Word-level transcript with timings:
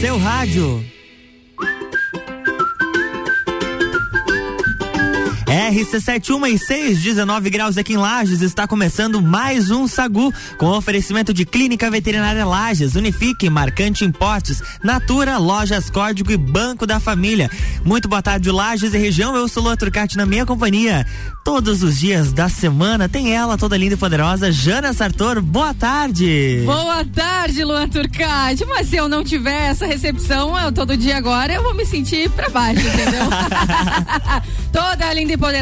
seu 0.00 0.16
rádio. 0.16 0.97
RC71 5.70 6.96
19 6.96 7.50
graus 7.50 7.76
aqui 7.76 7.92
em 7.92 7.98
Lages, 7.98 8.40
está 8.40 8.66
começando 8.66 9.20
mais 9.20 9.70
um 9.70 9.86
Sagu, 9.86 10.32
com 10.56 10.66
oferecimento 10.66 11.34
de 11.34 11.44
Clínica 11.44 11.90
Veterinária 11.90 12.46
Lages, 12.46 12.94
Unifique, 12.94 13.50
Marcante 13.50 14.02
Impostos, 14.02 14.62
Natura, 14.82 15.36
Lojas 15.36 15.90
Código 15.90 16.32
e 16.32 16.38
Banco 16.38 16.86
da 16.86 16.98
Família. 16.98 17.50
Muito 17.84 18.08
boa 18.08 18.22
tarde, 18.22 18.50
Lages 18.50 18.94
e 18.94 18.98
região, 18.98 19.36
eu 19.36 19.46
sou 19.46 19.62
Lua 19.62 19.76
Turcati 19.76 20.16
na 20.16 20.24
minha 20.24 20.46
companhia. 20.46 21.06
Todos 21.44 21.82
os 21.82 21.98
dias 21.98 22.32
da 22.32 22.48
semana 22.48 23.08
tem 23.08 23.34
ela, 23.34 23.58
toda 23.58 23.76
linda 23.76 23.94
e 23.94 23.98
poderosa, 23.98 24.50
Jana 24.50 24.92
Sartor, 24.94 25.42
boa 25.42 25.74
tarde. 25.74 26.62
Boa 26.64 27.04
tarde, 27.04 27.62
Luan 27.62 27.88
Turcati, 27.88 28.64
mas 28.64 28.88
se 28.88 28.96
eu 28.96 29.08
não 29.08 29.22
tiver 29.22 29.70
essa 29.70 29.86
recepção 29.86 30.58
eu, 30.58 30.72
todo 30.72 30.96
dia 30.96 31.16
agora, 31.16 31.52
eu 31.52 31.62
vou 31.62 31.74
me 31.74 31.84
sentir 31.84 32.30
pra 32.30 32.48
baixo, 32.48 32.86
entendeu? 32.86 33.28
toda 34.72 35.12
linda 35.12 35.34
e 35.34 35.36
poderosa. 35.36 35.57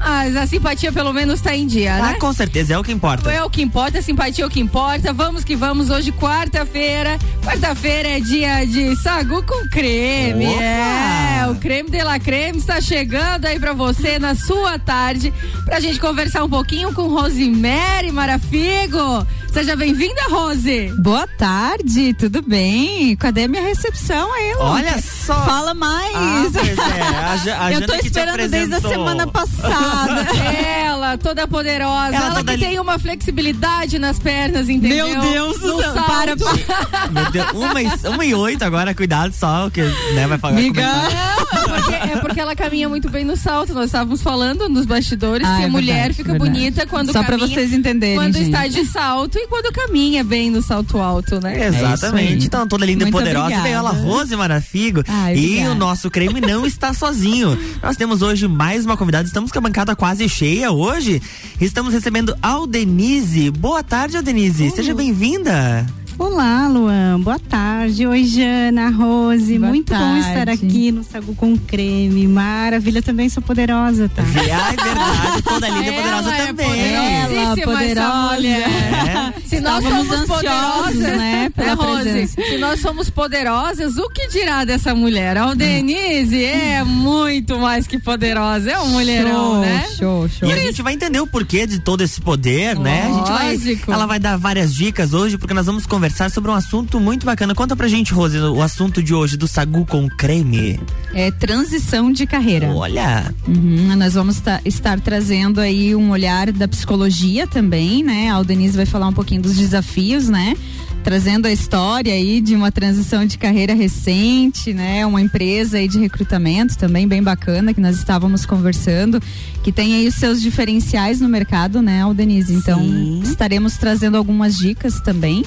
Mas 0.00 0.34
a 0.34 0.46
simpatia 0.46 0.90
pelo 0.90 1.12
menos 1.12 1.42
tá 1.42 1.54
em 1.54 1.66
dia, 1.66 1.94
ah, 1.94 2.12
né? 2.12 2.14
com 2.14 2.32
certeza, 2.32 2.72
é 2.72 2.78
o 2.78 2.82
que 2.82 2.90
importa. 2.90 3.30
É 3.30 3.44
o 3.44 3.50
que 3.50 3.60
importa, 3.60 3.98
a 3.98 4.02
simpatia 4.02 4.44
é 4.44 4.46
o 4.46 4.50
que 4.50 4.58
importa. 4.58 5.12
Vamos 5.12 5.44
que 5.44 5.54
vamos, 5.54 5.90
hoje 5.90 6.10
quarta-feira. 6.10 7.18
Quarta-feira 7.44 8.08
é 8.08 8.20
dia 8.20 8.64
de 8.64 8.96
sagu 8.96 9.42
com 9.42 9.68
creme. 9.68 10.46
Opa! 10.46 10.62
É, 10.62 11.46
o 11.50 11.54
creme 11.56 11.90
de 11.90 12.02
la 12.02 12.18
creme 12.18 12.58
está 12.58 12.80
chegando 12.80 13.44
aí 13.44 13.60
pra 13.60 13.74
você 13.74 14.18
na 14.18 14.34
sua 14.34 14.78
tarde, 14.78 15.32
pra 15.66 15.78
gente 15.80 16.00
conversar 16.00 16.44
um 16.44 16.50
pouquinho 16.50 16.94
com 16.94 17.08
Rosemary 17.08 18.10
Marafigo. 18.10 19.26
Seja 19.52 19.74
bem-vinda, 19.74 20.22
Rose. 20.28 20.92
Boa 20.96 21.26
tarde, 21.26 22.14
tudo 22.14 22.40
bem? 22.40 23.16
Cadê 23.16 23.48
minha 23.48 23.62
recepção 23.62 24.32
aí, 24.32 24.54
Lu? 24.54 24.60
Olha 24.60 25.02
só. 25.02 25.34
Fala 25.44 25.74
mais. 25.74 26.14
Ah, 26.14 27.48
é. 27.48 27.50
A, 27.50 27.64
a 27.66 27.72
Eu 27.74 27.84
tô 27.84 27.94
esperando 27.94 28.48
desde 28.48 28.74
a 28.76 28.80
semana 28.80 29.26
passada. 29.26 30.26
ela, 30.64 31.18
toda 31.18 31.48
poderosa. 31.48 32.14
Ela, 32.14 32.26
ela 32.26 32.34
toda 32.36 32.52
que 32.52 32.58
li... 32.58 32.64
tem 32.64 32.78
uma 32.78 32.96
flexibilidade 32.96 33.98
nas 33.98 34.20
pernas, 34.20 34.68
entendeu? 34.68 35.08
Meu 35.08 35.20
Deus 35.20 35.58
do 35.58 35.82
céu. 35.82 35.94
Para, 35.94 36.36
para. 36.36 37.08
Meu 37.10 37.30
Deus, 37.32 37.50
uma 37.52 37.82
e, 37.82 37.88
uma 38.08 38.24
e 38.24 38.34
oito 38.34 38.64
agora, 38.64 38.94
cuidado 38.94 39.34
só, 39.34 39.68
que 39.68 39.82
né, 40.14 40.28
vai 40.28 40.38
pagar 40.38 40.60
Miga. 40.60 40.80
Não, 40.80 41.06
é 41.06 41.80
porque, 41.80 41.94
é 41.94 42.16
porque 42.20 42.40
ela 42.40 42.54
caminha 42.54 42.88
muito 42.88 43.10
bem 43.10 43.24
no 43.24 43.36
salto. 43.36 43.74
Nós 43.74 43.86
estávamos 43.86 44.22
falando 44.22 44.68
nos 44.68 44.86
bastidores 44.86 45.46
ah, 45.46 45.56
que 45.56 45.62
é 45.62 45.66
a 45.66 45.68
mulher 45.68 45.94
verdade, 45.94 46.14
fica 46.14 46.32
verdade. 46.32 46.50
bonita 46.50 46.86
quando 46.86 47.12
Só 47.12 47.22
caminha. 47.24 47.38
Só 47.38 47.38
pra 47.38 47.48
vocês 47.48 47.72
entenderem, 47.72 48.16
Quando 48.16 48.34
gente. 48.34 48.46
está 48.46 48.68
de 48.68 48.84
salto 48.84 49.39
e 49.42 49.46
quando 49.48 49.72
caminha 49.72 50.22
bem 50.22 50.50
no 50.50 50.62
salto 50.62 50.98
alto, 50.98 51.40
né? 51.40 51.60
É 51.60 51.66
Exatamente. 51.68 52.44
É 52.44 52.46
então, 52.46 52.66
toda 52.66 52.84
linda 52.84 53.04
Muito 53.04 53.14
e 53.14 53.18
poderosa. 53.18 53.46
Obrigada. 53.46 53.62
Veio 53.62 53.76
ela, 53.76 53.90
Rose 53.90 54.36
Marafigo. 54.36 55.02
Ai, 55.08 55.36
e 55.36 55.66
o 55.66 55.74
nosso 55.74 56.10
creme 56.10 56.40
não 56.40 56.66
está 56.66 56.92
sozinho. 56.92 57.58
Nós 57.82 57.96
temos 57.96 58.22
hoje 58.22 58.46
mais 58.46 58.84
uma 58.84 58.96
convidada. 58.96 59.26
Estamos 59.26 59.50
com 59.50 59.58
a 59.58 59.62
bancada 59.62 59.96
quase 59.96 60.28
cheia 60.28 60.70
hoje. 60.70 61.22
Estamos 61.60 61.92
recebendo 61.92 62.36
Aldenise. 62.42 63.50
Boa 63.50 63.82
tarde, 63.82 64.16
Aldenise. 64.16 64.68
Uh. 64.68 64.76
Seja 64.76 64.94
bem-vinda. 64.94 65.86
Olá, 66.20 66.68
Luan. 66.68 67.18
Boa 67.22 67.38
tarde. 67.38 68.06
Oi, 68.06 68.24
Jana, 68.24 68.90
Rose. 68.90 69.58
Boa 69.58 69.70
Muito 69.70 69.88
tarde. 69.88 70.04
bom 70.04 70.16
estar 70.18 70.50
aqui 70.50 70.92
no 70.92 71.02
Sagu 71.02 71.34
com 71.34 71.56
Creme. 71.56 72.28
Maravilha, 72.28 73.00
também 73.00 73.30
sou 73.30 73.42
poderosa, 73.42 74.06
tá? 74.14 74.20
É 74.20 74.26
verdade. 74.26 75.42
Toda 75.42 75.68
linda 75.70 75.88
e 75.88 75.92
poderosa 75.94 76.34
é 76.34 76.46
também. 76.48 76.94
Ela, 76.94 77.56
poderosa. 77.56 78.46
É. 78.46 79.32
Se 79.46 79.60
nós 79.60 79.82
somos 79.82 80.26
poderosas, 80.26 80.94
né? 80.94 81.50
Pela 81.56 81.70
é, 81.70 81.74
Rose, 81.74 82.26
se 82.28 82.58
nós 82.58 82.80
somos 82.80 83.08
poderosas, 83.08 83.96
o 83.96 84.10
que 84.10 84.28
dirá 84.28 84.66
dessa 84.66 84.94
mulher? 84.94 85.38
A 85.38 85.54
Denise 85.54 86.44
é 86.44 86.84
muito 86.84 87.58
mais 87.58 87.86
que 87.86 87.98
poderosa. 87.98 88.70
É 88.70 88.78
um 88.78 88.88
mulherão, 88.88 89.54
show, 89.54 89.60
né? 89.62 89.86
Show, 89.96 90.28
show. 90.28 90.48
E 90.50 90.52
a 90.52 90.58
gente 90.58 90.82
vai 90.82 90.92
entender 90.92 91.18
o 91.20 91.26
porquê 91.26 91.66
de 91.66 91.78
todo 91.78 92.02
esse 92.02 92.20
poder, 92.20 92.76
Lógico. 92.76 92.82
né? 92.82 93.06
A 93.06 93.56
gente 93.56 93.86
vai, 93.86 93.94
ela 93.96 94.06
vai 94.06 94.18
dar 94.18 94.36
várias 94.36 94.74
dicas 94.74 95.14
hoje, 95.14 95.38
porque 95.38 95.54
nós 95.54 95.64
vamos 95.64 95.86
conversar 95.86 96.09
conversar 96.10 96.30
sobre 96.30 96.50
um 96.50 96.54
assunto 96.54 96.98
muito 96.98 97.24
bacana. 97.24 97.54
Conta 97.54 97.76
pra 97.76 97.86
gente, 97.86 98.12
Rose, 98.12 98.36
o 98.36 98.60
assunto 98.60 99.00
de 99.00 99.14
hoje 99.14 99.36
do 99.36 99.46
Sagu 99.46 99.86
com 99.86 100.08
creme. 100.08 100.78
É 101.14 101.30
transição 101.30 102.10
de 102.10 102.26
carreira. 102.26 102.68
Olha! 102.68 103.32
Uhum, 103.46 103.94
nós 103.96 104.14
vamos 104.14 104.42
estar 104.64 105.00
trazendo 105.00 105.60
aí 105.60 105.94
um 105.94 106.10
olhar 106.10 106.50
da 106.50 106.66
psicologia 106.66 107.46
também, 107.46 108.02
né? 108.02 108.28
A 108.28 108.34
Aldenise 108.34 108.76
vai 108.76 108.86
falar 108.86 109.06
um 109.06 109.12
pouquinho 109.12 109.40
dos 109.40 109.56
desafios, 109.56 110.28
né? 110.28 110.54
trazendo 111.02 111.46
a 111.46 111.50
história 111.50 112.12
aí 112.12 112.42
de 112.42 112.54
uma 112.54 112.70
transição 112.70 113.24
de 113.24 113.38
carreira 113.38 113.72
recente, 113.72 114.74
né? 114.74 115.06
Uma 115.06 115.22
empresa 115.22 115.78
aí 115.78 115.88
de 115.88 115.98
recrutamento 115.98 116.76
também 116.76 117.08
bem 117.08 117.22
bacana 117.22 117.72
que 117.72 117.80
nós 117.80 117.96
estávamos 117.96 118.44
conversando, 118.44 119.18
que 119.62 119.72
tem 119.72 119.94
aí 119.94 120.06
os 120.06 120.16
seus 120.16 120.42
diferenciais 120.42 121.18
no 121.18 121.26
mercado, 121.26 121.80
né, 121.80 122.02
Aldenise? 122.02 122.52
Então, 122.52 122.80
Sim. 122.80 123.22
estaremos 123.24 123.78
trazendo 123.78 124.18
algumas 124.18 124.58
dicas 124.58 125.00
também 125.00 125.42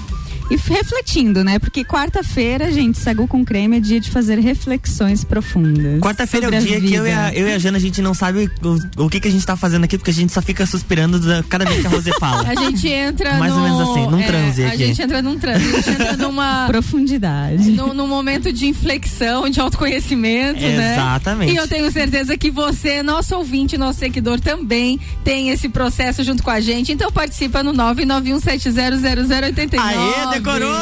e 0.53 0.55
refletindo, 0.55 1.43
né? 1.43 1.57
Porque 1.57 1.83
quarta-feira, 1.83 2.71
gente, 2.71 2.99
Sagu 2.99 3.27
com 3.27 3.43
creme 3.43 3.77
é 3.77 3.79
dia 3.79 3.99
de 3.99 4.11
fazer 4.11 4.39
reflexões 4.39 5.23
profundas. 5.23 5.99
Quarta-feira 5.99 6.45
é 6.45 6.49
o 6.49 6.61
dia 6.61 6.79
que 6.79 6.93
eu 6.93 7.07
e, 7.07 7.11
a, 7.11 7.33
eu 7.33 7.47
e 7.47 7.53
a 7.53 7.59
Jana, 7.59 7.77
a 7.77 7.81
gente 7.81 8.01
não 8.01 8.13
sabe 8.13 8.49
o, 8.61 9.05
o 9.05 9.09
que, 9.09 9.19
que 9.19 9.27
a 9.27 9.31
gente 9.31 9.45
tá 9.45 9.55
fazendo 9.55 9.85
aqui, 9.85 9.97
porque 9.97 10.11
a 10.11 10.13
gente 10.13 10.31
só 10.31 10.41
fica 10.41 10.65
suspirando 10.65 11.19
da, 11.19 11.43
cada 11.43 11.65
vez 11.65 11.81
que 11.81 11.87
a 11.87 11.89
Rose 11.89 12.11
fala. 12.19 12.47
A 12.47 12.55
gente 12.55 12.87
entra 12.87 13.33
Mais 13.33 13.53
no, 13.53 13.59
ou 13.59 13.63
menos 13.63 13.89
assim, 13.89 14.07
num 14.07 14.19
é, 14.19 14.25
transe 14.25 14.63
aqui. 14.63 14.73
A 14.73 14.87
gente 14.87 15.01
entra 15.01 15.21
num 15.21 15.39
transe, 15.39 15.65
a 15.65 15.71
gente 15.71 15.89
entra 15.89 16.17
numa... 16.17 16.67
Profundidade. 16.67 17.71
Num, 17.71 17.93
num 17.93 18.07
momento 18.07 18.53
de 18.53 18.67
inflexão, 18.67 19.49
de 19.49 19.59
autoconhecimento, 19.59 20.61
né? 20.61 20.93
Exatamente. 20.93 21.53
E 21.53 21.55
eu 21.55 21.67
tenho 21.67 21.91
certeza 21.91 22.37
que 22.37 22.51
você, 22.51 23.01
nosso 23.01 23.35
ouvinte, 23.35 23.77
nosso 23.77 23.99
seguidor 23.99 24.39
também 24.39 24.99
tem 25.23 25.49
esse 25.49 25.67
processo 25.67 26.23
junto 26.23 26.43
com 26.43 26.51
a 26.51 26.59
gente. 26.59 26.91
Então 26.91 27.11
participa 27.11 27.63
no 27.63 27.73
991700089. 27.73 29.79
Aê, 29.79 30.27
decorou! 30.43 30.69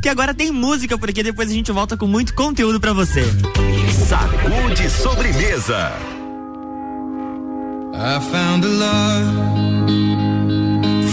que 0.00 0.08
agora 0.08 0.32
tem 0.34 0.52
música, 0.52 0.96
porque 0.98 1.22
depois 1.22 1.50
a 1.50 1.52
gente 1.52 1.70
volta 1.72 1.96
com 1.96 2.06
muito 2.06 2.34
conteúdo 2.34 2.78
pra 2.78 2.92
você. 2.92 3.24
Sacude 4.06 4.90
sobremesa. 4.90 5.92
I 7.94 8.20
found 8.30 8.62
a 8.62 8.68
love 8.68 9.34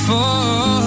for 0.06 0.83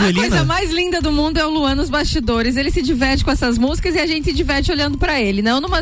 A 0.00 0.12
coisa 0.12 0.44
mais 0.44 0.70
linda 0.70 1.00
do 1.00 1.12
mundo 1.12 1.38
é 1.38 1.46
o 1.46 1.50
Luan 1.50 1.74
nos 1.74 1.90
bastidores. 1.90 2.56
Ele 2.56 2.70
se 2.70 2.82
diverte 2.82 3.24
com 3.24 3.30
essas 3.30 3.58
músicas 3.58 3.94
e 3.94 3.98
a 3.98 4.06
gente 4.06 4.24
se 4.24 4.32
diverte 4.32 4.70
olhando 4.70 4.98
pra 4.98 5.20
ele. 5.20 5.42
Não 5.42 5.60
numa, 5.60 5.80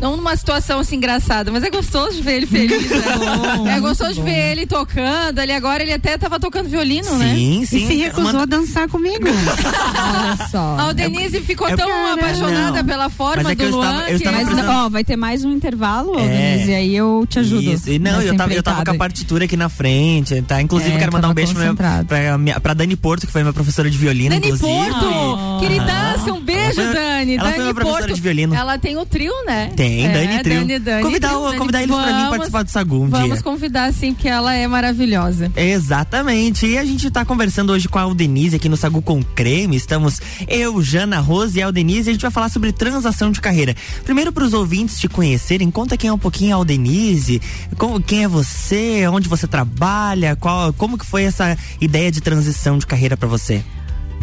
não 0.00 0.16
numa 0.16 0.36
situação 0.36 0.78
assim 0.80 0.96
engraçada, 0.96 1.50
mas 1.50 1.62
é 1.62 1.70
gostoso 1.70 2.16
de 2.16 2.22
ver 2.22 2.34
ele 2.36 2.46
feliz. 2.46 2.90
né? 2.90 3.76
é 3.76 3.80
gostoso 3.80 4.14
de 4.14 4.22
ver 4.22 4.52
ele 4.52 4.66
tocando. 4.66 5.38
Ali 5.38 5.52
agora 5.52 5.82
ele 5.82 5.92
até 5.92 6.16
tava 6.18 6.38
tocando 6.38 6.68
violino, 6.68 7.16
né? 7.18 7.34
Sim, 7.34 7.60
E 7.62 7.66
sim. 7.66 7.86
se 7.86 7.94
recusou 7.96 8.24
Manda- 8.24 8.42
a 8.42 8.46
dançar 8.46 8.88
comigo. 8.88 9.24
Olha 9.26 10.48
só. 10.50 10.76
A 10.78 10.92
Denise 10.92 11.40
ficou 11.40 11.68
é- 11.68 11.76
tão 11.76 11.88
Cara, 11.88 12.14
apaixonada 12.14 12.78
não. 12.82 12.84
pela 12.84 13.08
forma 13.08 13.42
Mas 13.42 13.52
é 13.52 13.56
que 13.56 13.62
do 13.62 13.68
eu 13.68 13.76
Luan 13.76 13.86
estava- 13.86 14.02
eu 14.02 14.06
que 14.08 14.14
estava 14.14 14.36
Mas, 14.36 14.46
precisando- 14.48 14.70
ó, 14.76 14.88
vai 14.88 15.04
ter 15.04 15.16
mais 15.16 15.44
um 15.44 15.52
intervalo, 15.52 16.18
É. 16.18 16.26
Denise, 16.28 16.74
aí 16.74 16.96
eu 16.96 17.24
te 17.28 17.38
ajudo. 17.38 17.62
Isso. 17.62 17.90
E 17.90 17.98
não, 17.98 18.20
eu 18.20 18.36
tava, 18.36 18.52
eu 18.52 18.62
tava 18.62 18.84
com 18.84 18.90
a 18.90 18.94
partitura 18.94 19.44
aqui 19.46 19.56
na 19.56 19.68
frente, 19.68 20.40
tá? 20.42 20.60
Inclusive, 20.60 20.94
É, 20.94 20.98
quero 20.98 21.12
mandar 21.12 21.28
um 21.28 21.34
beijo 21.34 21.54
pra, 21.54 21.62
minha- 21.72 22.04
pra, 22.04 22.38
minha- 22.38 22.60
pra 22.60 22.74
Dani 22.74 22.96
Porto, 22.96 23.26
que 23.26 23.32
foi 23.32 23.42
minha 23.42 23.52
professora 23.52 23.90
de 23.90 23.96
violino, 23.96 24.30
Dani 24.34 24.46
inclusive. 24.46 24.68
Porto, 24.68 25.06
Ai. 25.06 25.60
queridaça, 25.60 26.32
um 26.32 26.40
beijo, 26.40 26.55
Ela 26.66 26.74
foi- 26.74 26.94
Dani. 26.94 27.34
ela 27.34 27.42
Dani 27.44 27.54
foi 27.54 27.62
minha 27.62 27.74
professora 27.74 28.02
Porto. 28.04 28.14
de 28.14 28.20
violino. 28.20 28.54
Ela 28.54 28.78
tem 28.78 28.96
o 28.96 29.06
trio, 29.06 29.32
né? 29.46 29.70
Tem, 29.76 30.06
é, 30.06 30.12
Dani 30.12 30.42
Trio. 30.42 30.58
Dani, 30.60 30.78
Dani, 30.78 31.02
convidar, 31.02 31.28
Trio, 31.28 31.42
Dani. 31.44 31.58
convidar 31.58 31.82
eles 31.82 31.94
pra 31.96 32.06
mim 32.06 32.12
Vamos- 32.12 32.30
participar 32.30 32.62
do 32.64 32.70
Sagu 32.70 32.96
um 33.02 33.08
Vamos 33.08 33.32
dia. 33.34 33.42
convidar 33.42 33.92
sim, 33.92 34.12
porque 34.14 34.28
ela 34.28 34.54
é 34.54 34.66
maravilhosa. 34.66 35.50
Exatamente. 35.56 36.66
E 36.66 36.78
a 36.78 36.84
gente 36.84 37.10
tá 37.10 37.24
conversando 37.24 37.72
hoje 37.72 37.88
com 37.88 37.98
a 37.98 38.02
Aldenise 38.02 38.56
aqui 38.56 38.68
no 38.68 38.76
Sagu 38.76 39.00
com 39.02 39.22
Creme. 39.22 39.76
Estamos 39.76 40.20
eu, 40.48 40.82
Jana, 40.82 41.20
Rose 41.20 41.58
e 41.58 41.62
a 41.62 41.66
Aldenise. 41.66 42.08
E 42.08 42.10
a 42.10 42.12
gente 42.14 42.22
vai 42.22 42.30
falar 42.30 42.48
sobre 42.48 42.72
transação 42.72 43.30
de 43.30 43.40
carreira. 43.40 43.74
Primeiro, 44.04 44.32
pros 44.32 44.52
ouvintes 44.52 44.98
te 44.98 45.08
conhecerem, 45.08 45.70
conta 45.70 45.96
quem 45.96 46.08
é 46.08 46.12
um 46.12 46.18
pouquinho 46.18 46.52
a 46.54 46.56
Aldenise, 46.56 47.40
como, 47.78 48.00
quem 48.00 48.24
é 48.24 48.28
você, 48.28 49.06
onde 49.08 49.28
você 49.28 49.46
trabalha, 49.46 50.36
qual, 50.36 50.72
como 50.72 50.98
que 50.98 51.06
foi 51.06 51.24
essa 51.24 51.56
ideia 51.80 52.10
de 52.10 52.20
transição 52.20 52.78
de 52.78 52.86
carreira 52.86 53.16
pra 53.16 53.28
você? 53.28 53.62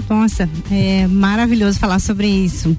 Nossa, 0.10 0.50
é 0.72 1.08
maravilhoso 1.08 1.80
falar 1.80 2.00
sobre 2.00 2.28
isso. 2.28 2.78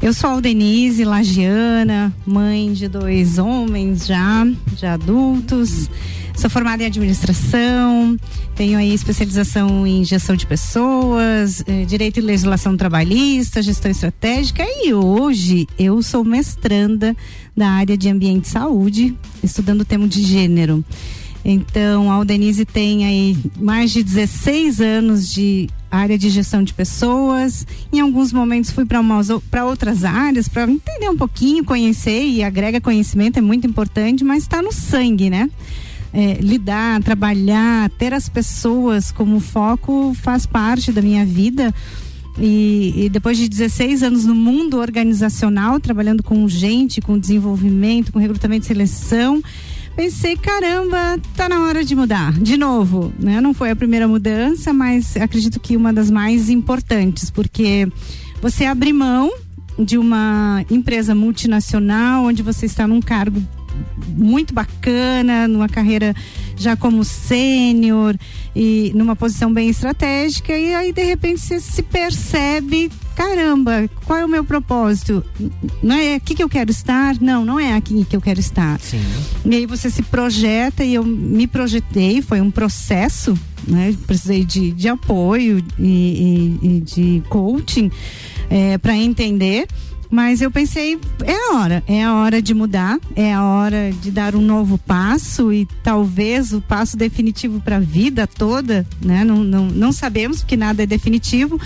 Eu 0.00 0.12
sou 0.12 0.30
a 0.30 0.40
Denise 0.40 1.04
Lagiana, 1.04 2.12
mãe 2.26 2.72
de 2.72 2.88
dois 2.88 3.38
homens 3.38 4.06
já, 4.06 4.46
já 4.76 4.94
adultos. 4.94 5.88
Sou 6.34 6.48
formada 6.48 6.82
em 6.82 6.86
administração, 6.86 8.16
tenho 8.56 8.78
aí 8.78 8.92
especialização 8.94 9.86
em 9.86 10.02
gestão 10.02 10.34
de 10.34 10.46
pessoas, 10.46 11.62
eh, 11.66 11.84
direito 11.84 12.18
e 12.18 12.22
legislação 12.22 12.76
trabalhista, 12.76 13.62
gestão 13.62 13.90
estratégica 13.90 14.64
e 14.66 14.94
hoje 14.94 15.68
eu 15.78 16.02
sou 16.02 16.24
mestranda 16.24 17.14
da 17.54 17.68
área 17.68 17.98
de 17.98 18.08
ambiente 18.08 18.46
e 18.46 18.48
saúde, 18.48 19.16
estudando 19.42 19.82
o 19.82 19.84
tema 19.84 20.08
de 20.08 20.22
gênero. 20.22 20.82
Então, 21.44 22.10
a 22.10 22.14
Aldenise 22.14 22.64
tem 22.64 23.04
aí 23.04 23.36
mais 23.58 23.90
de 23.90 24.02
16 24.02 24.80
anos 24.80 25.32
de 25.32 25.68
área 25.90 26.16
de 26.16 26.30
gestão 26.30 26.62
de 26.62 26.72
pessoas. 26.72 27.66
Em 27.92 28.00
alguns 28.00 28.32
momentos 28.32 28.70
fui 28.70 28.84
para 28.86 29.64
outras 29.64 30.04
áreas 30.04 30.48
para 30.48 30.70
entender 30.70 31.08
um 31.08 31.16
pouquinho, 31.16 31.64
conhecer 31.64 32.24
e 32.24 32.42
agrega 32.42 32.80
conhecimento, 32.80 33.38
é 33.38 33.42
muito 33.42 33.66
importante, 33.66 34.24
mas 34.24 34.44
está 34.44 34.62
no 34.62 34.72
sangue, 34.72 35.28
né? 35.28 35.50
É, 36.14 36.34
lidar, 36.40 37.02
trabalhar, 37.02 37.90
ter 37.90 38.12
as 38.12 38.28
pessoas 38.28 39.10
como 39.10 39.40
foco 39.40 40.14
faz 40.14 40.46
parte 40.46 40.92
da 40.92 41.02
minha 41.02 41.24
vida. 41.24 41.74
E, 42.38 42.94
e, 42.96 43.08
depois 43.10 43.36
de 43.36 43.46
16 43.46 44.02
anos 44.02 44.24
no 44.24 44.34
mundo 44.34 44.78
organizacional, 44.78 45.78
trabalhando 45.78 46.22
com 46.22 46.48
gente, 46.48 47.00
com 47.00 47.18
desenvolvimento, 47.18 48.10
com 48.10 48.18
recrutamento 48.18 48.64
e 48.64 48.68
seleção, 48.68 49.42
pensei, 49.96 50.36
caramba, 50.36 51.18
tá 51.36 51.48
na 51.48 51.62
hora 51.62 51.84
de 51.84 51.94
mudar. 51.94 52.32
De 52.32 52.56
novo, 52.56 53.12
né? 53.18 53.40
Não 53.40 53.54
foi 53.54 53.70
a 53.70 53.76
primeira 53.76 54.08
mudança, 54.08 54.72
mas 54.72 55.16
acredito 55.16 55.60
que 55.60 55.76
uma 55.76 55.92
das 55.92 56.10
mais 56.10 56.48
importantes, 56.48 57.30
porque 57.30 57.88
você 58.40 58.64
abre 58.64 58.92
mão 58.92 59.30
de 59.78 59.96
uma 59.98 60.64
empresa 60.70 61.14
multinacional, 61.14 62.24
onde 62.24 62.42
você 62.42 62.66
está 62.66 62.86
num 62.86 63.00
cargo 63.00 63.42
muito 64.08 64.54
bacana, 64.54 65.48
numa 65.48 65.68
carreira 65.68 66.14
já 66.56 66.76
como 66.76 67.04
sênior 67.04 68.16
e 68.54 68.92
numa 68.94 69.16
posição 69.16 69.52
bem 69.52 69.68
estratégica 69.68 70.56
e 70.56 70.74
aí 70.74 70.92
de 70.92 71.02
repente 71.02 71.40
você 71.40 71.58
se 71.58 71.82
percebe, 71.82 72.90
caramba, 73.16 73.88
qual 74.04 74.18
é 74.18 74.24
o 74.24 74.28
meu 74.28 74.44
propósito? 74.44 75.24
Não 75.82 75.96
é 75.96 76.14
aqui 76.14 76.34
que 76.34 76.42
eu 76.42 76.48
quero 76.48 76.70
estar? 76.70 77.16
Não, 77.20 77.44
não 77.44 77.58
é 77.58 77.74
aqui 77.74 78.04
que 78.04 78.14
eu 78.14 78.20
quero 78.20 78.40
estar. 78.40 78.78
Sim. 78.80 79.02
E 79.44 79.56
aí 79.56 79.66
você 79.66 79.90
se 79.90 80.02
projeta 80.02 80.84
e 80.84 80.94
eu 80.94 81.04
me 81.04 81.46
projetei, 81.46 82.22
foi 82.22 82.40
um 82.40 82.50
processo, 82.50 83.36
né? 83.66 83.94
Precisei 84.06 84.44
de, 84.44 84.72
de 84.72 84.88
apoio 84.88 85.64
e, 85.78 86.58
e, 86.62 86.66
e 86.66 86.80
de 86.80 87.22
coaching 87.28 87.90
é, 88.50 88.78
para 88.78 88.96
entender. 88.96 89.66
Mas 90.12 90.42
eu 90.42 90.50
pensei, 90.50 91.00
é 91.24 91.32
a 91.32 91.56
hora, 91.56 91.82
é 91.86 92.04
a 92.04 92.12
hora 92.16 92.42
de 92.42 92.52
mudar, 92.52 93.00
é 93.16 93.32
a 93.32 93.42
hora 93.42 93.90
de 93.98 94.10
dar 94.10 94.36
um 94.36 94.42
novo 94.42 94.76
passo 94.76 95.50
e 95.50 95.66
talvez 95.82 96.52
o 96.52 96.60
passo 96.60 96.98
definitivo 96.98 97.62
para 97.62 97.76
a 97.76 97.80
vida 97.80 98.26
toda, 98.26 98.86
né? 99.00 99.24
Não, 99.24 99.42
não, 99.42 99.64
não 99.68 99.90
sabemos, 99.90 100.40
porque 100.40 100.54
nada 100.54 100.82
é 100.82 100.86
definitivo. 100.86 101.58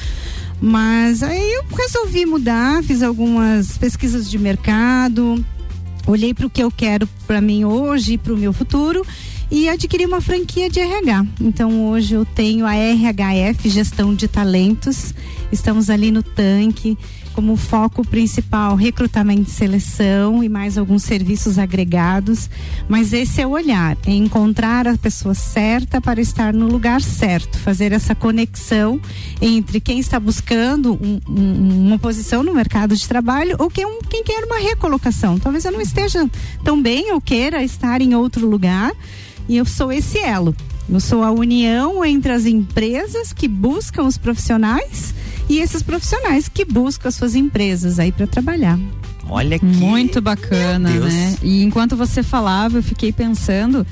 Mas 0.61 1.25
aí 1.25 1.55
eu 1.55 1.65
resolvi 1.77 2.25
mudar, 2.25 2.85
fiz 2.85 3.03
algumas 3.03 3.77
pesquisas 3.77 4.31
de 4.31 4.39
mercado, 4.39 5.45
olhei 6.07 6.33
para 6.33 6.47
o 6.47 6.51
que 6.51 6.63
eu 6.63 6.71
quero 6.71 7.09
para 7.27 7.41
mim 7.41 7.65
hoje 7.65 8.13
e 8.13 8.19
para 8.19 8.33
o 8.33 8.37
meu 8.37 8.53
futuro 8.53 9.05
e 9.51 9.69
adquiri 9.69 10.07
uma 10.07 10.21
franquia 10.21 10.71
de 10.71 10.79
RH. 10.79 11.27
Então 11.41 11.89
hoje 11.89 12.15
eu 12.15 12.25
tenho 12.25 12.65
a 12.65 12.75
RHF 12.75 13.69
Gestão 13.69 14.15
de 14.15 14.29
Talentos. 14.29 15.13
Estamos 15.51 15.91
ali 15.91 16.13
no 16.13 16.23
tanque 16.23 16.97
como 17.37 17.55
foco 17.55 18.03
principal 18.03 18.75
recrutamento 18.75 19.51
e 19.51 19.53
seleção 19.53 20.43
e 20.43 20.49
mais 20.49 20.79
alguns 20.79 21.03
serviços 21.03 21.59
agregados, 21.59 22.49
mas 22.89 23.13
esse 23.13 23.43
é 23.43 23.47
o 23.47 23.51
olhar, 23.51 23.95
é 24.07 24.13
encontrar 24.13 24.89
a 24.89 24.97
pessoa 24.97 25.35
certa 25.35 26.01
para 26.01 26.19
estar 26.19 26.55
no 26.55 26.67
lugar 26.67 27.03
certo, 27.03 27.59
fazer 27.59 27.93
essa 27.93 28.15
conexão 28.15 28.99
entre 29.39 29.81
quem 29.81 29.99
está 29.99 30.19
buscando 30.19 30.95
um, 30.95 31.21
um, 31.29 31.87
uma 31.89 31.99
posição 31.99 32.43
no 32.43 32.55
mercado 32.55 32.97
de 32.97 33.07
trabalho 33.07 33.55
ou 33.59 33.69
quem, 33.69 33.85
um, 33.85 33.99
quem 34.09 34.25
quer 34.25 34.43
uma 34.45 34.59
recolocação. 34.59 35.39
Talvez 35.39 35.67
eu 35.67 35.73
não 35.73 35.81
esteja 35.83 36.27
tão 36.65 36.83
bem 36.83 37.13
ou 37.13 37.21
queira 37.21 37.63
estar 37.63 38.01
em 38.01 38.15
outro 38.15 38.49
lugar 38.49 38.93
e 39.47 39.59
eu 39.59 39.67
sou 39.67 39.93
esse 39.93 40.19
elo. 40.19 40.57
Eu 40.89 41.01
sou 41.01 41.23
a 41.23 41.31
união 41.31 42.03
entre 42.03 42.33
as 42.33 42.47
empresas 42.47 43.31
que 43.31 43.47
buscam 43.47 44.05
os 44.05 44.17
profissionais 44.17 45.15
e 45.49 45.59
esses 45.59 45.83
profissionais 45.83 46.49
que 46.49 46.65
buscam 46.65 47.09
as 47.09 47.15
suas 47.15 47.35
empresas 47.35 47.99
aí 47.99 48.13
para 48.13 48.27
trabalhar. 48.27 48.79
Olha 49.29 49.59
que. 49.59 49.65
Muito 49.65 50.21
bacana, 50.21 50.91
né? 50.91 51.37
E 51.43 51.63
enquanto 51.63 51.97
você 51.97 52.23
falava, 52.23 52.79
eu 52.79 52.83
fiquei 52.83 53.13
pensando 53.13 53.87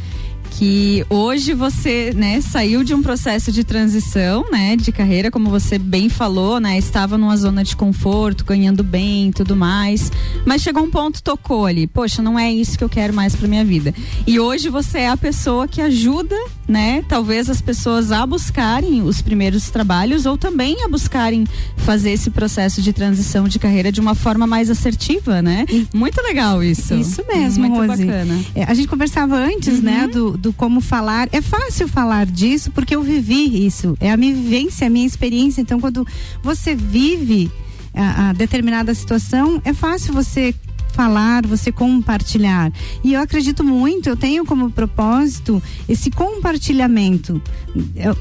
que 0.58 1.04
hoje 1.10 1.52
você, 1.52 2.12
né, 2.14 2.40
saiu 2.40 2.84
de 2.84 2.94
um 2.94 3.02
processo 3.02 3.50
de 3.50 3.64
transição, 3.64 4.44
né, 4.52 4.76
de 4.76 4.92
carreira, 4.92 5.30
como 5.30 5.50
você 5.50 5.78
bem 5.78 6.08
falou, 6.08 6.60
né, 6.60 6.78
estava 6.78 7.18
numa 7.18 7.36
zona 7.36 7.64
de 7.64 7.74
conforto, 7.74 8.44
ganhando 8.44 8.84
bem, 8.84 9.28
e 9.28 9.32
tudo 9.32 9.56
mais, 9.56 10.12
mas 10.46 10.62
chegou 10.62 10.84
um 10.84 10.90
ponto 10.90 11.22
tocou 11.22 11.66
ali, 11.66 11.88
poxa, 11.88 12.22
não 12.22 12.38
é 12.38 12.52
isso 12.52 12.78
que 12.78 12.84
eu 12.84 12.88
quero 12.88 13.12
mais 13.12 13.34
para 13.34 13.48
minha 13.48 13.64
vida. 13.64 13.92
E 14.26 14.38
hoje 14.38 14.68
você 14.68 14.98
é 14.98 15.08
a 15.08 15.16
pessoa 15.16 15.66
que 15.66 15.80
ajuda, 15.80 16.36
né, 16.66 17.04
talvez 17.08 17.50
as 17.50 17.60
pessoas 17.60 18.10
a 18.10 18.26
buscarem 18.26 19.02
os 19.02 19.20
primeiros 19.20 19.70
trabalhos 19.70 20.26
ou 20.26 20.36
também 20.38 20.82
a 20.82 20.88
buscarem 20.88 21.46
fazer 21.76 22.10
esse 22.12 22.30
processo 22.30 22.80
de 22.80 22.92
transição 22.92 23.46
de 23.46 23.58
carreira 23.58 23.92
de 23.92 24.00
uma 24.00 24.14
forma 24.14 24.46
mais 24.46 24.70
assertiva, 24.70 25.42
né? 25.42 25.66
Muito 25.92 26.20
legal 26.22 26.62
isso. 26.62 26.94
Isso 26.94 27.22
mesmo, 27.26 27.68
Muito 27.68 27.90
Rose. 27.90 28.04
bacana. 28.04 28.40
É, 28.54 28.64
a 28.64 28.74
gente 28.74 28.88
conversava 28.88 29.36
antes, 29.36 29.82
né, 29.82 30.08
do, 30.08 30.36
do 30.36 30.52
como 30.52 30.80
falar. 30.80 31.28
É 31.32 31.40
fácil 31.40 31.86
falar 31.88 32.26
disso 32.26 32.70
porque 32.70 32.94
eu 32.96 33.02
vivi 33.02 33.66
isso. 33.66 33.96
É 34.00 34.10
a 34.10 34.16
minha 34.16 34.34
vivência, 34.34 34.86
a 34.86 34.90
minha 34.90 35.06
experiência. 35.06 35.60
Então, 35.60 35.80
quando 35.80 36.06
você 36.42 36.74
vive 36.74 37.50
a, 37.94 38.30
a 38.30 38.32
determinada 38.32 38.94
situação, 38.94 39.60
é 39.64 39.72
fácil 39.72 40.12
você 40.12 40.54
falar, 40.94 41.46
você 41.46 41.72
compartilhar. 41.72 42.72
E 43.02 43.14
eu 43.14 43.20
acredito 43.20 43.62
muito, 43.64 44.08
eu 44.08 44.16
tenho 44.16 44.44
como 44.44 44.70
propósito 44.70 45.62
esse 45.88 46.10
compartilhamento. 46.10 47.40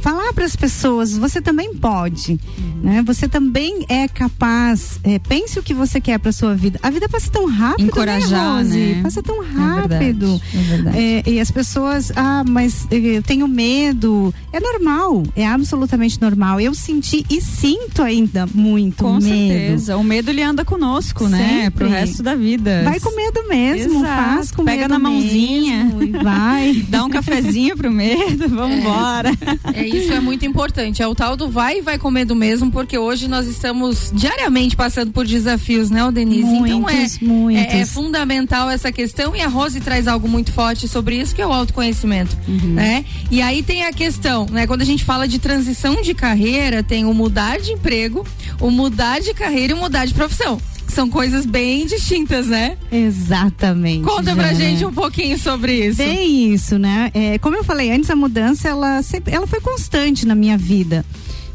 Falar 0.02 0.34
para 0.34 0.46
as 0.46 0.56
pessoas, 0.56 1.16
você 1.18 1.40
também 1.42 1.76
pode, 1.76 2.40
né? 2.82 3.04
Você 3.06 3.28
também 3.28 3.86
é 3.88 4.08
capaz. 4.08 5.00
é, 5.04 5.20
pense 5.20 5.60
o 5.60 5.64
que 5.64 5.74
você 5.74 6.02
quer 6.02 6.18
para 6.20 6.32
sua 6.32 6.56
vida. 6.56 6.80
A 6.82 6.90
vida 6.90 7.08
passa 7.08 7.30
tão 7.30 7.46
rápido, 7.48 7.86
Encorajar, 7.88 8.30
né, 8.30 8.62
Rose? 8.64 8.78
né? 8.78 9.02
Passa 9.04 9.22
tão 9.22 9.44
É 9.44 9.48
rápido. 9.48 10.40
verdade, 10.40 10.42
é 10.54 10.58
verdade. 10.62 10.98
É, 10.98 11.24
e 11.30 11.40
as 11.40 11.52
pessoas, 11.52 12.12
ah, 12.16 12.44
mas 12.48 12.88
eh, 12.90 13.18
eu 13.18 13.22
tenho 13.24 13.48
medo. 13.48 14.34
É 14.52 14.60
normal, 14.60 15.24
é 15.36 15.46
absolutamente 15.48 16.20
normal. 16.20 16.60
Eu 16.60 16.74
senti 16.74 17.24
e 17.30 17.40
sinto 17.40 18.02
ainda 18.02 18.48
muito 18.54 19.04
Com 19.04 19.14
medo. 19.16 19.24
certeza. 19.28 19.98
O 19.98 20.04
medo 20.04 20.30
ele 20.32 20.42
anda 20.42 20.66
conosco, 20.66 21.28
né? 21.28 21.38
Sempre. 21.66 21.72
Pro 21.86 21.90
resto 21.90 22.24
da 22.24 22.36
vida. 22.36 22.63
Dúvidas. 22.64 22.84
Vai 22.86 23.00
com 23.00 23.16
medo 23.16 23.48
mesmo, 23.48 24.00
Exato. 24.00 24.24
faz 24.24 24.52
com 24.52 24.64
Pega 24.64 24.82
medo 24.84 24.92
na 24.92 25.00
mãozinha. 25.00 25.84
mesmo 25.86 26.04
e 26.04 26.12
vai. 26.24 26.74
Dá 26.90 27.04
um 27.04 27.10
cafezinho 27.10 27.76
pro 27.78 27.92
medo, 27.92 28.48
vamos 28.54 28.78
embora. 28.78 29.32
É, 29.74 29.86
isso 29.88 30.12
é 30.14 30.20
muito 30.20 30.46
importante. 30.46 31.02
É 31.02 31.08
o 31.08 31.16
tal 31.16 31.36
do 31.36 31.50
vai 31.50 31.80
e 31.80 31.82
vai 31.82 31.98
com 31.98 32.10
medo 32.10 32.36
mesmo, 32.36 32.72
porque 32.72 32.98
hoje 32.98 33.28
nós 33.28 33.48
estamos 33.48 34.12
diariamente 34.14 34.76
passando 34.76 35.12
por 35.12 35.26
desafios, 35.26 35.90
né, 35.90 36.10
Denise? 36.12 36.44
então 36.48 36.90
é, 36.90 36.94
Muitos, 36.94 37.20
muitos. 37.20 37.64
é, 37.74 37.80
é 37.82 37.86
fundamental 37.86 38.70
essa 38.70 38.92
questão 38.92 39.36
e 39.36 39.42
a 39.42 39.48
Rose 39.48 39.80
traz 39.80 40.08
algo 40.08 40.28
muito 40.28 40.52
forte 40.52 40.88
sobre 40.88 41.20
isso, 41.20 41.34
que 41.36 41.42
é 41.42 41.48
o 41.48 41.52
autoconhecimento, 41.52 42.36
Uhum. 42.48 42.74
né? 42.74 43.06
E 43.32 43.42
aí 43.42 43.64
tem 43.64 43.84
a 43.86 43.92
questão, 43.94 44.46
né? 44.52 44.68
Quando 44.68 44.82
a 44.82 44.86
gente 44.86 45.04
fala 45.04 45.28
de 45.28 45.40
transição 45.40 46.02
de 46.02 46.14
carreira, 46.14 46.84
tem 46.84 47.06
o 47.06 47.14
mudar 47.14 47.60
de 47.60 47.72
emprego, 47.72 48.26
o 48.60 48.70
mudar 48.70 49.20
de 49.20 49.34
carreira 49.34 49.74
e 49.74 49.76
o 49.76 49.80
mudar 49.80 50.06
de 50.06 50.14
profissão. 50.14 50.60
São 50.94 51.10
coisas 51.10 51.46
bem 51.46 51.86
distintas, 51.86 52.48
né? 52.48 52.78
Exatamente. 52.92 54.04
Conta 54.04 54.36
pra 54.36 54.54
Jana. 54.54 54.56
gente 54.56 54.86
um 54.86 54.94
pouquinho 54.94 55.40
sobre 55.40 55.88
isso. 55.88 55.98
Bem 55.98 56.54
isso, 56.54 56.78
né? 56.78 57.10
É, 57.14 57.38
como 57.40 57.56
eu 57.56 57.64
falei 57.64 57.92
antes, 57.92 58.10
a 58.10 58.16
mudança 58.16 58.70
ela 58.70 59.02
ela 59.28 59.48
foi 59.48 59.60
constante 59.60 60.26
na 60.26 60.36
minha 60.36 60.58
vida. 60.58 61.04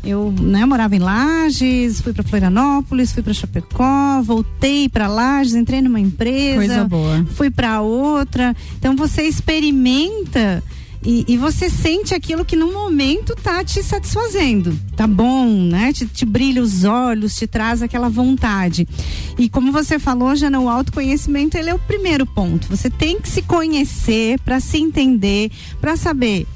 Eu 0.03 0.33
né, 0.41 0.65
morava 0.65 0.95
em 0.97 1.01
Lages, 1.01 2.01
fui 2.01 2.13
para 2.13 2.23
Florianópolis, 2.23 3.13
fui 3.13 3.23
para 3.23 3.35
Chapecó, 3.35 4.23
voltei 4.23 4.89
para 4.89 5.09
Lages, 5.09 5.55
entrei 5.55 5.83
numa 5.83 6.01
empresa, 6.01 6.57
Coisa 6.57 6.85
boa. 6.85 7.27
fui 7.35 7.51
para 7.51 7.81
outra. 7.81 8.57
Então 8.79 8.97
você 8.97 9.23
experimenta 9.23 10.63
e, 11.05 11.25
e 11.29 11.37
você 11.37 11.71
sente 11.71 12.15
aquilo 12.15 12.45
que 12.45 12.57
no 12.57 12.73
momento 12.73 13.35
tá 13.37 13.63
te 13.63 13.83
satisfazendo, 13.83 14.77
tá 14.97 15.07
bom, 15.07 15.49
né? 15.49 15.93
Te, 15.93 16.07
te 16.07 16.25
brilha 16.25 16.63
os 16.63 16.85
olhos, 16.85 17.37
te 17.37 17.47
traz 17.47 17.83
aquela 17.83 18.09
vontade. 18.09 18.87
E 19.39 19.49
como 19.49 19.71
você 19.71 19.99
falou, 19.99 20.35
Jana, 20.35 20.59
o 20.59 20.69
autoconhecimento 20.69 21.57
ele 21.57 21.71
é 21.71 21.75
o 21.75 21.79
primeiro 21.79 22.27
ponto. 22.27 22.69
Você 22.69 22.91
tem 22.91 23.21
que 23.21 23.29
se 23.29 23.43
conhecer 23.43 24.41
para 24.41 24.61
se 24.61 24.79
entender, 24.79 25.51
para 25.81 25.97
saber 25.97 26.47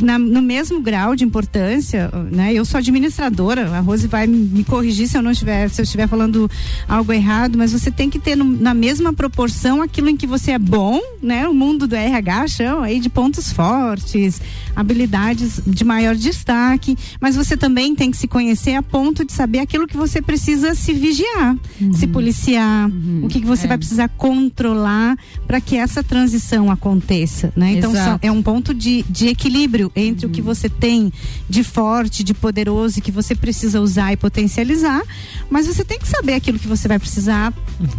na- 0.00 0.18
no 0.18 0.42
mesmo 0.42 0.80
grau 0.80 1.14
de 1.14 1.24
importância, 1.24 2.10
né? 2.30 2.52
Eu 2.52 2.64
sou 2.64 2.78
administradora, 2.78 3.70
a 3.70 3.80
Rose 3.80 4.06
vai 4.06 4.26
me 4.26 4.64
corrigir 4.64 5.08
se 5.08 5.16
eu 5.16 5.22
não 5.22 5.30
estiver, 5.30 5.68
se 5.70 5.80
eu 5.80 5.84
estiver 5.84 6.08
falando 6.08 6.50
algo 6.88 7.12
errado, 7.12 7.56
mas 7.58 7.72
você 7.72 7.90
tem 7.90 8.10
que 8.10 8.18
ter 8.18 8.36
no- 8.36 8.44
na 8.44 8.74
mesma 8.74 9.12
proporção 9.12 9.80
aquilo 9.82 10.08
em 10.08 10.16
que 10.16 10.26
você 10.26 10.52
é 10.52 10.58
bom, 10.58 11.00
né? 11.22 11.46
O 11.48 11.54
mundo 11.54 11.86
do 11.86 11.94
RH 11.94 12.48
chama 12.48 12.86
aí 12.86 12.98
de 13.00 13.08
pontos 13.08 13.52
fortes, 13.52 14.40
habilidades 14.74 15.60
de 15.66 15.84
maior 15.84 16.14
destaque, 16.14 16.96
mas 17.20 17.36
você 17.36 17.56
também 17.56 17.94
tem 17.94 18.10
que 18.10 18.16
se 18.16 18.26
conhecer 18.26 18.74
a 18.74 18.82
ponto 18.82 19.24
de 19.24 19.32
saber 19.32 19.60
aquilo 19.60 19.86
que 19.86 19.96
você 19.96 20.20
precisa 20.20 20.74
se 20.74 20.92
vigiar, 20.92 21.56
se 21.92 22.06
policiar, 22.06 22.90
o 23.22 23.28
que, 23.28 23.40
que 23.40 23.46
você 23.46 23.64
é. 23.66 23.68
vai 23.68 23.78
precisar 23.78 24.08
controlar 24.08 25.16
para 25.46 25.60
que 25.60 25.76
essa 25.76 26.02
transição 26.02 26.70
aconteça, 26.70 27.52
né? 27.56 27.72
Então 27.72 27.92
são- 27.92 28.18
é 28.22 28.30
um 28.30 28.42
ponto 28.42 28.74
de, 28.74 29.04
de 29.08 29.28
equilíbrio 29.28 29.83
entre 29.94 30.26
o 30.26 30.30
que 30.30 30.42
você 30.42 30.68
tem 30.68 31.12
de 31.48 31.64
forte, 31.64 32.22
de 32.22 32.34
poderoso 32.34 32.98
e 32.98 33.02
que 33.02 33.10
você 33.10 33.34
precisa 33.34 33.80
usar 33.80 34.12
e 34.12 34.16
potencializar, 34.16 35.02
mas 35.50 35.66
você 35.66 35.84
tem 35.84 35.98
que 35.98 36.08
saber 36.08 36.34
aquilo 36.34 36.58
que 36.58 36.68
você 36.68 36.88
vai 36.88 36.98
precisar 36.98 37.52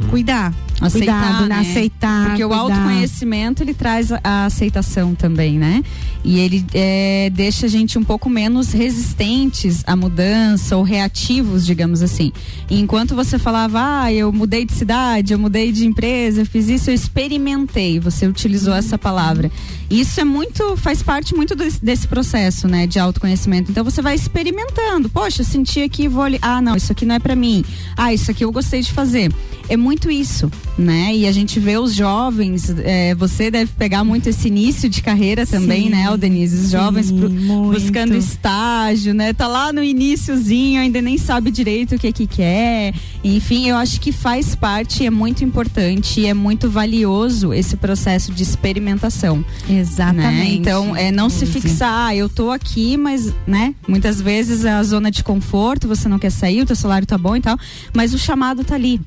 cuidar, 0.10 0.54
Aceitar, 0.82 1.22
cuidado, 1.22 1.48
né? 1.48 1.56
né? 1.56 1.62
aceitar, 1.62 2.28
Porque 2.28 2.44
o 2.44 2.50
cuidar. 2.50 2.62
autoconhecimento 2.64 3.64
ele 3.64 3.74
traz 3.74 4.12
a- 4.12 4.46
aceitação 4.46 5.16
também, 5.16 5.58
né? 5.58 5.82
E 6.24 6.40
ele 6.40 6.66
é, 6.74 7.32
deixa 7.34 7.66
a 7.68 7.70
gente 7.70 7.98
um 7.98 8.04
pouco 8.04 8.30
menos 8.30 8.72
resistentes 8.74 9.84
à 9.88 9.96
mudança 9.96 10.76
ou 10.76 10.84
reativos, 10.84 11.66
digamos 11.66 12.02
assim. 12.02 12.32
E 12.70 12.80
enquanto 12.80 13.16
você 13.16 13.38
falava, 13.40 13.80
ah, 14.04 14.12
eu 14.14 14.32
mudei 14.34 14.66
de 14.66 14.74
cidade, 14.74 15.34
eu 15.34 15.40
mudei 15.40 15.72
de 15.72 15.86
empresa, 15.86 16.42
eu 16.42 16.46
fiz 16.46 16.68
isso, 16.68 16.90
eu 16.90 16.94
experimentei. 16.96 18.00
Você 18.00 18.28
utilizou 18.28 18.74
essa 18.74 18.98
palavra. 18.98 19.52
Isso 19.90 20.20
é 20.20 20.24
muito, 20.24 20.76
faz 20.78 21.02
parte 21.04 21.36
muito 21.36 21.56
desse, 21.56 21.84
desse 21.84 22.08
processo, 22.08 22.68
né, 22.68 22.88
de 22.88 22.98
autoconhecimento. 23.00 23.72
Então 23.72 23.84
você 23.84 24.02
vai 24.02 24.16
experimentando. 24.16 25.08
Poxa, 25.10 25.42
eu 25.42 25.46
senti 25.46 25.82
aqui, 25.84 26.08
vou 26.08 26.24
ali. 26.24 26.40
Ah, 26.42 26.60
não, 26.62 26.76
isso 26.76 26.92
aqui 26.92 27.06
não 27.06 27.16
é 27.16 27.20
pra 27.20 27.36
mim. 27.36 27.64
Ah, 27.96 28.12
isso 28.14 28.32
aqui 28.32 28.44
eu 28.44 28.52
gostei 28.52 28.82
de 28.82 28.92
fazer. 28.92 29.32
É 29.68 29.76
muito 29.76 30.12
isso, 30.12 30.52
né? 30.78 31.16
E 31.16 31.26
a 31.28 31.32
gente 31.32 31.60
vê 31.60 31.78
os 31.78 31.94
jovens. 31.94 32.70
é, 32.84 33.16
você 33.16 33.50
deve 33.50 33.72
pegar 33.78 34.04
muito 34.04 34.28
esse 34.30 34.48
início 34.48 34.88
de 34.90 35.02
carreira 35.02 35.46
também, 35.46 35.86
Sim, 35.86 35.90
né, 35.90 36.18
Denise? 36.18 36.66
Os 36.66 36.72
jovens 36.72 37.08
sim, 37.08 37.18
pro- 37.20 37.30
buscando 37.72 38.16
estágio, 38.16 39.14
né? 39.14 39.34
Tá 39.34 39.48
lá 39.48 39.74
no 39.74 39.84
iníciozinho, 39.84 40.82
ainda 40.82 41.02
nem 41.02 41.18
sabe 41.18 41.50
direito 41.52 41.96
o 41.96 42.00
que 42.00 42.12
que 42.12 42.28
quer. 42.28 42.94
Enfim, 43.24 43.68
eu 43.68 43.76
acho 43.76 44.00
que 44.00 44.12
faz 44.12 44.54
parte, 44.56 45.06
é 45.06 45.10
muito 45.10 45.44
importante, 45.44 46.26
é 46.26 46.34
muito 46.34 46.70
valioso 46.70 47.54
esse 47.54 47.76
processo 47.76 48.32
de 48.32 48.44
experimentação. 48.44 49.44
Exatamente. 49.70 50.36
Né? 50.36 50.46
Então, 50.54 50.96
é 50.96 51.12
não 51.12 51.30
se 51.30 51.46
fixar, 51.46 52.08
ah, 52.08 52.16
eu 52.16 52.30
tô 52.30 52.52
aqui, 52.52 52.98
mas, 52.98 53.34
né? 53.48 53.74
Muitas 53.88 54.22
vezes 54.22 54.64
é 54.66 54.72
a 54.72 54.84
zona 54.84 55.10
de 55.10 55.24
conforto, 55.24 55.88
você 55.88 56.08
não 56.08 56.20
quer 56.20 56.30
sair, 56.30 56.62
o 56.62 56.66
teu 56.66 56.76
salário 56.76 57.08
tá 57.08 57.18
bom 57.18 57.36
e 57.36 57.42
tal, 57.42 57.58
mas 57.94 58.14
o 58.14 58.18
chamado 58.18 58.64
tá 58.64 58.76
ali. 58.76 59.00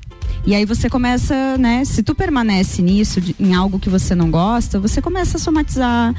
E 0.45 0.55
aí 0.55 0.65
você 0.65 0.89
começa, 0.89 1.57
né? 1.57 1.83
Se 1.85 2.01
tu 2.01 2.15
permanece 2.15 2.81
nisso, 2.81 3.19
de- 3.21 3.35
em 3.39 3.53
algo 3.53 3.77
que 3.79 3.89
você 3.89 4.15
não 4.15 4.31
gosta, 4.31 4.79
você 4.79 5.01
começa 5.01 5.37
a 5.37 5.39
somatizar. 5.39 6.13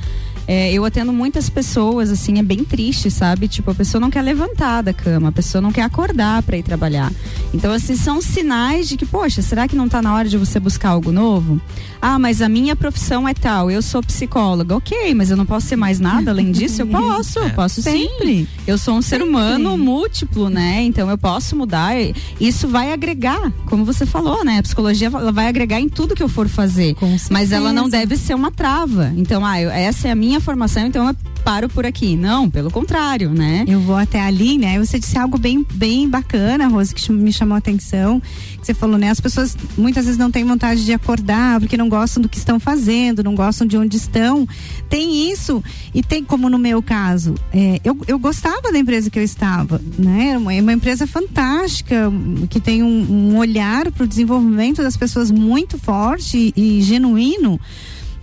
É, 0.47 0.73
eu 0.73 0.85
atendo 0.85 1.13
muitas 1.13 1.49
pessoas, 1.49 2.11
assim, 2.11 2.39
é 2.39 2.43
bem 2.43 2.65
triste, 2.65 3.09
sabe? 3.09 3.47
Tipo, 3.47 3.71
a 3.71 3.75
pessoa 3.75 4.01
não 4.01 4.11
quer 4.11 4.23
levantar 4.23 4.83
da 4.83 4.93
cama, 4.93 5.29
a 5.29 5.33
pessoa 5.33 5.63
não 5.63 5.71
quer 5.71 5.83
acordar 5.83 6.43
para 6.43 6.57
ir 6.57 6.63
trabalhar. 6.65 7.13
Então, 7.55 7.73
assim, 7.73 7.95
são 7.95 8.21
sinais 8.21 8.89
de 8.89 8.97
que, 8.97 9.07
poxa, 9.07 9.43
será 9.43 9.69
que 9.69 9.77
não 9.77 9.89
tá 9.89 10.03
na 10.03 10.13
hora 10.13 10.29
de 10.29 10.37
você 10.37 10.59
buscar 10.59 10.89
algo 10.91 11.13
novo? 11.13 11.61
Ah, 12.03 12.19
mas 12.19 12.43
a 12.43 12.49
minha 12.49 12.75
profissão 12.75 13.29
é 13.29 13.35
tal, 13.35 13.71
eu 13.71 13.81
sou 13.81 14.03
psicóloga. 14.03 14.75
Ok, 14.75 15.15
mas 15.15 15.31
eu 15.31 15.37
não 15.37 15.47
posso 15.47 15.69
ser 15.69 15.77
mais 15.77 16.01
nada 16.01 16.33
além 16.33 16.51
disso? 16.51 16.83
Eu 16.83 16.87
posso, 16.89 17.39
eu 17.39 17.51
posso 17.51 17.81
sim. 17.83 18.09
Sempre. 18.09 18.49
Eu 18.67 18.77
sou 18.77 18.95
um 18.97 19.03
ser 19.03 19.23
humano 19.23 19.79
múltiplo, 19.79 20.49
né? 20.51 20.83
Então 20.83 21.09
eu 21.09 21.19
posso 21.19 21.55
mudar. 21.55 21.93
Isso 22.41 22.67
vai 22.67 22.93
agregar, 22.93 23.53
como 23.67 23.85
você 23.85 24.05
falou, 24.11 24.45
né? 24.45 24.59
A 24.59 24.63
psicologia 24.63 25.09
ela 25.09 25.33
vai 25.33 25.47
agregar 25.49 25.81
em 25.81 25.89
tudo 25.89 26.15
que 26.15 26.23
eu 26.23 26.29
for 26.29 26.49
fazer. 26.49 26.95
Com 26.95 27.17
Mas 27.31 27.53
ela 27.53 27.73
não 27.73 27.89
deve 27.89 28.17
ser 28.17 28.35
uma 28.35 28.51
trava. 28.51 29.13
Então, 29.17 29.45
ah, 29.45 29.61
eu- 29.61 29.71
essa 29.71 30.09
é 30.09 30.11
a 30.11 30.15
minha 30.15 30.41
formação, 30.41 30.87
então 30.87 31.15
paro 31.41 31.69
por 31.69 31.87
aqui. 31.87 32.17
Não, 32.17 32.49
pelo 32.49 32.71
contrário, 32.71 33.31
né? 33.31 33.65
Eu 33.67 33.81
vou 33.81 33.97
até 33.97 34.21
ali, 34.21 34.59
né? 34.59 34.79
Você 34.79 34.99
disse 34.99 35.19
algo 35.19 35.39
bem, 35.39 35.67
bem 35.75 36.09
bacana, 36.09 36.69
Rose, 36.69 36.95
que 36.95 37.11
me 37.11 37.33
chamou 37.33 37.55
a 37.55 37.59
atenção. 37.59 38.23
Você 38.63 38.75
falou, 38.75 38.99
né? 38.99 39.11
As 39.11 39.21
pessoas 39.21 39.57
muitas 39.77 40.05
vezes 40.05 40.19
não 40.19 40.31
têm 40.31 40.45
vontade 40.45 40.85
de 40.85 40.93
acordar 40.93 41.61
porque 41.61 41.77
não 41.77 41.89
gostam 41.89 42.23
do 42.23 42.29
que 42.29 42.39
estão 42.39 42.61
fazendo, 42.61 43.25
não 43.25 43.35
gostam 43.35 43.67
de 43.67 43.77
onde 43.77 43.97
estão. 43.97 44.47
Tem 44.89 45.31
isso 45.31 45.63
e 45.95 46.03
tem 46.03 46.23
como 46.23 46.49
no 46.49 46.59
meu 46.59 46.83
caso. 46.83 47.35
é, 47.53 47.81
eu, 47.85 47.97
eu 48.07 48.19
gostava 48.19 48.71
da 48.71 48.79
empresa 48.79 49.11
que 49.11 49.19
eu 49.19 49.23
estava, 49.23 49.81
né? 49.99 50.37
Uma, 50.37 50.53
uma 50.53 50.73
empresa 50.73 51.07
fantástica 51.07 52.11
que 52.49 52.61
tem 52.61 52.83
um, 52.83 53.33
um 53.33 53.39
olhar 53.39 53.91
para 53.91 54.05
o 54.05 54.07
desenvolvimento 54.07 54.83
das 54.83 54.97
pessoas 54.97 55.31
muito 55.31 55.79
forte 55.79 56.53
e 56.57 56.83
genuíno. 56.83 57.61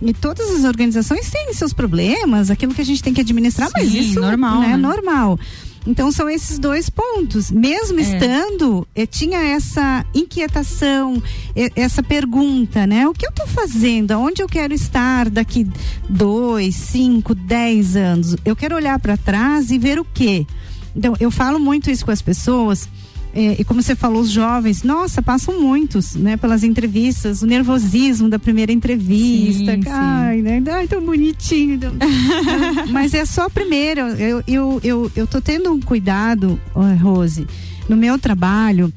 E 0.00 0.12
todas 0.14 0.48
as 0.50 0.64
organizações 0.64 1.28
têm 1.30 1.52
seus 1.52 1.72
problemas, 1.72 2.50
aquilo 2.50 2.72
que 2.72 2.80
a 2.80 2.84
gente 2.84 3.02
tem 3.02 3.12
que 3.12 3.20
administrar, 3.20 3.68
mas 3.74 3.90
Sim, 3.90 3.98
isso 3.98 4.20
normal, 4.20 4.60
né, 4.60 4.68
né? 4.68 4.76
normal. 4.76 5.38
Então 5.86 6.12
são 6.12 6.28
esses 6.28 6.58
dois 6.58 6.90
pontos. 6.90 7.50
Mesmo 7.50 7.98
É. 7.98 8.02
estando, 8.02 8.86
eh, 8.94 9.06
tinha 9.06 9.38
essa 9.38 10.04
inquietação, 10.14 11.20
essa 11.74 12.02
pergunta, 12.02 12.86
né? 12.86 13.08
O 13.08 13.12
que 13.14 13.26
eu 13.26 13.30
estou 13.30 13.46
fazendo? 13.46 14.12
Aonde 14.12 14.42
eu 14.42 14.46
quero 14.48 14.74
estar 14.74 15.30
daqui 15.30 15.66
dois, 16.08 16.74
cinco, 16.76 17.34
dez 17.34 17.96
anos? 17.96 18.36
Eu 18.44 18.54
quero 18.54 18.76
olhar 18.76 18.98
para 18.98 19.16
trás 19.16 19.70
e 19.70 19.78
ver 19.78 19.98
o 19.98 20.04
quê? 20.04 20.46
Então 20.94 21.14
eu 21.18 21.30
falo 21.30 21.58
muito 21.58 21.90
isso 21.90 22.04
com 22.04 22.10
as 22.10 22.22
pessoas. 22.22 22.88
Eh, 23.38 23.56
e 23.60 23.64
como 23.64 23.80
você 23.80 23.94
falou, 23.94 24.20
os 24.20 24.30
jovens, 24.30 24.82
nossa, 24.82 25.22
passam 25.22 25.60
muitos, 25.60 26.16
né, 26.16 26.36
pelas 26.36 26.64
entrevistas, 26.64 27.40
o 27.40 27.46
nervosismo 27.46 28.28
da 28.28 28.36
primeira 28.36 28.72
entrevista, 28.72 29.74
Sim, 29.76 29.82
sim. 29.82 29.88
ai, 29.88 30.42
né, 30.42 30.60
ai, 30.72 30.88
tão 30.88 31.00
bonitinho, 31.00 31.78
mas 32.90 33.14
é 33.14 33.24
só 33.24 33.46
a 33.46 33.50
primeira. 33.50 34.00
Eu, 34.18 34.42
eu, 34.48 34.80
eu, 34.82 35.12
eu 35.14 35.26
tô 35.26 35.40
tendo 35.40 35.70
um 35.70 35.80
cuidado, 35.80 36.58
Rose, 37.00 37.46
no 37.88 37.96
meu 37.96 38.18
trabalho, 38.18 38.92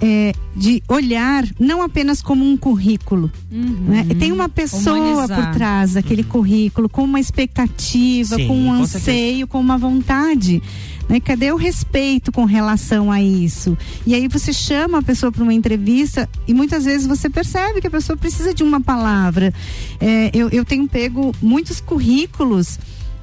é, 0.00 0.32
de 0.56 0.82
olhar 0.88 1.44
não 1.58 1.82
apenas 1.82 2.22
como 2.22 2.48
um 2.48 2.56
currículo. 2.56 3.30
Né? 3.50 4.06
Tem 4.18 4.32
uma 4.32 4.48
pessoa 4.48 4.96
Humanizar. 4.96 5.36
por 5.36 5.54
trás 5.54 5.92
daquele 5.92 6.22
currículo, 6.22 6.88
com 6.88 7.04
uma 7.04 7.20
expectativa, 7.20 8.36
Sim, 8.36 8.46
com 8.46 8.58
um 8.58 8.66
com 8.66 8.82
anseio, 8.82 9.46
com 9.46 9.60
uma 9.60 9.76
vontade. 9.76 10.62
Né? 11.10 11.18
Cadê 11.18 11.50
o 11.50 11.56
respeito 11.56 12.30
com 12.30 12.44
relação 12.44 13.10
a 13.10 13.20
isso? 13.20 13.76
E 14.06 14.14
aí 14.14 14.28
você 14.28 14.52
chama 14.52 14.98
a 14.98 15.02
pessoa 15.02 15.32
para 15.32 15.42
uma 15.42 15.52
entrevista 15.52 16.28
e 16.46 16.54
muitas 16.54 16.84
vezes 16.84 17.04
você 17.04 17.28
percebe 17.28 17.80
que 17.80 17.88
a 17.88 17.90
pessoa 17.90 18.16
precisa 18.16 18.54
de 18.54 18.62
uma 18.62 18.80
palavra. 18.80 19.52
É, 20.00 20.30
eu, 20.32 20.48
eu 20.50 20.64
tenho 20.64 20.86
pego 20.86 21.34
muitos 21.42 21.80
currículos 21.80 22.78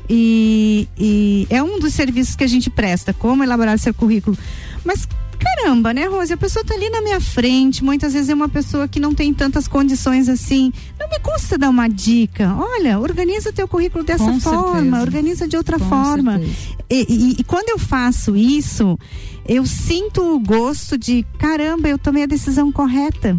e, 0.10 0.86
e 0.98 1.48
é 1.50 1.64
um 1.64 1.80
dos 1.80 1.94
serviços 1.94 2.36
que 2.36 2.44
a 2.44 2.48
gente 2.48 2.70
presta, 2.70 3.14
como 3.14 3.42
elaborar 3.42 3.80
seu 3.80 3.94
currículo. 3.94 4.38
Mas 4.84 5.08
caramba, 5.38 5.94
né, 5.94 6.06
Rose? 6.06 6.34
A 6.34 6.38
pessoa 6.38 6.64
tá 6.66 6.74
ali 6.74 6.90
na 6.90 7.02
minha 7.02 7.20
frente, 7.22 7.84
muitas 7.84 8.14
vezes 8.14 8.30
é 8.30 8.34
uma 8.34 8.50
pessoa 8.50 8.88
que 8.88 9.00
não 9.00 9.14
tem 9.14 9.34
tantas 9.34 9.68
condições 9.68 10.28
assim. 10.30 10.72
Não 11.00 11.08
me 11.10 11.20
custa 11.20 11.58
dar 11.58 11.70
uma 11.70 11.88
dica. 11.88 12.56
Olha, 12.58 13.00
organiza 13.00 13.54
teu 13.54 13.68
currículo 13.68 14.04
dessa 14.04 14.24
Com 14.26 14.40
forma, 14.40 14.74
certeza. 14.82 15.02
organiza 15.02 15.48
de 15.48 15.56
outra 15.58 15.78
Com 15.80 15.86
forma. 15.90 16.42
E, 16.90 17.06
e- 17.10 17.36
e 17.40 17.44
quando 17.44 17.70
eu 17.70 17.78
faço 17.80 18.36
isso, 18.36 18.98
eu 19.48 19.66
sinto 19.66 20.22
o 20.36 20.40
gosto 20.40 20.98
de 20.98 21.26
caramba, 21.40 21.88
eu 21.88 21.98
tomei 21.98 22.24
a 22.24 22.28
decisão 22.28 22.72
correta. 22.72 23.38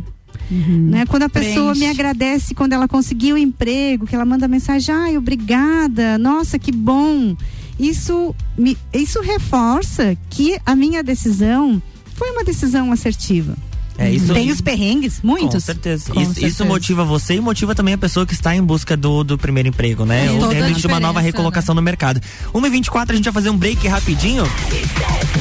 Né? 0.50 1.04
Quando 1.06 1.24
a 1.24 1.28
pessoa 1.28 1.72
Preenche. 1.72 1.80
me 1.80 1.87
agradece 1.90 2.54
quando 2.54 2.72
ela 2.72 2.88
conseguiu 2.88 3.34
o 3.34 3.38
emprego, 3.38 4.06
que 4.06 4.14
ela 4.14 4.24
manda 4.24 4.48
mensagem, 4.48 4.94
ai, 4.94 5.16
obrigada, 5.18 6.16
nossa, 6.16 6.58
que 6.58 6.72
bom. 6.72 7.37
Isso, 7.78 8.34
me, 8.56 8.76
isso 8.92 9.20
reforça 9.20 10.16
que 10.30 10.58
a 10.66 10.74
minha 10.74 11.02
decisão 11.02 11.80
foi 12.14 12.30
uma 12.32 12.42
decisão 12.42 12.90
assertiva. 12.90 13.56
É, 13.98 14.11
isso- 14.12 14.32
Tem 14.32 14.50
os 14.50 14.61
perrengues, 14.61 15.20
muitos. 15.22 15.54
Com 15.54 15.61
certeza. 15.61 16.12
Com 16.12 16.20
isso, 16.20 16.30
isso 16.30 16.40
certeza. 16.40 16.64
motiva 16.64 17.04
você 17.04 17.34
e 17.34 17.40
motiva 17.40 17.74
também 17.74 17.94
a 17.94 17.98
pessoa 17.98 18.24
que 18.24 18.32
está 18.32 18.54
em 18.54 18.62
busca 18.62 18.96
do, 18.96 19.24
do 19.24 19.37
primeiro 19.37 19.68
emprego, 19.68 20.04
né? 20.04 20.30
Ou 20.30 20.38
toda 20.38 20.54
de 20.54 20.61
repente 20.61 20.87
uma 20.87 21.00
nova 21.00 21.20
recolocação 21.20 21.74
no 21.74 21.82
mercado. 21.82 22.20
1h24, 22.54 23.11
a 23.11 23.14
gente 23.16 23.24
vai 23.24 23.32
fazer 23.32 23.50
um 23.50 23.56
break 23.56 23.87
rapidinho. 23.88 24.44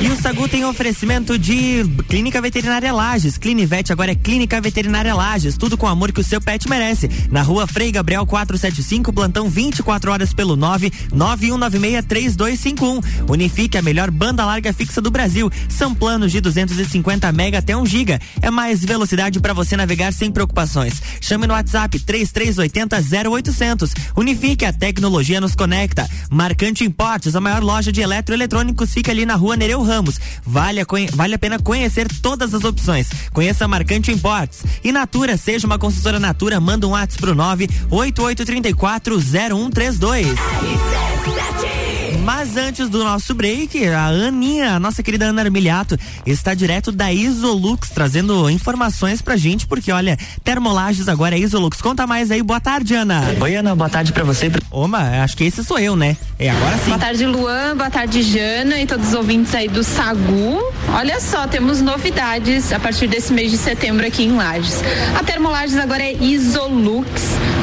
E 0.01 0.07
o 0.09 0.15
Sagu 0.21 0.47
tem 0.49 0.65
oferecimento 0.65 1.37
de 1.37 1.83
Clínica 2.09 2.41
Veterinária 2.41 2.91
Lages. 2.91 3.37
Clinivete 3.37 3.91
agora 3.93 4.11
é 4.11 4.15
Clínica 4.15 4.59
Veterinária 4.59 5.13
Lages. 5.13 5.55
Tudo 5.57 5.77
com 5.77 5.85
o 5.85 5.89
amor 5.89 6.11
que 6.11 6.19
o 6.19 6.23
seu 6.23 6.41
pet 6.41 6.67
merece. 6.69 7.09
Na 7.31 7.41
rua 7.41 7.67
Frei 7.67 7.91
Gabriel 7.91 8.25
475, 8.25 9.13
plantão 9.13 9.49
24 9.49 10.11
horas 10.11 10.33
pelo 10.33 10.55
9 10.55 10.91
91963251. 11.13 13.03
Unifique 13.29 13.77
a 13.77 13.81
melhor 13.81 14.09
banda 14.11 14.45
larga 14.45 14.71
fixa 14.73 15.01
do 15.01 15.11
Brasil. 15.11 15.49
São 15.69 15.93
planos 15.93 16.31
de 16.31 16.41
250 16.41 17.31
mega 17.31 17.59
até 17.59 17.75
1 17.75 17.85
giga. 17.85 18.19
É 18.41 18.46
mais 18.51 18.83
velocidade 18.83 19.39
para 19.39 19.53
você 19.53 19.75
navegar 19.75 20.13
sem 20.13 20.31
preocupações. 20.31 21.01
Chame 21.21 21.47
no 21.47 21.53
WhatsApp 21.53 21.99
3380 21.99 23.29
0800. 23.29 23.93
Unifique 24.15 24.65
a 24.65 24.73
tecnologia 24.73 25.41
nos 25.41 25.55
conecta. 25.55 26.09
Marcante 26.29 26.83
Importes, 26.83 27.35
a 27.35 27.41
maior 27.41 27.63
loja 27.63 27.91
de 27.91 28.01
eletroeletrônicos 28.01 28.93
fica 28.93 29.11
ali 29.11 29.25
na 29.25 29.35
rua 29.35 29.55
Nereu 29.55 29.81
Ramos. 29.81 30.19
Vale 30.45 30.81
a, 30.81 30.85
vale 31.13 31.35
a 31.35 31.39
pena 31.39 31.59
conhecer 31.59 32.07
todas 32.21 32.53
as 32.53 32.63
opções. 32.63 33.07
Conheça 33.33 33.67
Marcante 33.67 34.11
Importes. 34.11 34.63
E 34.83 34.91
Natura, 34.91 35.37
seja 35.37 35.67
uma 35.67 35.79
consultora 35.79 36.19
Natura, 36.19 36.59
manda 36.59 36.87
um 36.87 36.91
WhatsApp 36.91 37.21
pro 37.21 37.35
98834 37.35 39.19
0132. 39.19 40.27
Mas 42.27 42.57
antes 42.57 42.89
do 42.89 43.05
nosso 43.05 43.33
break, 43.33 43.87
a 43.87 44.07
Aninha, 44.07 44.73
a 44.73 44.79
nossa 44.81 45.01
querida 45.01 45.27
Ana 45.27 45.43
Armiliato, 45.43 45.97
está 46.25 46.53
direto 46.53 46.91
da 46.91 47.09
Isolux, 47.09 47.89
trazendo 47.89 48.49
informações 48.49 49.21
pra 49.21 49.37
gente, 49.37 49.65
porque 49.65 49.93
olha, 49.93 50.17
Termolages 50.43 51.07
agora 51.07 51.35
é 51.35 51.39
Isolux. 51.39 51.81
Conta 51.81 52.05
mais 52.05 52.29
aí, 52.29 52.43
boa 52.43 52.59
tarde, 52.59 52.95
Ana. 52.95 53.23
Oi, 53.39 53.55
Ana, 53.55 53.73
boa 53.73 53.89
tarde 53.89 54.11
pra 54.11 54.25
você. 54.25 54.51
Oma, 54.69 55.23
acho 55.23 55.37
que 55.37 55.45
esse 55.45 55.63
sou 55.63 55.79
eu, 55.79 55.95
né? 55.95 56.17
É, 56.37 56.49
agora 56.49 56.77
sim. 56.79 56.87
Boa 56.87 56.99
tarde, 56.99 57.25
Luan. 57.25 57.77
Boa 57.77 57.89
tarde, 57.89 58.21
Jana 58.21 58.77
e 58.81 58.85
todos 58.85 59.07
os 59.07 59.13
ouvintes 59.13 59.55
aí 59.55 59.69
do 59.69 59.81
Sagu. 59.81 60.61
Olha 60.89 61.21
só, 61.21 61.47
temos 61.47 61.81
novidades 61.81 62.73
a 62.73 62.79
partir 62.79 63.07
desse 63.07 63.31
mês 63.31 63.51
de 63.51 63.57
setembro 63.57 64.05
aqui 64.05 64.23
em 64.23 64.35
Lages. 64.35 64.81
A 65.17 65.23
Termolages 65.23 65.77
agora 65.77 66.03
é 66.03 66.13
Isolux, 66.21 67.09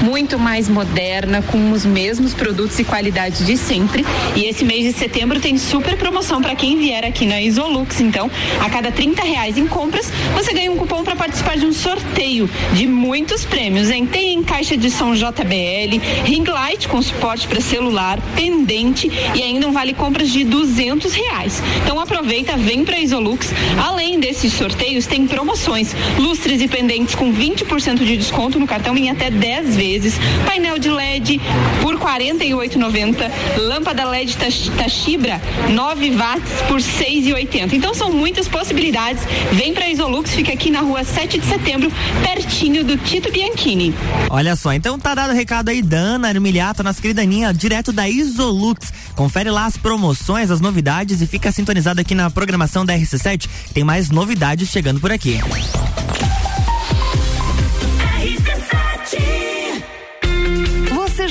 muito 0.02 0.38
mais 0.38 0.70
moderna, 0.70 1.42
com 1.42 1.70
os 1.70 1.84
mesmos 1.84 2.32
produtos 2.32 2.78
e 2.78 2.84
qualidades 2.84 3.46
de 3.46 3.58
sempre. 3.58 4.06
E 4.34 4.53
esse 4.54 4.64
mês 4.64 4.84
de 4.84 4.92
setembro 4.92 5.40
tem 5.40 5.58
super 5.58 5.96
promoção 5.96 6.40
para 6.40 6.54
quem 6.54 6.78
vier 6.78 7.04
aqui 7.04 7.26
na 7.26 7.42
Isolux. 7.42 8.00
Então, 8.00 8.30
a 8.60 8.70
cada 8.70 8.92
30 8.92 9.20
reais 9.24 9.58
em 9.58 9.66
compras, 9.66 10.12
você 10.32 10.52
ganha 10.52 10.70
um 10.70 10.76
cupom 10.76 11.02
para 11.02 11.16
participar 11.16 11.56
de 11.56 11.66
um 11.66 11.72
sorteio 11.72 12.48
de 12.72 12.86
muitos 12.86 13.44
prêmios. 13.44 13.90
Hein? 13.90 14.06
Tem 14.06 14.40
caixa 14.44 14.76
de 14.76 14.92
som 14.92 15.12
JBL, 15.12 15.98
ring 16.24 16.44
light 16.44 16.86
com 16.86 17.02
suporte 17.02 17.48
para 17.48 17.60
celular, 17.60 18.20
pendente 18.36 19.10
e 19.34 19.42
ainda 19.42 19.66
um 19.66 19.72
vale 19.72 19.92
compras 19.92 20.30
de 20.30 20.44
200 20.44 21.12
reais. 21.12 21.60
Então 21.82 21.98
aproveita, 21.98 22.56
vem 22.56 22.84
para 22.84 23.00
Isolux. 23.00 23.52
Além 23.84 24.20
desses 24.20 24.52
sorteios, 24.52 25.04
tem 25.06 25.26
promoções: 25.26 25.96
lustres 26.16 26.62
e 26.62 26.68
pendentes 26.68 27.16
com 27.16 27.32
20% 27.32 28.04
de 28.04 28.16
desconto 28.16 28.60
no 28.60 28.68
cartão 28.68 28.96
em 28.96 29.10
até 29.10 29.30
10 29.30 29.74
vezes, 29.74 30.14
painel 30.46 30.78
de 30.78 30.90
LED 30.90 31.40
por 31.82 31.96
R$ 31.96 32.04
48,90, 32.04 33.58
lâmpada 33.58 34.04
LED 34.04 34.43
Tashibra 34.76 35.40
9 35.70 36.16
watts 36.16 36.62
por 36.68 36.80
R$ 36.80 36.86
6,80. 36.86 37.72
Então 37.72 37.94
são 37.94 38.12
muitas 38.12 38.46
possibilidades. 38.46 39.22
Vem 39.52 39.72
para 39.72 39.88
Isolux, 39.88 40.30
fica 40.34 40.52
aqui 40.52 40.70
na 40.70 40.80
rua 40.80 41.02
7 41.02 41.38
de 41.38 41.46
setembro, 41.46 41.90
pertinho 42.22 42.84
do 42.84 42.96
Tito 42.98 43.32
Bianchini. 43.32 43.94
Olha 44.28 44.54
só, 44.54 44.72
então 44.72 44.98
tá 44.98 45.14
dado 45.14 45.30
o 45.30 45.34
recado 45.34 45.70
aí 45.70 45.80
da 45.80 45.96
Ana 45.96 46.28
Armiliato, 46.28 46.82
nossa 46.82 47.00
querida 47.00 47.22
Aninha, 47.22 47.54
direto 47.54 47.92
da 47.92 48.08
Isolux. 48.08 48.92
Confere 49.14 49.50
lá 49.50 49.64
as 49.64 49.76
promoções, 49.76 50.50
as 50.50 50.60
novidades 50.60 51.22
e 51.22 51.26
fica 51.26 51.50
sintonizado 51.50 52.00
aqui 52.00 52.14
na 52.14 52.30
programação 52.30 52.84
da 52.84 52.94
RC7. 52.94 53.48
Tem 53.72 53.82
mais 53.82 54.10
novidades 54.10 54.68
chegando 54.68 55.00
por 55.00 55.10
aqui. 55.10 55.40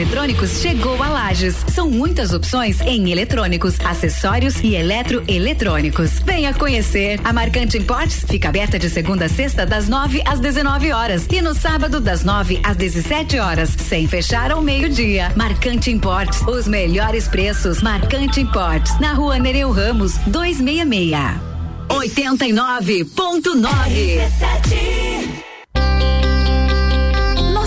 eletrônicos 0.00 0.62
chegou 0.62 1.02
a 1.02 1.08
Lages. 1.08 1.56
São 1.74 1.90
muitas 1.90 2.32
opções 2.32 2.80
em 2.80 3.10
eletrônicos, 3.10 3.78
acessórios 3.80 4.58
e 4.62 4.74
eletroeletrônicos. 4.74 6.20
Venha 6.20 6.54
conhecer. 6.54 7.20
A 7.22 7.34
Marcante 7.34 7.76
Importes 7.76 8.24
fica 8.26 8.48
aberta 8.48 8.78
de 8.78 8.88
segunda 8.88 9.26
a 9.26 9.28
sexta 9.28 9.66
das 9.66 9.90
9 9.90 10.22
às 10.24 10.40
19 10.40 10.90
horas 10.92 11.26
e 11.30 11.42
no 11.42 11.54
sábado 11.54 12.00
das 12.00 12.24
9 12.24 12.60
às 12.62 12.78
17 12.78 13.38
horas, 13.38 13.68
sem 13.68 14.08
fechar 14.08 14.50
ao 14.50 14.62
meio-dia. 14.62 15.30
Marcante 15.36 15.90
Importes, 15.90 16.40
os 16.46 16.66
melhores 16.66 17.28
preços. 17.28 17.82
Marcante 17.82 18.40
Importes, 18.40 18.98
na 18.98 19.12
Rua 19.12 19.38
Nereu 19.38 19.70
Ramos, 19.70 20.16
266. 20.26 21.50
89.9 21.90 23.04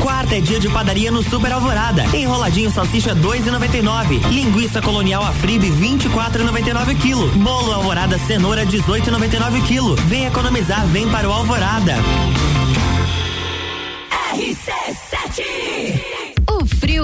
Quarta 0.00 0.36
é 0.36 0.40
dia 0.40 0.58
de 0.58 0.68
padaria 0.68 1.10
no 1.10 1.22
Super 1.22 1.52
Alvorada. 1.52 2.04
Enroladinho 2.16 2.70
salsicha 2.70 3.14
2,99. 3.14 4.28
Linguiça 4.30 4.80
colonial 4.80 5.22
Afribe 5.22 5.70
24,99 5.70 6.96
kg. 6.98 7.38
Bolo 7.38 7.72
Alvorada 7.72 8.18
cenoura 8.18 8.64
18,99 8.64 9.66
kg. 9.66 10.02
Vem 10.06 10.26
economizar, 10.26 10.86
vem 10.86 11.08
para 11.08 11.28
o 11.28 11.32
Alvorada. 11.32 11.96
O 14.32 15.69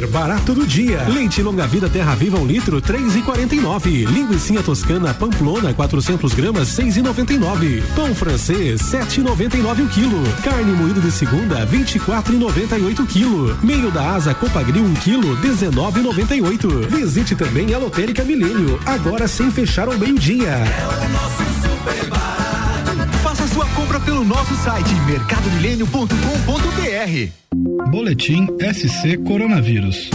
Super 0.00 0.12
barato 0.12 0.54
do 0.54 0.66
dia. 0.66 1.06
Leite 1.08 1.42
longa 1.42 1.66
vida 1.66 1.86
Terra 1.86 2.14
Viva 2.14 2.38
um 2.38 2.46
litro 2.46 2.80
três 2.80 3.14
e 3.14 3.20
quarenta 3.20 3.54
e 3.54 3.60
nove. 3.60 4.06
Linguiça 4.06 4.62
toscana 4.62 5.12
Pamplona 5.12 5.74
400 5.74 6.32
gramas 6.32 6.68
seis 6.68 6.96
e 6.96 7.02
noventa 7.02 7.34
e 7.34 7.38
nove. 7.38 7.82
Pão 7.94 8.14
francês 8.14 8.80
sete 8.80 9.20
e 9.20 9.22
noventa 9.22 9.58
e 9.58 9.60
nove 9.60 9.82
o 9.82 9.88
quilo. 9.88 10.22
Carne 10.42 10.72
moída 10.72 11.02
de 11.02 11.10
segunda 11.10 11.66
vinte 11.66 11.96
e 11.96 11.98
quatro 11.98 12.32
e 12.32 12.38
noventa 12.38 12.78
e 12.78 12.82
oito 12.82 13.04
quilo. 13.04 13.54
Meio 13.62 13.90
da 13.90 14.14
asa 14.14 14.32
Copagril 14.32 14.84
um 14.84 14.94
quilo 14.94 15.36
dezenove 15.36 16.00
e 16.00 16.02
noventa 16.02 16.34
e 16.34 16.40
oito. 16.40 16.66
Visite 16.88 17.36
também 17.36 17.74
a 17.74 17.78
Lotérica 17.78 18.24
Milênio 18.24 18.80
agora 18.86 19.28
sem 19.28 19.50
fechar 19.50 19.86
ao 19.86 19.98
meio 19.98 20.18
dia. 20.18 20.48
É 20.48 20.86
o 20.86 21.08
nosso 21.10 21.42
super 21.60 22.08
barato. 22.08 23.18
Faça 23.22 23.46
sua 23.48 23.66
compra 23.66 24.00
pelo 24.00 24.24
nosso 24.24 24.54
site 24.64 24.94
mercadomilênio.com.br. 25.06 27.49
Boletim 27.88 28.46
SC 28.60 29.16
Coronavírus. 29.24 30.10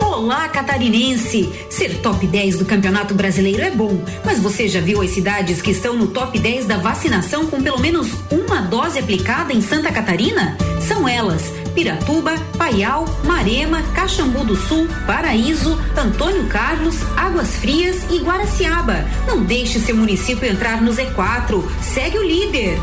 Olá, 0.00 0.48
catarinense! 0.48 1.48
Ser 1.70 1.98
top 1.98 2.26
10 2.26 2.58
do 2.58 2.64
Campeonato 2.64 3.14
Brasileiro 3.14 3.62
é 3.62 3.70
bom, 3.70 4.02
mas 4.24 4.40
você 4.40 4.68
já 4.68 4.80
viu 4.80 5.00
as 5.00 5.10
cidades 5.10 5.62
que 5.62 5.70
estão 5.70 5.96
no 5.96 6.08
top 6.08 6.38
10 6.38 6.66
da 6.66 6.76
vacinação 6.76 7.46
com 7.46 7.62
pelo 7.62 7.78
menos 7.78 8.08
uma 8.30 8.60
dose 8.60 8.98
aplicada 8.98 9.52
em 9.52 9.60
Santa 9.60 9.92
Catarina? 9.92 10.56
São 10.80 11.08
elas: 11.08 11.42
Piratuba, 11.74 12.34
Paial, 12.58 13.04
Marema, 13.24 13.82
Caxambu 13.94 14.44
do 14.44 14.56
Sul, 14.56 14.88
Paraíso, 15.06 15.78
Antônio 15.96 16.46
Carlos, 16.46 16.96
Águas 17.16 17.56
Frias 17.56 18.04
e 18.10 18.18
Guaraciaba. 18.18 19.06
Não 19.26 19.42
deixe 19.44 19.78
seu 19.78 19.96
município 19.96 20.48
entrar 20.48 20.82
no 20.82 20.92
Z4. 20.92 21.64
Segue 21.80 22.18
o 22.18 22.22
líder. 22.22 22.78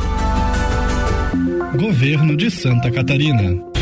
Governo 1.77 2.35
de 2.35 2.49
Santa 2.49 2.89
Catarina. 2.89 3.74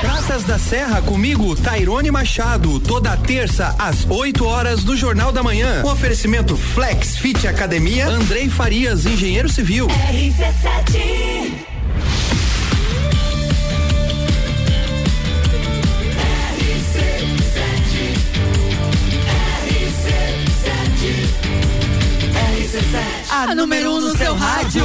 Praças 0.00 0.44
da 0.44 0.58
Serra 0.58 1.02
comigo, 1.02 1.56
Tairone 1.56 2.10
Machado, 2.10 2.78
toda 2.80 3.16
terça 3.16 3.74
às 3.78 4.06
8 4.08 4.44
horas 4.44 4.84
do 4.84 4.96
Jornal 4.96 5.32
da 5.32 5.42
Manhã. 5.42 5.82
Um 5.84 5.90
oferecimento 5.90 6.56
Flex 6.56 7.16
Fit 7.16 7.46
Academia, 7.46 8.06
Andrei 8.06 8.48
Farias, 8.48 9.06
engenheiro 9.06 9.48
civil. 9.48 9.88
RC7 9.88 11.68
A 23.30 23.54
número 23.54 23.90
1 23.90 23.94
um 23.94 24.00
no 24.00 24.16
seu 24.16 24.34
rádio. 24.34 24.84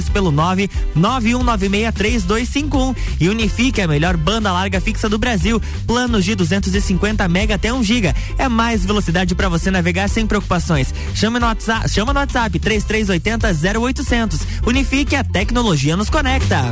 pelo 0.09 0.31
991963251 0.31 2.95
e 3.19 3.29
Unifique 3.29 3.81
a 3.81 3.87
melhor 3.87 4.17
banda 4.17 4.51
larga 4.51 4.81
fixa 4.81 5.09
do 5.09 5.17
Brasil. 5.17 5.59
Planos 5.85 6.25
de 6.25 6.35
250 6.35 7.27
mega 7.27 7.55
até 7.55 7.73
1 7.73 7.83
giga. 7.83 8.15
É 8.37 8.47
mais 8.47 8.85
velocidade 8.85 9.33
para 9.35 9.49
você 9.49 9.71
navegar 9.71 10.07
sem 10.09 10.27
preocupações. 10.27 10.93
Chama 11.13 11.39
no 11.39 11.45
WhatsApp, 11.45 11.89
chama 11.89 12.13
no 12.13 12.19
WhatsApp 12.19 12.59
3380 12.59 13.79
0800. 13.79 14.39
Unifique 14.65 15.15
a 15.15 15.23
tecnologia 15.23 15.95
nos 15.95 16.09
conecta. 16.09 16.71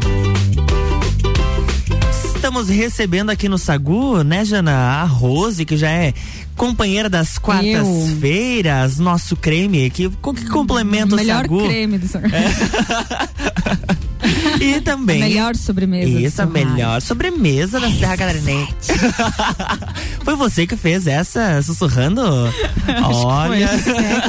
Estamos 2.39 2.69
recebendo 2.69 3.31
aqui 3.31 3.49
no 3.49 3.57
Sagu, 3.57 4.23
né, 4.23 4.45
Jana? 4.45 4.71
A 4.71 5.03
Rose, 5.03 5.65
que 5.65 5.75
já 5.75 5.89
é 5.89 6.13
companheira 6.55 7.09
das 7.09 7.37
quartas-feiras, 7.37 8.97
nosso 8.97 9.35
creme, 9.35 9.89
que, 9.89 10.09
que 10.09 10.45
complementa 10.47 11.15
o 11.15 11.17
Melhor 11.17 11.41
Sagu. 11.41 11.67
creme 11.67 11.97
do 11.97 12.07
Sagu. 12.07 12.29
E 14.59 14.81
também. 14.81 15.21
A 15.23 15.25
melhor 15.25 15.55
sobremesa. 15.55 16.19
Isso, 16.19 16.41
a 16.41 16.45
melhor 16.45 17.01
sobremesa 17.01 17.79
da 17.79 17.89
Serra 17.91 18.17
Catarinense. 18.17 18.73
Foi 20.23 20.35
você 20.35 20.67
que 20.67 20.75
fez 20.75 21.07
essa 21.07 21.61
sussurrando? 21.61 22.21
Olha. 23.13 23.69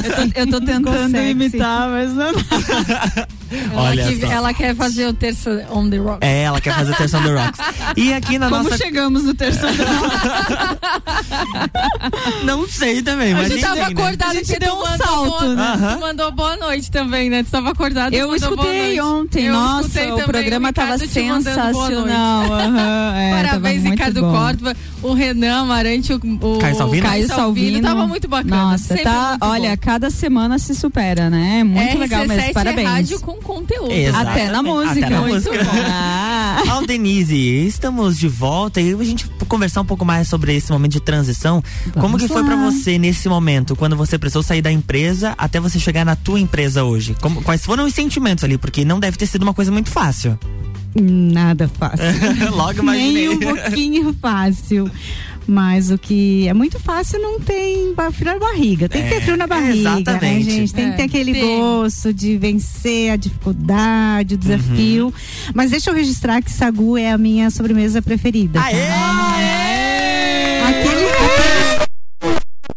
Eu 0.03 0.15
tô, 0.15 0.39
eu 0.39 0.47
tô 0.47 0.61
tentando 0.65 1.17
imitar, 1.17 1.89
mas 1.89 2.13
não. 2.13 2.31
Olha 3.75 4.01
ela, 4.03 4.11
que- 4.13 4.21
só. 4.21 4.31
ela 4.31 4.53
quer 4.53 4.73
fazer 4.75 5.07
o 5.07 5.13
terça 5.13 5.67
on 5.69 5.89
the 5.89 5.97
rock. 5.97 6.19
É, 6.25 6.43
ela 6.43 6.61
quer 6.61 6.73
fazer 6.73 6.95
Terção 6.95 7.21
The 7.21 7.29
Rocks. 7.33 7.59
E 7.97 8.13
aqui 8.13 8.37
na 8.39 8.49
Como 8.49 8.63
nossa. 8.63 8.77
chegamos 8.77 9.23
no 9.23 9.33
terceiro 9.33 9.75
Não 12.43 12.67
sei 12.67 13.01
também, 13.01 13.33
A 13.33 13.37
mas 13.37 13.49
gente 13.49 13.61
tava 13.61 13.81
enfim, 13.81 13.93
né? 13.93 14.01
acordado 14.01 14.31
A 14.31 14.33
gente 14.35 14.59
deu 14.59 14.73
um 14.73 14.85
salto, 14.97 15.29
boa, 15.29 15.55
né? 15.55 15.61
Aham. 15.63 15.93
Tu 15.95 15.99
mandou 15.99 16.31
boa 16.31 16.55
noite 16.57 16.89
também, 16.91 17.29
né? 17.29 17.43
Tu 17.43 17.51
tava 17.51 17.71
acordado. 17.71 18.13
Eu 18.13 18.33
escutei 18.35 18.95
noite. 18.95 19.01
ontem, 19.01 19.45
Eu 19.47 19.53
nossa, 19.53 19.90
o 19.99 20.25
programa 20.25 20.73
tava 20.73 20.95
Ricardo 20.95 21.11
te 21.11 21.21
mandando 21.23 21.55
boa 21.55 21.89
noite. 21.89 21.95
sensacional. 21.95 22.53
aham, 22.53 23.15
é, 23.15 23.31
Parabéns, 23.31 23.83
Ricardo 23.83 24.21
bom. 24.21 24.31
Córdova, 24.31 24.75
o 25.01 25.13
Renan 25.13 25.61
Amarante, 25.61 26.13
o, 26.13 26.17
o 26.17 26.59
Caio 26.59 26.75
Salvino? 26.75 27.03
Caio 27.03 27.27
Salvino. 27.27 27.81
Tava 27.81 28.07
muito 28.07 28.27
bacana. 28.27 28.71
Nossa, 28.71 28.97
tá, 28.97 29.29
muito 29.31 29.45
olha, 29.45 29.69
bom. 29.71 29.77
cada 29.81 30.09
semana 30.09 30.57
se 30.59 30.75
supera, 30.75 31.29
né? 31.29 31.63
Muito 31.63 31.97
legal 31.97 32.27
mesmo, 32.27 32.43
RC7 32.43 32.53
parabéns. 32.53 32.87
É 32.87 32.91
rádio 32.91 33.19
com 33.19 33.33
conteúdo. 33.33 33.91
Exatamente. 33.91 34.41
Até 34.41 34.51
na 34.51 34.63
música. 34.63 34.91
Até 35.05 35.09
na 35.09 35.21
Muito 35.21 35.33
música. 35.33 35.63
bom. 35.63 35.71
Ah. 35.87 36.63
Estamos 37.31 38.17
de 38.17 38.27
volta 38.27 38.79
e 38.81 38.93
a 38.93 39.03
gente 39.03 39.27
conversar 39.51 39.81
um 39.81 39.85
pouco 39.85 40.05
mais 40.05 40.27
sobre 40.29 40.55
esse 40.55 40.71
momento 40.71 40.93
de 40.93 41.01
transição. 41.01 41.61
Como 41.99 42.17
que 42.17 42.27
foi 42.27 42.41
lá. 42.41 42.47
pra 42.47 42.55
você 42.55 42.97
nesse 42.97 43.27
momento, 43.27 43.75
quando 43.75 43.95
você 43.97 44.17
precisou 44.17 44.41
sair 44.41 44.61
da 44.61 44.71
empresa 44.71 45.35
até 45.37 45.59
você 45.59 45.77
chegar 45.77 46.05
na 46.05 46.15
tua 46.15 46.39
empresa 46.39 46.83
hoje? 46.85 47.15
Como- 47.21 47.41
quais 47.41 47.65
foram 47.65 47.85
os 47.85 47.93
sentimentos 47.93 48.43
ali? 48.45 48.57
Porque 48.57 48.85
não 48.85 48.99
deve 48.99 49.17
ter 49.17 49.25
sido 49.27 49.43
uma 49.43 49.53
coisa 49.53 49.71
muito 49.71 49.89
fácil. 49.91 50.39
Nada 50.95 51.69
fácil. 51.79 52.05
Logo 52.55 52.79
imaginei. 52.79 53.13
Nem 53.13 53.29
um 53.29 53.39
pouquinho 53.39 54.15
fácil. 54.21 54.91
Mas 55.47 55.89
o 55.91 55.97
que 55.97 56.47
é 56.47 56.53
muito 56.53 56.79
fácil 56.79 57.19
não 57.21 57.39
tem 57.39 57.93
frio 58.13 58.33
na 58.33 58.39
barriga. 58.39 58.87
Tem 58.87 59.03
que 59.03 59.09
ter 59.09 59.15
É, 59.15 59.21
frio 59.21 59.37
na 59.37 59.47
barriga, 59.47 59.89
né, 59.89 60.01
exatamente. 60.01 60.51
gente? 60.51 60.73
Tem 60.73 60.91
que 60.91 60.95
ter 60.97 61.01
É, 61.01 61.05
aquele 61.05 61.33
tem. 61.33 61.59
gosto 61.59 62.13
de 62.13 62.37
vencer 62.37 63.11
a 63.11 63.15
dificuldade, 63.15 64.35
o 64.35 64.37
desafio. 64.37 65.07
Uhum. 65.07 65.13
Mas 65.53 65.71
deixa 65.71 65.89
eu 65.89 65.95
registrar 65.95 66.41
que 66.41 66.51
sagu 66.51 66.97
é 66.97 67.11
a 67.11 67.17
minha 67.17 67.49
sobremesa 67.49 68.01
preferida. 68.01 68.59
tá? 68.61 68.67
Aquele, 68.67 70.63
aquele 70.63 71.11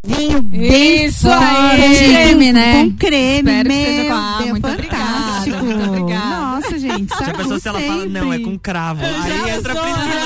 vinho 0.07 0.43
bem 0.43 1.07
Isso 1.07 1.29
forte, 1.29 1.83
aí. 1.83 2.13
Creme, 2.13 2.53
né? 2.53 2.85
Com 2.85 2.91
creme, 2.97 3.51
Espero 3.51 3.69
que 3.69 3.75
meu 3.75 3.85
seja 3.87 4.05
com- 4.09 4.15
ah, 4.15 4.43
muito 4.49 4.63
gente, 7.09 7.27
Já 7.27 7.35
pensou 7.35 7.59
se 7.61 7.69
ela 7.69 7.81
fala, 7.81 8.07
não, 8.07 8.33
é 8.33 8.39
com 8.39 8.59
cravo. 8.59 9.03
Aí 9.05 9.51
entra 9.57 9.73
a 9.73 9.77
Priscila 9.83 10.25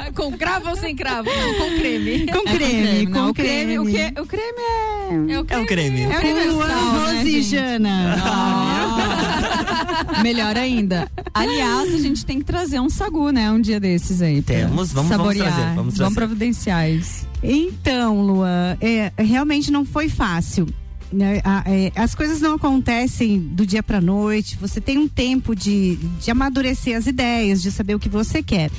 aqui. 0.04 0.12
com 0.14 0.32
cravo 0.38 0.70
ou 0.70 0.76
sem 0.76 0.94
cravo? 0.96 1.28
Não, 1.30 1.54
com 1.54 1.76
creme. 1.78 2.26
Com 2.26 2.48
É 2.48 2.54
creme, 2.54 3.06
com 3.06 3.12
não, 3.12 3.30
o 3.30 3.34
creme. 3.34 3.50
creme, 3.60 3.78
o, 3.78 3.84
que, 3.84 4.20
o 4.20 4.26
creme 4.26 4.58
é... 4.60 5.10
É 5.10 5.38
o 5.38 5.40
É 5.40 5.40
o 5.40 5.44
creme. 5.44 5.66
creme. 5.66 6.02
É 6.02 6.18
universal, 6.18 6.66
né, 6.66 7.14
Rose 7.14 7.28
e? 7.28 7.42
Jana. 7.42 8.16
Ah, 8.24 10.20
melhor 10.22 10.56
ainda. 10.56 11.08
Aliás, 11.34 11.94
a 11.94 11.98
gente 11.98 12.24
tem 12.24 12.38
que 12.38 12.44
trazer 12.44 12.80
um 12.80 12.88
sagu, 12.90 13.30
né? 13.30 13.50
Um 13.50 13.60
dia 13.60 13.80
desses 13.80 14.22
aí. 14.22 14.42
Temos, 14.42 14.92
vamos- 14.92 15.10
vamos 15.16 15.36
trazer, 15.36 15.74
vamos 15.74 15.94
trazer. 15.94 16.14
providenciar 16.14 16.88
isso. 16.90 17.26
Então, 17.42 18.20
Lua, 18.22 18.76
é, 18.80 19.12
realmente 19.18 19.70
não 19.70 19.84
foi 19.84 20.08
fácil. 20.08 20.66
Né? 21.12 21.40
A- 21.44 21.64
é, 21.66 21.92
as 21.96 22.14
coisas 22.14 22.40
não 22.40 22.54
acontecem 22.54 23.38
do 23.38 23.66
dia 23.66 23.82
para 23.82 24.00
noite. 24.00 24.56
Você 24.60 24.80
tem 24.80 24.98
um 24.98 25.08
tempo 25.08 25.54
de, 25.54 25.96
de 26.20 26.30
amadurecer 26.30 26.96
as 26.96 27.06
ideias, 27.06 27.60
de 27.62 27.70
saber 27.70 27.94
o 27.94 27.98
que 27.98 28.08
você 28.08 28.42
quer. 28.42 28.70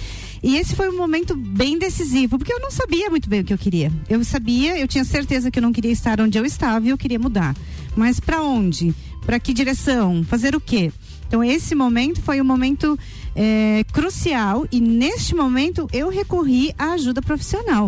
E 0.44 0.58
esse 0.58 0.76
foi 0.76 0.90
um 0.90 0.98
momento 0.98 1.36
bem 1.36 1.78
decisivo, 1.78 2.38
porque 2.40 2.52
eu 2.52 2.60
não 2.60 2.72
sabia 2.72 3.10
muito 3.10 3.30
bem 3.30 3.42
o 3.42 3.44
que 3.44 3.54
eu 3.54 3.58
queria. 3.58 3.92
Eu 4.10 4.24
sabia, 4.24 4.78
eu 4.80 4.88
tinha 4.88 5.04
certeza 5.06 5.52
que 5.52 5.60
eu 5.60 5.64
não 5.64 5.72
queria 5.72 5.92
estar 5.92 6.20
onde 6.20 6.38
eu 6.38 6.46
estava 6.46 6.86
e 6.86 6.90
eu 6.90 6.98
queria 6.98 7.20
mudar. 7.20 7.56
Mas 7.96 8.20
para 8.20 8.42
onde? 8.42 8.94
Para 9.26 9.40
que 9.40 9.54
direção? 9.54 10.24
Fazer 10.24 10.56
o 10.56 10.60
quê? 10.62 10.92
Então 11.28 11.44
esse 11.44 11.76
momento 11.76 12.22
foi 12.22 12.42
um 12.42 12.44
momento 12.44 12.98
é, 13.36 13.86
crucial 13.94 14.66
e 14.72 14.82
neste 14.82 15.36
momento 15.36 15.88
eu 15.94 16.10
recorri 16.10 16.74
à 16.78 16.94
ajuda 16.94 17.22
profissional. 17.22 17.88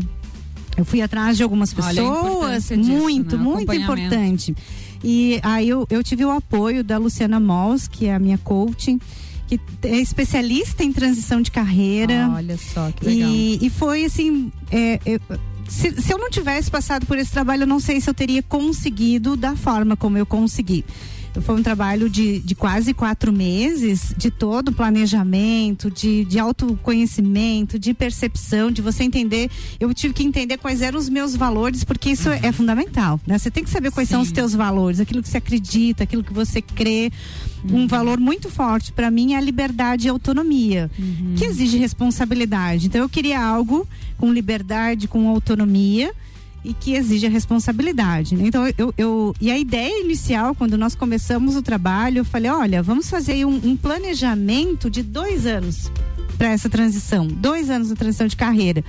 Eu 0.78 0.86
fui 0.86 1.02
atrás 1.02 1.38
de 1.38 1.44
algumas 1.44 1.74
Olha 1.78 1.84
a 1.84 1.90
pessoas, 2.14 2.64
disso, 2.70 2.78
muito, 2.92 3.38
né? 3.38 3.44
muito 3.44 3.74
importante. 3.74 4.56
E 5.04 5.40
aí 5.44 5.70
eu, 5.70 5.86
eu 5.90 6.04
tive 6.04 6.24
o 6.26 6.32
apoio 6.32 6.84
da 6.84 6.98
Luciana 6.98 7.40
Mols, 7.40 7.88
que 7.88 8.06
é 8.08 8.16
a 8.16 8.20
minha 8.20 8.38
coaching, 8.38 9.00
que 9.48 9.60
é 9.84 9.98
especialista 9.98 10.84
em 10.84 10.92
transição 10.94 11.42
de 11.42 11.52
carreira. 11.52 12.26
Ah, 12.28 12.36
olha 12.36 12.58
só, 12.58 12.92
que 12.92 13.06
legal. 13.06 13.30
E, 13.30 13.60
e 13.66 13.70
foi 13.70 14.06
assim. 14.06 14.52
é, 14.72 15.00
eu- 15.06 15.20
se, 15.68 15.92
se 16.02 16.12
eu 16.14 16.18
não 16.18 16.30
tivesse 16.30 16.70
passado 16.70 17.06
por 17.06 17.18
esse 17.18 17.32
trabalho, 17.32 17.64
eu 17.64 17.68
não 17.68 17.80
sei 17.80 18.00
se 18.02 18.10
eu 18.10 18.14
teria 18.14 18.44
conseguido 18.44 19.36
da 19.38 19.56
forma 19.56 19.96
como 19.96 20.18
eu 20.18 20.26
consegui. 20.26 20.84
Foi 21.42 21.56
um 21.56 21.64
trabalho 21.64 22.10
de, 22.10 22.40
de 22.40 22.56
quase 22.56 22.94
quatro 22.94 23.32
meses, 23.32 24.14
de 24.18 24.30
todo 24.30 24.70
o 24.70 24.74
planejamento, 24.74 25.90
de, 25.90 26.26
de 26.26 26.40
autoconhecimento, 26.40 27.80
de 27.80 27.94
percepção, 27.94 28.72
de 28.72 28.82
você 28.82 29.04
entender. 29.04 29.50
Eu 29.80 29.94
tive 29.94 30.14
que 30.14 30.24
entender 30.24 30.58
quais 30.58 30.82
eram 30.82 31.00
os 31.00 31.10
meus 31.10 31.36
valores, 31.36 31.84
porque 31.84 32.12
isso 32.12 32.30
é 32.30 32.52
fundamental. 32.52 33.20
Né? 33.26 33.38
Você 33.38 33.50
tem 33.50 33.64
que 33.64 33.70
saber 33.70 33.92
quais 33.92 34.10
são 34.10 34.22
os 34.22 34.32
teus 34.32 34.54
valores, 34.54 35.00
aquilo 35.00 35.22
que 35.22 35.30
você 35.30 35.38
acredita, 35.38 36.04
aquilo 36.04 36.24
que 36.24 36.34
você 36.34 36.62
crê. 36.62 37.12
Um 37.66 37.88
valor 37.88 38.20
muito 38.20 38.50
forte 38.50 38.92
para 38.92 39.10
mim 39.10 39.34
é 39.34 39.38
a 39.38 39.42
liberdade 39.42 40.08
e 40.08 40.10
autonomia, 40.10 40.92
que 41.38 41.46
exige 41.46 41.78
responsabilidade. 41.78 42.88
Então 42.88 43.02
eu 43.02 43.10
queria 43.10 43.42
algo 43.42 43.88
com 44.18 44.34
liberdade, 44.34 45.08
com 45.08 45.30
autonomia 45.30 46.14
e 46.64 46.74
que 46.74 46.94
exige 46.94 47.26
a 47.26 47.30
responsabilidade. 47.30 48.36
né? 48.36 48.46
Então 48.48 48.66
eu, 48.78 48.94
eu 48.98 49.36
e 49.40 49.52
a 49.52 49.58
ideia 49.58 50.02
inicial 50.04 50.56
quando 50.56 50.78
nós 50.78 50.96
começamos 50.96 51.56
o 51.56 51.62
trabalho, 51.62 52.20
eu 52.20 52.26
falei, 52.26 52.50
olha, 52.50 52.82
vamos 52.82 53.10
fazer 53.10 53.46
um, 53.46 53.56
um 53.64 53.76
planejamento 53.76 54.90
de 54.90 55.04
dois 55.04 55.46
anos 55.46 55.92
para 56.38 56.52
essa 56.52 56.70
transição, 56.70 57.28
dois 57.28 57.70
anos 57.70 57.90
de 57.90 57.96
transição 57.96 58.28
de 58.28 58.36
carreira. 58.36 58.84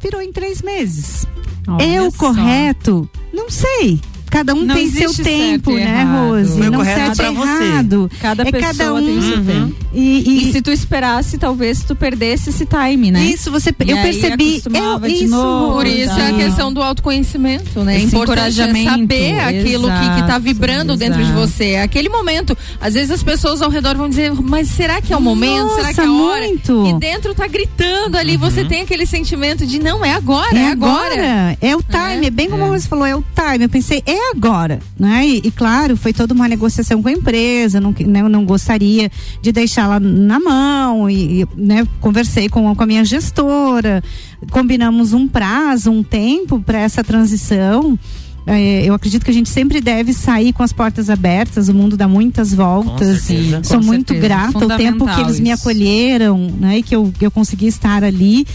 Virou 0.00 0.22
em 0.22 0.32
três 0.32 0.62
meses. 0.62 1.26
Olha 1.66 2.04
o 2.04 2.10
só. 2.10 2.18
correto? 2.18 3.08
Não 3.32 3.50
sei. 3.50 4.00
Cada 4.30 4.54
um 4.54 4.62
Não 4.64 4.74
tem 4.74 4.90
seu 4.90 5.12
tempo, 5.14 5.70
e 5.72 5.76
né, 5.76 6.00
errado. 6.02 6.28
Rose? 6.28 6.56
Foi 6.58 6.70
não 6.70 6.78
correto 6.78 6.98
certo 7.00 7.16
pra 7.16 7.30
e 7.32 7.34
você. 7.34 7.64
errado. 7.64 8.10
Cada 8.20 8.42
é 8.42 8.52
pessoa 8.52 8.72
cada 8.74 8.94
um. 8.94 9.04
tem 9.06 9.18
o 9.18 9.22
seu 9.22 9.38
Uhum. 9.38 9.44
tempo. 9.44 9.76
E, 9.94 10.48
E, 10.48 10.52
se 10.52 10.60
tu 10.62 10.70
esperasse, 10.70 11.38
talvez 11.38 11.82
tu 11.82 11.96
perdesse 11.96 12.50
esse 12.50 12.66
time, 12.66 13.10
né? 13.10 13.24
Isso, 13.24 13.50
você, 13.50 13.70
E 13.84 13.90
eu 13.90 13.96
aí 13.96 14.02
percebi. 14.02 14.62
eu, 14.74 14.98
de 15.00 15.08
isso, 15.14 15.28
novo, 15.28 15.76
Por 15.76 15.86
isso 15.86 16.12
é 16.12 16.28
a 16.30 16.32
questão 16.34 16.72
do 16.72 16.82
autoconhecimento, 16.82 17.82
né? 17.82 17.94
É 17.94 17.96
Esse 17.98 18.06
importante 18.06 18.60
é 18.60 18.64
encorajamento, 18.64 18.90
saber 18.90 19.40
aquilo 19.40 19.88
que, 19.88 19.98
que 19.98 20.20
tá 20.20 20.24
exato, 20.26 20.40
vibrando 20.40 20.96
dentro 20.96 21.18
de 21.24 21.30
exato. 21.30 21.38
você. 21.46 21.76
Aquele 21.76 22.08
momento, 22.08 22.56
às 22.80 22.94
vezes 22.94 23.10
as 23.10 23.22
pessoas 23.22 23.62
ao 23.62 23.70
redor 23.70 23.96
vão 23.96 24.08
dizer, 24.08 24.32
mas 24.34 24.68
será 24.68 25.00
que 25.00 25.12
é 25.12 25.16
o 25.16 25.20
momento? 25.20 25.74
será 25.74 25.92
que 25.94 26.00
é 26.00 26.04
a 26.04 26.06
Nossa, 26.06 26.22
hora? 26.32 26.46
muito. 26.46 26.86
E 26.86 26.92
dentro 27.00 27.34
tá 27.34 27.46
gritando 27.46 28.16
ali, 28.16 28.36
você 28.36 28.64
tem 28.64 28.82
aquele 28.82 29.06
sentimento 29.06 29.66
de 29.66 29.78
não, 29.78 30.04
é 30.04 30.12
agora, 30.12 30.54
É 30.56 30.62
é, 30.64 30.70
agora. 30.70 31.14
agora. 31.14 31.58
É 31.60 31.74
o 31.76 31.82
time, 31.82 32.26
é, 32.26 32.30
bem 32.30 32.48
como 32.50 32.64
a 32.64 32.68
Rose 32.68 32.86
falou, 32.86 33.06
é 33.06 33.16
o 33.16 33.24
time. 33.34 33.64
Eu 33.64 33.68
pensei, 33.68 34.02
é 34.06 34.17
agora, 34.34 34.78
né? 34.98 35.26
E, 35.26 35.42
e 35.44 35.50
claro, 35.50 35.96
foi 35.96 36.12
toda 36.12 36.34
uma 36.34 36.48
negociação 36.48 37.02
com 37.02 37.08
a 37.08 37.12
empresa, 37.12 37.80
não, 37.80 37.94
né, 38.06 38.20
eu 38.20 38.28
não 38.28 38.44
gostaria 38.44 39.10
de 39.42 39.52
deixá-la 39.52 39.98
na 40.00 40.38
mão 40.38 41.08
e, 41.08 41.42
e, 41.42 41.48
né, 41.56 41.86
conversei 42.00 42.48
com, 42.48 42.74
com 42.74 42.82
a 42.82 42.86
minha 42.86 43.04
gestora, 43.04 44.02
combinamos 44.50 45.12
um 45.12 45.26
prazo, 45.26 45.90
um 45.90 46.02
tempo 46.02 46.60
para 46.60 46.78
essa 46.78 47.02
transição. 47.02 47.98
É, 48.46 48.82
eu 48.82 48.94
acredito 48.94 49.24
que 49.24 49.30
a 49.30 49.34
gente 49.34 49.50
sempre 49.50 49.78
deve 49.78 50.14
sair 50.14 50.54
com 50.54 50.62
as 50.62 50.72
portas 50.72 51.10
abertas, 51.10 51.68
o 51.68 51.74
mundo 51.74 51.98
dá 51.98 52.08
muitas 52.08 52.54
voltas. 52.54 53.20
certeza. 53.20 53.62
Sou 53.62 53.78
Com 53.78 53.84
muito 53.84 54.14
certeza, 54.14 54.26
grata 54.26 54.64
ao 54.64 54.78
tempo 54.78 55.06
que 55.06 55.20
eles 55.20 55.38
me 55.38 55.50
isso. 55.50 55.60
acolheram, 55.60 56.50
né? 56.58 56.78
E 56.78 56.82
que 56.82 56.96
eu, 56.96 57.12
eu 57.20 57.30
consegui 57.30 57.66
estar 57.66 58.02
ali. 58.02 58.46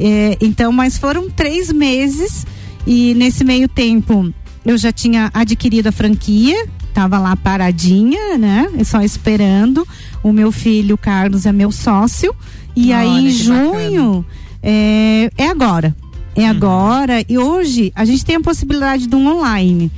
É, 0.00 0.36
então, 0.40 0.72
mas 0.72 0.98
foram 0.98 1.30
três 1.30 1.72
meses 1.72 2.44
e 2.84 3.14
nesse 3.14 3.44
meio 3.44 3.68
tempo 3.68 4.32
eu 4.66 4.76
já 4.76 4.90
tinha 4.90 5.30
adquirido 5.32 5.86
a 5.86 5.92
franquia, 5.92 6.66
estava 6.88 7.18
lá 7.20 7.36
paradinha, 7.36 8.36
né? 8.36 8.68
Só 8.84 9.00
esperando. 9.00 9.86
O 10.24 10.32
meu 10.32 10.50
filho 10.50 10.98
Carlos 10.98 11.46
é 11.46 11.52
meu 11.52 11.70
sócio. 11.70 12.34
E 12.74 12.92
aí 12.92 13.08
Olha, 13.08 13.20
em 13.20 13.24
que 13.24 13.30
junho 13.30 14.26
é, 14.60 15.30
é 15.38 15.48
agora. 15.48 15.94
É 16.34 16.46
agora. 16.46 17.24
E 17.28 17.38
hoje 17.38 17.92
a 17.94 18.04
gente 18.04 18.24
tem 18.24 18.36
a 18.36 18.40
possibilidade 18.40 19.06
de 19.06 19.14
um 19.14 19.28
online. 19.28 19.90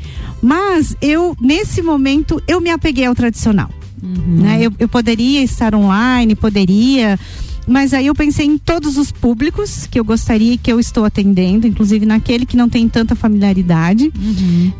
Mas 0.42 0.94
eu, 1.00 1.34
nesse 1.40 1.80
momento, 1.80 2.40
eu 2.46 2.60
me 2.60 2.70
apeguei 2.70 3.06
ao 3.06 3.14
tradicional. 3.14 3.70
Né? 4.00 4.58
Eu, 4.60 4.72
eu 4.78 4.88
poderia 4.88 5.42
estar 5.42 5.74
online, 5.74 6.34
poderia. 6.36 7.18
Mas 7.68 7.92
aí 7.92 8.06
eu 8.06 8.14
pensei 8.14 8.46
em 8.46 8.56
todos 8.56 8.96
os 8.96 9.12
públicos 9.12 9.86
que 9.90 10.00
eu 10.00 10.04
gostaria 10.04 10.56
que 10.56 10.72
eu 10.72 10.80
estou 10.80 11.04
atendendo, 11.04 11.66
inclusive 11.66 12.06
naquele 12.06 12.46
que 12.46 12.56
não 12.56 12.68
tem 12.68 12.88
tanta 12.88 13.14
familiaridade. 13.14 14.10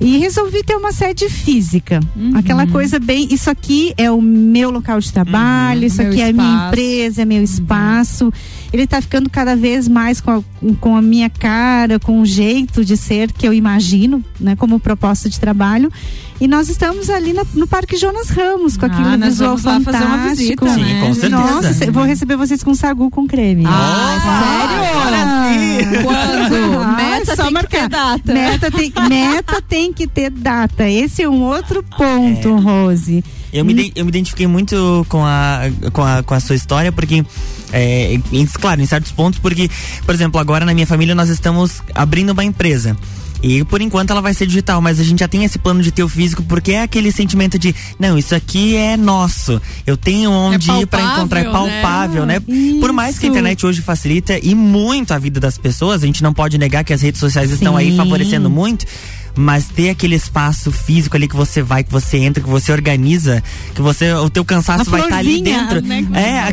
E 0.01 0.17
resolvi 0.19 0.63
ter 0.65 0.75
uma 0.75 0.91
sede 0.91 1.29
física. 1.29 2.01
Aquela 2.35 2.67
coisa 2.67 2.99
bem. 2.99 3.29
Isso 3.31 3.51
aqui 3.51 3.93
é 3.97 4.11
o 4.11 4.23
meu 4.23 4.71
local 4.71 4.99
de 5.01 5.13
trabalho, 5.13 5.85
isso 5.85 6.01
Meu 6.03 6.11
aqui 6.11 6.21
é 6.23 6.29
a 6.29 6.33
minha 6.33 6.45
espaço. 6.47 6.69
empresa, 6.69 7.23
é 7.23 7.25
meu 7.25 7.43
espaço. 7.43 8.33
Ele 8.73 8.87
tá 8.87 9.01
ficando 9.01 9.29
cada 9.31 9.57
vez 9.57 9.89
mais 9.89 10.21
com 10.21 10.31
a, 10.31 10.43
com 10.81 10.97
a 10.97 11.03
minha 11.03 11.31
cara, 11.31 11.99
com 11.99 12.21
o 12.21 12.27
jeito 12.27 12.85
de 12.85 12.97
ser 12.97 13.33
que 13.33 13.47
eu 13.47 13.53
imagino, 13.55 14.23
né, 14.39 14.55
como 14.57 14.79
proposta 14.79 15.29
de 15.29 15.39
trabalho. 15.41 15.91
E 16.41 16.47
nós 16.47 16.69
estamos 16.69 17.11
ali 17.11 17.33
na- 17.33 17.45
no 17.55 17.67
Parque 17.67 17.97
Jonas 17.97 18.29
Ramos, 18.29 18.77
com 18.77 18.87
Ah, 18.87 18.89
aquele 18.89 19.17
nós 19.17 19.31
visual 19.31 19.57
vamos 19.57 19.65
lá 19.87 19.93
fazer 19.93 20.05
uma 20.05 20.19
fantástico. 20.19 20.65
visita, 20.67 20.75
Sim, 20.75 20.81
né? 20.85 21.01
com 21.07 21.15
certeza. 21.15 21.37
Nossa, 21.43 21.91
vou 21.91 22.05
receber 22.05 22.37
vocês 22.37 22.63
com 22.63 22.75
sagu 22.75 23.11
com 23.11 23.27
creme. 23.27 23.65
Ah, 23.67 24.69
sério? 24.69 26.03
Quando? 26.05 26.79
Ah, 26.89 26.97
Meta 26.97 27.33
é 27.33 27.37
só 27.37 27.43
tem 27.43 27.47
que 27.47 27.53
marcar. 27.53 27.81
ter 27.81 27.89
data. 27.89 28.33
Meta 28.35 28.71
tem, 28.71 28.93
meta 29.09 29.63
tem 29.63 29.93
que 29.93 30.07
ter 30.07 30.31
data. 30.31 30.89
Esse 30.89 31.23
é 31.23 31.29
um 31.29 31.43
outro 31.43 31.83
ponto, 31.97 32.57
Rose. 32.57 33.25
Eu 33.53 33.65
me, 33.65 33.93
eu 33.95 34.05
me 34.05 34.11
identifiquei 34.11 34.47
muito 34.47 35.05
com 35.09 35.25
a, 35.25 35.61
com 35.93 36.03
a, 36.05 36.23
com 36.23 36.35
a 36.35 36.41
sua 36.41 36.55
história, 36.57 36.93
porque, 36.93 37.25
é, 37.73 38.15
em- 38.33 38.47
claro, 38.47 38.81
em 38.81 38.87
certos 38.87 39.13
pontos, 39.13 39.39
porque, 39.39 39.71
por 40.05 40.15
exemplo, 40.15 40.41
agora 40.41 40.65
na 40.65 40.75
minha 40.75 40.87
família 40.87 41.15
nós 41.15 41.29
estamos 41.29 41.83
abrindo 41.95 42.31
uma 42.31 42.45
empresa. 42.45 42.97
E 43.41 43.63
por 43.63 43.81
enquanto 43.81 44.11
ela 44.11 44.21
vai 44.21 44.35
ser 44.35 44.47
digital, 44.47 44.81
mas 44.81 44.99
a 44.99 45.05
gente 45.05 45.21
já 45.21 45.29
tem 45.29 45.45
esse 45.45 45.61
plano 45.61 45.81
de 45.81 45.93
ter 45.93 46.03
o 46.03 46.09
físico, 46.09 46.43
porque 46.43 46.73
é 46.73 46.83
aquele 46.83 47.13
sentimento 47.13 47.57
de, 47.57 47.73
não, 47.99 48.19
isso 48.19 48.35
aqui 48.35 48.75
é 48.75 48.97
nosso. 48.97 49.63
Eu 49.87 49.97
tenho 49.97 50.31
onde 50.33 50.69
ir 50.73 50.87
pra 50.87 51.01
encontrar, 51.01 51.41
é 51.41 51.45
palpável, 51.45 52.27
né? 52.27 52.41
palpável, 52.41 52.73
né? 52.75 52.81
Por 52.81 52.93
mais 52.93 53.17
que 53.17 53.27
a 53.27 53.29
internet 53.29 53.65
hoje 53.65 53.81
facilita 53.81 54.37
e 54.43 54.57
muito 54.57 55.15
a 55.15 55.19
vida 55.19 55.39
das 55.39 55.57
pessoas, 55.57 56.03
a 56.03 56.07
gente 56.07 56.21
não 56.21 56.35
pode 56.35 56.59
negar 56.59 56.83
que 56.83 56.93
as 56.93 57.01
redes 57.01 57.21
sociais 57.21 57.53
estão 57.53 57.77
aí 57.77 57.93
Sim. 57.93 57.97
favorecendo 57.97 58.51
muito. 58.51 58.85
Mas 59.39 59.67
ter 59.69 59.91
aquele 59.91 60.17
espaço 60.17 60.73
físico 60.73 61.17
ali 61.17 61.29
que 61.29 61.37
você 61.37 61.63
vai, 61.63 61.85
que 61.85 61.93
você 61.93 62.17
entra, 62.19 62.43
que 62.43 62.49
você 62.49 62.73
organiza, 62.73 63.43
que 63.75 63.81
você 63.81 64.13
o 64.15 64.29
teu 64.29 64.45
cansaço 64.45 64.83
A 64.89 64.91
vai 64.91 65.01
estar 65.03 65.17
ali 65.19 65.35
florzinha, 65.37 65.59
dentro. 65.61 65.81
né, 65.87 66.07
é, 66.15 66.39
a- 66.41 66.49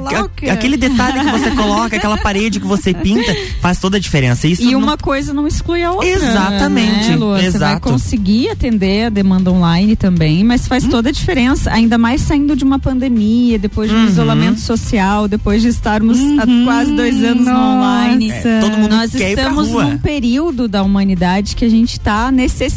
a- 0.50 0.54
aquele 0.54 0.78
detalhe 0.78 1.20
que 1.20 1.32
você 1.32 1.52
coloca, 1.52 1.96
aquela 1.96 2.18
parede 2.18 2.60
que 2.60 2.68
você 2.68 2.94
pinta, 2.94 3.36
faz 3.60 3.80
toda 3.80 3.98
a 3.98 4.00
diferença. 4.00 4.48
Isso 4.48 4.62
E 4.62 4.72
não- 4.74 4.80
uma 4.80 4.98
coisa 4.98 5.34
não 5.34 5.48
exclui 5.48 5.84
a 5.84 5.92
outra. 5.92 6.08
Exatamente, 6.08 7.10
Né, 7.10 7.16
Lua? 7.16 7.38
Você 7.38 7.58
vai 7.58 7.74
exato. 7.74 7.90
conseguir 7.90 8.50
atender 8.50 9.06
a 9.06 9.10
demanda 9.10 9.52
online 9.52 9.96
também, 9.96 10.44
mas 10.44 10.68
faz 10.68 10.84
toda 10.86 11.10
a 11.10 11.12
diferença. 11.12 11.72
Ainda 11.72 11.98
mais 11.98 12.22
saindo 12.22 12.56
de 12.56 12.64
uma 12.64 12.78
pandemia, 12.78 13.58
depois 13.58 13.90
de 13.90 13.96
um 13.96 14.02
Uhum. 14.02 14.08
isolamento 14.08 14.60
social, 14.60 15.28
depois 15.28 15.62
de 15.64 15.70
estarmos 15.70 16.20
há 16.40 16.46
quase 16.66 16.92
dois 16.96 17.24
anos 17.24 17.46
no 17.48 17.52
online. 17.58 18.30
É, 18.32 18.60
todo 18.62 18.78
mundo 18.78 18.96
Nós 18.96 19.12
quer 19.12 19.32
ir 19.32 19.34
pra 19.34 19.44
estamos 19.44 19.70
rua. 19.70 19.84
num 19.86 19.98
período 19.98 20.68
da 20.68 20.84
humanidade 20.84 21.56
que 21.56 21.66
a 21.66 21.70
gente 21.70 21.94
está 21.94 22.32
necessitando 22.32 22.75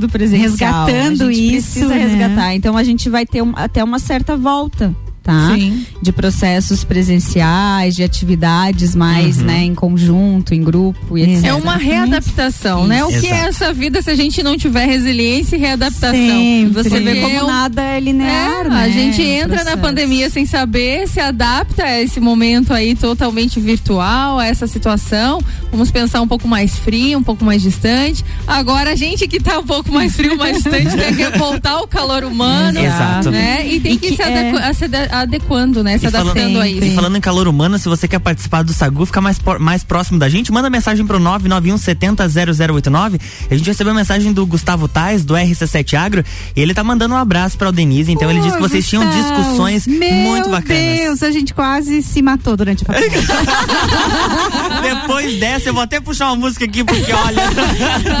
do 0.00 0.08
presencial. 0.08 0.86
Resgatando 0.86 1.30
isso, 1.30 1.72
Precisa 1.72 1.88
né? 1.88 1.98
resgatar. 2.06 2.54
Então 2.54 2.76
a 2.76 2.84
gente 2.84 3.08
vai 3.08 3.26
ter 3.26 3.42
um- 3.42 3.52
até 3.56 3.82
uma 3.82 3.98
certa 3.98 4.36
volta. 4.36 4.94
Tá? 5.24 5.54
Sim. 5.54 5.86
De 6.02 6.12
processos 6.12 6.84
presenciais, 6.84 7.96
de 7.96 8.02
atividades 8.02 8.94
mais, 8.94 9.38
Uhum. 9.38 9.44
né, 9.44 9.64
em 9.64 9.74
conjunto, 9.74 10.52
em 10.54 10.62
grupo 10.62 11.16
e 11.16 11.22
etc. 11.22 11.46
É 11.46 11.54
uma 11.54 11.76
readaptação, 11.76 12.86
né? 12.86 13.02
O 13.04 13.08
que 13.08 13.26
é 13.26 13.30
Exato. 13.30 13.48
essa 13.48 13.72
vida 13.72 14.02
se 14.02 14.10
a 14.10 14.14
gente 14.14 14.42
não 14.42 14.56
tiver 14.58 14.84
resiliência 14.86 15.56
e 15.56 15.58
readaptação? 15.58 16.14
Sempre. 16.14 16.74
Você 16.74 17.00
vê 17.00 17.20
como 17.22 17.34
eu- 17.36 17.46
nada 17.46 17.82
é 17.82 17.98
linear, 18.00 18.66
É, 18.66 18.68
né? 18.68 18.82
A 18.84 18.88
gente 18.90 19.22
o 19.22 19.24
entra 19.24 19.64
na 19.64 19.76
pandemia 19.78 20.28
sem 20.28 20.44
saber, 20.44 21.08
se 21.08 21.20
adapta 21.20 21.84
a 21.84 22.02
esse 22.02 22.20
momento 22.20 22.72
aí 22.74 22.94
totalmente 22.94 23.58
virtual, 23.58 24.38
a 24.38 24.46
essa 24.46 24.66
situação. 24.66 25.40
Vamos 25.70 25.90
pensar 25.90 26.20
um 26.20 26.28
pouco 26.28 26.46
mais 26.46 26.78
frio, 26.78 27.18
um 27.18 27.22
pouco 27.22 27.44
mais 27.44 27.62
distante. 27.62 28.22
Agora 28.46 28.90
a 28.92 28.94
gente 28.94 29.26
que 29.26 29.40
tá 29.40 29.58
um 29.58 29.66
pouco 29.66 29.90
mais 29.90 30.14
frio, 30.14 30.36
mais 30.36 30.56
distante, 30.62 30.94
tem 30.96 31.14
que 31.16 31.30
voltar 31.38 31.70
ao 31.72 31.88
calor 31.88 32.24
humano. 32.24 32.78
Exato. 32.78 33.30
Né? 33.30 33.66
E 33.66 33.80
tem 33.80 33.94
E 33.94 33.98
que, 33.98 34.10
que 34.10 34.16
se, 34.16 34.22
é- 34.22 34.72
se 34.74 34.84
adequando, 35.22 35.82
né? 35.82 35.98
Se 35.98 36.06
E 36.06 36.10
falando- 36.10 36.30
adaptando 36.30 36.60
a 36.60 36.68
E 36.68 36.78
isso. 36.88 36.94
falando 36.94 37.16
em 37.16 37.20
calor 37.20 37.48
humano, 37.48 37.78
se 37.78 37.88
você 37.88 38.06
quer 38.08 38.18
participar 38.18 38.62
do 38.64 38.72
Sagu, 38.72 39.04
ficar 39.06 39.20
mais, 39.20 39.38
por- 39.38 39.58
mais 39.58 39.82
próximo 39.84 40.18
da 40.18 40.28
gente, 40.28 40.52
manda 40.52 40.68
mensagem 40.70 41.06
pro 41.06 41.18
991 41.18 41.76
70 41.78 42.26
0089. 42.28 43.18
A 43.50 43.54
gente 43.56 43.66
recebeu 43.66 43.92
a 43.92 43.96
mensagem 43.96 44.32
do 44.32 44.44
Gustavo 44.46 44.86
Tais, 44.88 45.24
do 45.24 45.34
RC7 45.34 45.94
Agro, 45.96 46.24
e 46.54 46.60
ele 46.60 46.74
tá 46.74 46.82
mandando 46.84 47.14
um 47.14 47.18
abraço 47.18 47.56
pra 47.58 47.70
Denise. 47.70 48.12
Então 48.12 48.30
ele 48.30 48.40
disse 48.40 48.56
que 48.56 48.62
vocês 48.62 48.86
tinham 48.88 49.04
Gustavo, 49.04 49.34
discussões 49.36 49.86
Meu 49.86 50.10
muito 50.12 50.48
bacanas. 50.48 50.98
Deus, 50.98 51.22
a 51.22 51.30
gente 51.30 51.52
quase 51.54 52.02
se 52.02 52.20
matou 52.22 52.56
durante 52.56 52.84
a. 52.88 52.94
Depois 54.82 55.38
dessa, 55.38 55.68
eu 55.68 55.74
vou 55.74 55.82
até 55.82 56.00
puxar 56.00 56.26
uma 56.26 56.36
música 56.36 56.64
aqui, 56.64 56.84
porque 56.84 57.12
olha. 57.12 57.42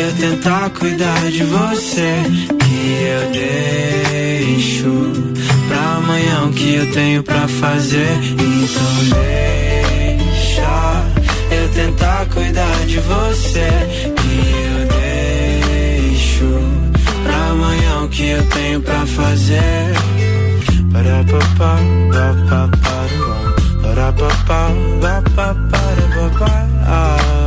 eu 0.00 0.12
tentar 0.14 0.70
cuidar 0.70 1.30
de 1.30 1.44
você. 1.44 2.22
Que 2.58 3.02
eu 3.02 3.30
deixo 3.30 5.12
pra 5.68 5.96
amanhã 5.96 6.44
o 6.44 6.52
que 6.52 6.74
eu 6.74 6.92
tenho 6.92 7.22
pra 7.22 7.48
fazer. 7.48 8.18
Então, 8.32 8.94
deixa 10.30 11.04
eu 11.50 11.68
tentar 11.70 12.26
cuidar 12.26 12.86
de 12.86 12.98
você. 13.00 13.68
Que 14.16 14.40
eu 14.66 14.78
deixo 16.08 16.50
pra 17.24 17.36
amanhã 17.50 18.02
o 18.04 18.08
que 18.08 18.28
eu 18.28 18.42
tenho 18.50 18.80
pra 18.80 19.06
fazer. 19.06 19.94
Para 20.92 21.24
papá, 21.24 21.78
papá, 22.10 22.70
para 23.82 24.12
para 24.12 24.34
para 24.92 25.22
papá. 25.34 25.68
Vai, 26.88 27.37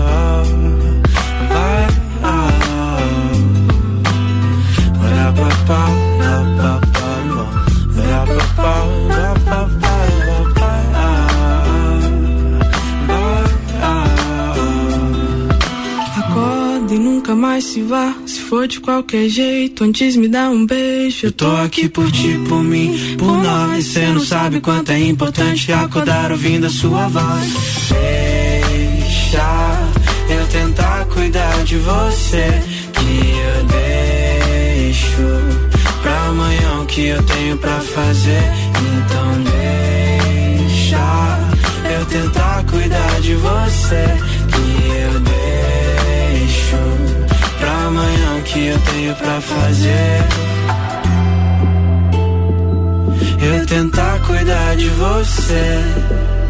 Acorda 16.17 16.93
e 16.93 16.99
nunca 16.99 17.36
mais 17.36 17.63
se 17.63 17.82
vá. 17.84 18.13
Se 18.26 18.41
for 18.41 18.67
de 18.67 18.82
qualquer 18.82 19.30
jeito, 19.30 19.84
antes 19.84 20.15
me 20.17 20.28
dá 20.28 20.49
um 20.49 20.65
beijo. 20.65 21.28
Eu 21.28 21.32
tô 21.32 21.55
aqui 21.57 21.88
por 21.88 22.11
ti, 22.11 22.38
por 22.49 22.61
mim, 22.61 23.15
por 23.17 23.41
nós. 23.41 23.86
Cê 23.86 24.07
não 24.07 24.19
sabe 24.19 24.59
quanto 24.59 24.91
é 24.91 24.99
importante 24.99 25.72
acordar 25.72 26.32
ouvindo 26.32 26.67
a 26.67 26.69
sua 26.69 27.07
voz. 27.07 27.53
Deixa 27.89 29.41
eu 30.30 30.45
tentar 30.47 31.05
cuidar 31.05 31.63
de 31.63 31.78
você. 31.78 32.80
Que 36.92 37.08
eu 37.08 37.24
tenho 37.24 37.58
pra 37.58 37.80
fazer. 37.80 38.44
Então 38.78 39.44
deixa 40.68 40.98
eu 41.89 42.06
tentar 42.06 42.64
cuidar 42.66 43.22
de 43.22 43.36
você. 43.36 44.06
Que 44.52 44.88
eu 44.88 45.20
deixo 45.22 46.78
pra 47.60 47.72
amanhã 47.88 48.42
que 48.44 48.68
eu 48.68 48.80
tenho 48.80 49.16
pra 49.16 49.39
fazer. 49.39 50.28
Eu 53.42 53.66
tentar 53.66 54.20
cuidar 54.28 54.76
de 54.76 54.89
você. 54.89 56.41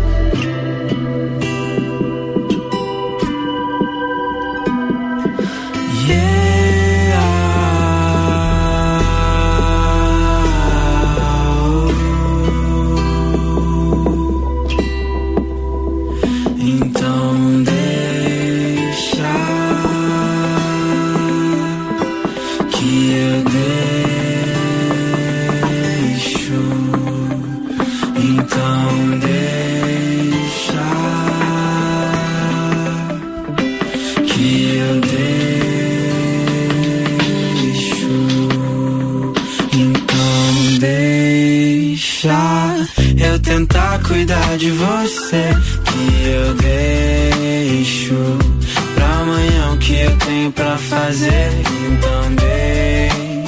Então 51.13 52.35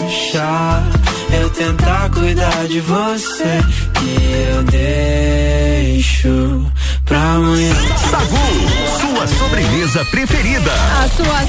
deixa 0.02 0.84
eu 1.32 1.50
tentar 1.52 2.10
cuidar 2.10 2.68
de 2.68 2.82
você 2.82 3.64
que 3.94 4.34
eu 4.50 4.64
deixo 4.64 6.70
pra 7.06 7.36
amanhã. 7.36 7.74
Sagu, 8.12 8.36
sua 9.00 9.26
sobremesa 9.28 10.04
preferida. 10.12 10.74
A 10.74 11.08
sua. 11.08 11.48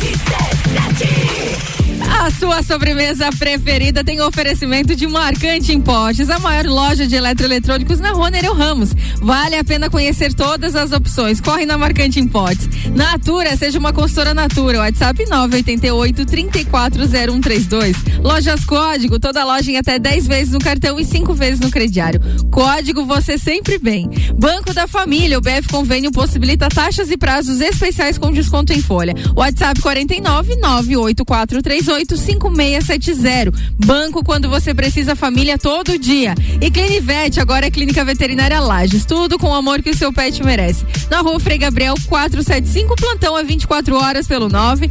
A 2.25 2.31
sua 2.31 2.63
sobremesa 2.63 3.29
preferida 3.39 4.05
tem 4.05 4.21
oferecimento 4.21 4.95
de 4.95 5.07
Marcante 5.07 5.73
Impostos, 5.73 6.31
a 6.31 6.39
maior 6.39 6.65
loja 6.65 7.07
de 7.07 7.17
eletroeletrônicos 7.17 7.99
na 7.99 8.13
Rua 8.13 8.31
Nereu 8.31 8.55
Ramos. 8.55 8.95
Vale 9.21 9.57
a 9.57 9.65
pena 9.65 9.91
conhecer 9.91 10.33
todas 10.33 10.77
as 10.77 10.93
opções. 10.93 11.41
Corre 11.41 11.67
na 11.67 11.77
Marcante 11.77 12.21
Impostos. 12.21 12.64
Natura, 12.95 13.57
seja 13.57 13.79
uma 13.79 13.93
consultora 13.93 14.33
Natura. 14.33 14.79
WhatsApp 14.79 15.25
988 15.29 16.25
340132. 16.25 17.97
Lojas 18.23 18.65
Código, 18.65 19.19
toda 19.19 19.45
loja 19.45 19.71
em 19.71 19.77
até 19.77 19.99
10 19.99 20.27
vezes 20.27 20.53
no 20.53 20.61
cartão 20.61 20.99
e 20.99 21.05
5 21.05 21.35
vezes 21.35 21.61
no 21.61 21.71
crediário. 21.71 22.21
Código 22.51 23.05
você 23.05 23.37
sempre 23.37 23.79
bem. 23.79 24.09
Banco 24.39 24.73
da 24.73 24.87
Família, 24.87 25.39
o 25.39 25.41
BF 25.41 25.69
Convênio 25.71 26.13
possibilita 26.13 26.69
taxas 26.69 27.11
e 27.11 27.17
prazos 27.17 27.61
especiais 27.61 28.17
com 28.17 28.33
desconto 28.33 28.73
em 28.73 28.81
folha. 28.81 29.15
WhatsApp 29.35 29.81
49 29.81 30.57
98438 30.57 32.17
5670. 32.17 33.53
Banco 33.85 34.25
quando 34.25 34.49
você 34.49 34.73
precisa, 34.73 35.17
família 35.17 35.59
todo 35.59 35.99
dia. 35.99 36.35
E 36.61 36.71
Clinivete, 36.71 37.41
agora 37.41 37.67
é 37.67 37.71
Clínica 37.71 38.05
Veterinária 38.05 38.61
Lages. 38.61 39.05
Tudo 39.05 39.39
com 39.39 39.49
o 39.49 39.55
amor 39.55 39.83
que 39.83 39.91
o 39.91 39.97
seu 39.97 40.13
pet 40.13 40.43
merece. 40.45 40.85
Na 41.11 41.21
rua 41.21 41.41
Frei 41.41 41.59
Gabriel 41.59 41.95
475, 42.07 42.84
plantão 42.97 43.37
a 43.37 43.43
24 43.43 43.97
horas 43.97 44.27
pelo 44.27 44.49
9 44.49 44.91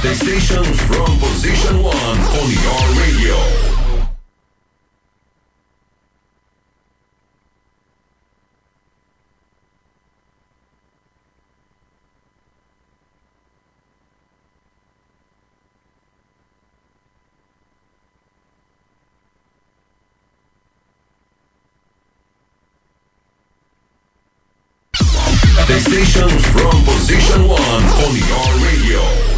The 0.00 0.14
station 0.14 0.62
from 0.62 1.18
position 1.18 1.82
one 1.82 1.94
on 1.94 2.50
your 2.64 2.82
radio. 3.02 3.36
The 25.66 25.80
station 25.80 26.28
from 26.38 26.84
position 26.84 27.48
one 27.48 27.84
on 28.04 28.14
your 28.16 28.48
radio. 28.64 29.37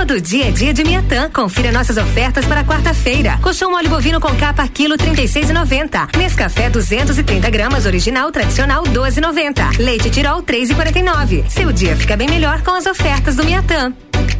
Todo 0.00 0.18
dia 0.18 0.48
é 0.48 0.50
dia 0.50 0.72
de 0.72 0.82
Miatã. 0.82 1.28
Confira 1.28 1.70
nossas 1.70 1.98
ofertas 1.98 2.46
para 2.46 2.64
quarta-feira. 2.64 3.38
Colchão 3.42 3.70
mole 3.70 3.86
bovino 3.86 4.18
com 4.18 4.34
capa 4.34 4.66
quilo 4.66 4.96
36,90. 4.96 6.16
Nescafé 6.16 6.70
230 6.70 7.50
gramas 7.50 7.84
original 7.84 8.32
tradicional 8.32 8.82
12,90. 8.84 9.78
Leite 9.78 10.08
Tirol 10.08 10.42
3,49. 10.42 11.46
Seu 11.50 11.70
dia 11.70 11.94
fica 11.96 12.16
bem 12.16 12.30
melhor 12.30 12.62
com 12.62 12.70
as 12.70 12.86
ofertas 12.86 13.36
do 13.36 13.44
Miatã. 13.44 13.92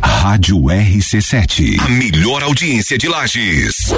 Rádio 0.02 0.56
RC7. 0.62 1.78
A 1.78 1.88
melhor 1.90 2.42
audiência 2.42 2.96
de 2.96 3.06
Lages. 3.06 3.92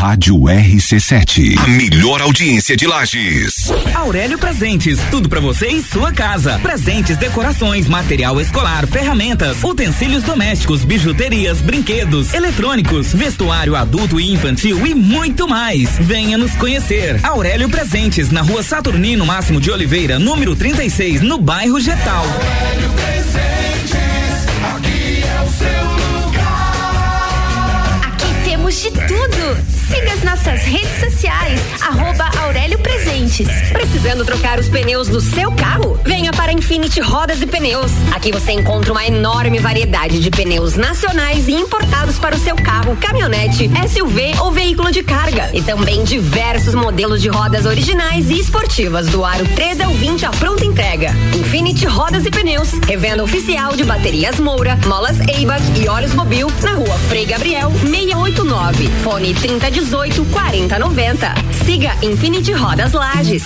Rádio 0.00 0.34
RC7. 0.38 1.58
A 1.58 1.66
melhor 1.68 2.22
audiência 2.22 2.74
de 2.74 2.86
Lages. 2.86 3.70
Aurélio 3.94 4.38
Presentes, 4.38 4.98
tudo 5.10 5.28
pra 5.28 5.40
você 5.40 5.66
em 5.66 5.82
sua 5.82 6.10
casa. 6.10 6.58
Presentes, 6.60 7.18
decorações, 7.18 7.86
material 7.86 8.40
escolar, 8.40 8.86
ferramentas, 8.86 9.62
utensílios 9.62 10.22
domésticos, 10.22 10.86
bijuterias, 10.86 11.60
brinquedos, 11.60 12.32
eletrônicos, 12.32 13.12
vestuário 13.12 13.76
adulto 13.76 14.18
e 14.18 14.32
infantil 14.32 14.86
e 14.86 14.94
muito 14.94 15.46
mais. 15.46 15.90
Venha 15.98 16.38
nos 16.38 16.52
conhecer. 16.52 17.20
Aurélio 17.22 17.68
Presentes, 17.68 18.30
na 18.30 18.40
rua 18.40 18.62
Saturnino 18.62 19.26
Máximo 19.26 19.60
de 19.60 19.70
Oliveira, 19.70 20.18
número 20.18 20.56
36, 20.56 21.20
no 21.20 21.36
bairro 21.36 21.78
Getal. 21.78 22.24
Aurélio 22.24 22.90
Presentes, 22.92 24.46
aqui 24.74 25.22
é 25.22 25.42
o 25.42 25.50
seu 25.52 26.24
lugar. 26.24 28.00
Aqui 28.14 28.48
temos 28.48 28.80
de 28.80 28.90
tudo. 28.92 29.79
Siga 29.90 30.12
as 30.12 30.22
nossas 30.22 30.62
redes 30.62 31.00
sociais, 31.00 31.60
arroba 31.82 32.30
Aurélio 32.44 32.78
Presentes. 32.78 33.48
Precisando 33.72 34.24
trocar 34.24 34.60
os 34.60 34.68
pneus 34.68 35.08
do 35.08 35.20
seu 35.20 35.50
carro? 35.50 35.98
Venha 36.04 36.30
para 36.32 36.52
Infinity 36.52 37.00
Rodas 37.00 37.42
e 37.42 37.46
Pneus. 37.46 37.90
Aqui 38.14 38.30
você 38.30 38.52
encontra 38.52 38.92
uma 38.92 39.04
enorme 39.04 39.58
variedade 39.58 40.20
de 40.20 40.30
pneus 40.30 40.76
nacionais 40.76 41.48
e 41.48 41.52
importados 41.54 42.20
para 42.20 42.36
o 42.36 42.38
seu 42.38 42.54
carro, 42.54 42.96
caminhonete, 42.96 43.68
SUV 43.88 44.38
ou 44.40 44.52
veículo 44.52 44.92
de 44.92 45.02
carga. 45.02 45.50
E 45.52 45.60
também 45.60 46.04
diversos 46.04 46.72
modelos 46.72 47.20
de 47.20 47.28
rodas 47.28 47.66
originais 47.66 48.30
e 48.30 48.38
esportivas 48.38 49.08
do 49.08 49.24
aro 49.24 49.44
13 49.56 49.82
ao 49.82 49.92
20 49.92 50.24
à 50.24 50.30
pronta 50.30 50.64
entrega. 50.64 51.10
Infinity 51.34 51.86
Rodas 51.86 52.24
e 52.24 52.30
Pneus, 52.30 52.74
revenda 52.86 53.24
oficial 53.24 53.74
de 53.74 53.82
baterias 53.82 54.38
Moura, 54.38 54.78
molas 54.86 55.18
Eibach 55.28 55.64
e 55.76 55.88
óleos 55.88 56.14
Mobil, 56.14 56.46
na 56.62 56.74
rua 56.74 56.96
Frei 57.08 57.26
Gabriel 57.26 57.72
689. 57.82 58.88
Fone 59.02 59.34
30 59.34 59.79
18 59.80 60.24
40 60.26 60.78
90. 60.78 61.34
Siga 61.64 61.96
Infinity 62.02 62.52
Rodas 62.52 62.92
Lages. 62.92 63.44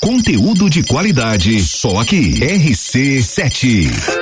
Conteúdo 0.00 0.70
de 0.70 0.82
qualidade, 0.82 1.60
só 1.60 2.00
aqui. 2.00 2.40
RC7. 2.40 4.17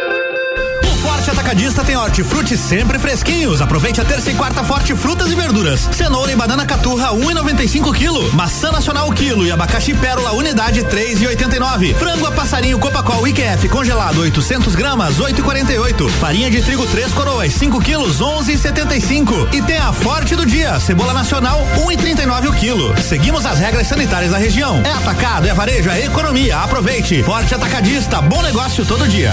Atacadista 1.46 1.84
tem 1.84 1.96
hortifruti 1.96 2.56
sempre 2.56 2.98
fresquinhos. 2.98 3.60
Aproveite 3.60 4.00
a 4.00 4.04
terça 4.04 4.32
e 4.32 4.34
quarta 4.34 4.64
forte 4.64 4.96
frutas 4.96 5.30
e 5.30 5.34
verduras. 5.36 5.88
Cenoura 5.92 6.32
e 6.32 6.34
banana 6.34 6.66
caturra 6.66 7.10
1,95 7.10 7.94
quilo. 7.94 8.32
Maçã 8.32 8.72
nacional 8.72 9.08
quilo 9.12 9.46
e 9.46 9.52
abacaxi 9.52 9.94
pérola 9.94 10.32
unidade 10.32 10.82
3,89. 10.82 11.94
Frango 11.94 12.26
a 12.26 12.32
passarinho 12.32 12.80
Copacol 12.80 13.28
IQF 13.28 13.68
congelado 13.68 14.22
800 14.22 14.74
gramas 14.74 15.20
8,48. 15.20 16.08
Farinha 16.18 16.50
de 16.50 16.60
trigo 16.62 16.84
3 16.84 17.12
coroas 17.12 17.52
5 17.52 17.80
quilos 17.80 18.20
11,75. 18.20 19.54
E 19.54 19.62
tem 19.62 19.78
a 19.78 19.92
forte 19.92 20.34
do 20.34 20.44
dia 20.44 20.80
cebola 20.80 21.14
nacional 21.14 21.64
1,39 21.76 22.48
o 22.48 22.52
quilo. 22.54 23.00
Seguimos 23.00 23.46
as 23.46 23.60
regras 23.60 23.86
sanitárias 23.86 24.32
da 24.32 24.38
região. 24.38 24.82
É 24.84 24.90
atacado, 24.90 25.46
é 25.46 25.54
varejo, 25.54 25.90
é 25.90 26.06
economia. 26.06 26.58
Aproveite. 26.58 27.22
Forte 27.22 27.54
Atacadista, 27.54 28.20
bom 28.20 28.42
negócio 28.42 28.84
todo 28.84 29.06
dia. 29.06 29.32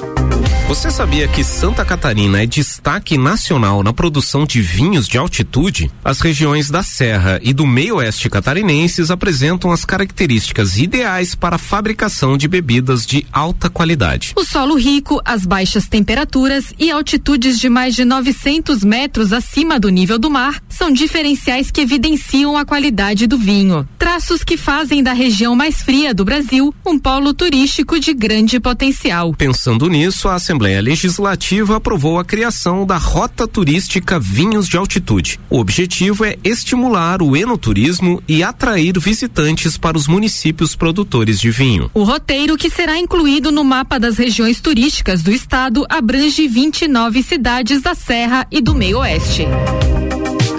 Você 0.71 0.89
sabia 0.89 1.27
que 1.27 1.43
Santa 1.43 1.83
Catarina 1.83 2.41
é 2.41 2.45
destaque 2.45 3.17
nacional 3.17 3.83
na 3.83 3.91
produção 3.91 4.45
de 4.45 4.61
vinhos 4.61 5.05
de 5.05 5.17
altitude? 5.17 5.91
As 6.01 6.21
regiões 6.21 6.69
da 6.69 6.81
Serra 6.81 7.41
e 7.43 7.51
do 7.51 7.67
meio-oeste 7.67 8.29
catarinenses 8.29 9.11
apresentam 9.11 9.69
as 9.69 9.83
características 9.83 10.77
ideais 10.77 11.35
para 11.35 11.57
a 11.57 11.59
fabricação 11.59 12.37
de 12.37 12.47
bebidas 12.47 13.05
de 13.05 13.27
alta 13.33 13.69
qualidade. 13.69 14.31
O 14.33 14.45
solo 14.45 14.75
rico, 14.75 15.19
as 15.25 15.45
baixas 15.45 15.89
temperaturas 15.89 16.73
e 16.79 16.89
altitudes 16.89 17.59
de 17.59 17.67
mais 17.67 17.93
de 17.93 18.05
900 18.05 18.81
metros 18.85 19.33
acima 19.33 19.77
do 19.77 19.89
nível 19.89 20.17
do 20.17 20.31
mar 20.31 20.63
são 20.69 20.89
diferenciais 20.89 21.69
que 21.69 21.81
evidenciam 21.81 22.55
a 22.55 22.63
qualidade 22.63 23.27
do 23.27 23.37
vinho. 23.37 23.85
Traços 23.99 24.41
que 24.41 24.55
fazem 24.55 25.03
da 25.03 25.11
região 25.11 25.53
mais 25.53 25.81
fria 25.81 26.13
do 26.13 26.23
Brasil 26.23 26.73
um 26.85 26.97
polo 26.97 27.33
turístico 27.33 27.99
de 27.99 28.13
grande 28.13 28.57
potencial. 28.57 29.33
Pensando 29.33 29.89
nisso, 29.89 30.29
a 30.29 30.35
Assembleia 30.35 30.60
Legislativa 30.61 31.77
aprovou 31.77 32.19
a 32.19 32.25
criação 32.25 32.85
da 32.85 32.97
Rota 32.97 33.47
Turística 33.47 34.19
Vinhos 34.19 34.67
de 34.67 34.77
Altitude. 34.77 35.39
O 35.49 35.59
objetivo 35.59 36.23
é 36.23 36.37
estimular 36.43 37.21
o 37.21 37.35
enoturismo 37.35 38.21
e 38.27 38.43
atrair 38.43 38.99
visitantes 38.99 39.77
para 39.77 39.97
os 39.97 40.07
municípios 40.07 40.75
produtores 40.75 41.39
de 41.39 41.49
vinho. 41.49 41.89
O 41.93 42.03
roteiro, 42.03 42.57
que 42.57 42.69
será 42.69 42.97
incluído 42.97 43.51
no 43.51 43.63
mapa 43.63 43.99
das 43.99 44.17
regiões 44.17 44.61
turísticas 44.61 45.23
do 45.23 45.31
estado, 45.31 45.85
abrange 45.89 46.47
29 46.47 47.23
cidades 47.23 47.81
da 47.81 47.95
Serra 47.95 48.45
e 48.51 48.61
do 48.61 48.75
Meio-Oeste. 48.75 49.47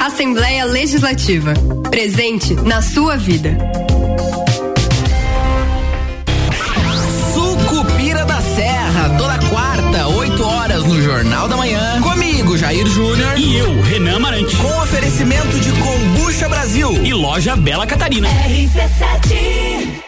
Assembleia 0.01 0.65
Legislativa. 0.65 1.55
Presente 1.91 2.55
na 2.55 2.83
sua 2.83 3.17
vida. 3.17 3.82
No 10.93 11.01
Jornal 11.01 11.49
da 11.49 11.57
Manhã. 11.57 12.01
Comigo, 12.03 12.57
Jair 12.59 12.87
Júnior. 12.87 13.39
E 13.39 13.57
eu, 13.57 13.81
Renan 13.81 14.17
Amarante. 14.17 14.55
Com 14.57 14.83
oferecimento 14.83 15.59
de 15.59 15.73
Combucha 15.73 16.49
Brasil. 16.49 16.93
E 17.03 17.15
loja 17.15 17.57
Bela 17.57 17.87
Catarina. 17.87 18.29
RC7 18.29 20.03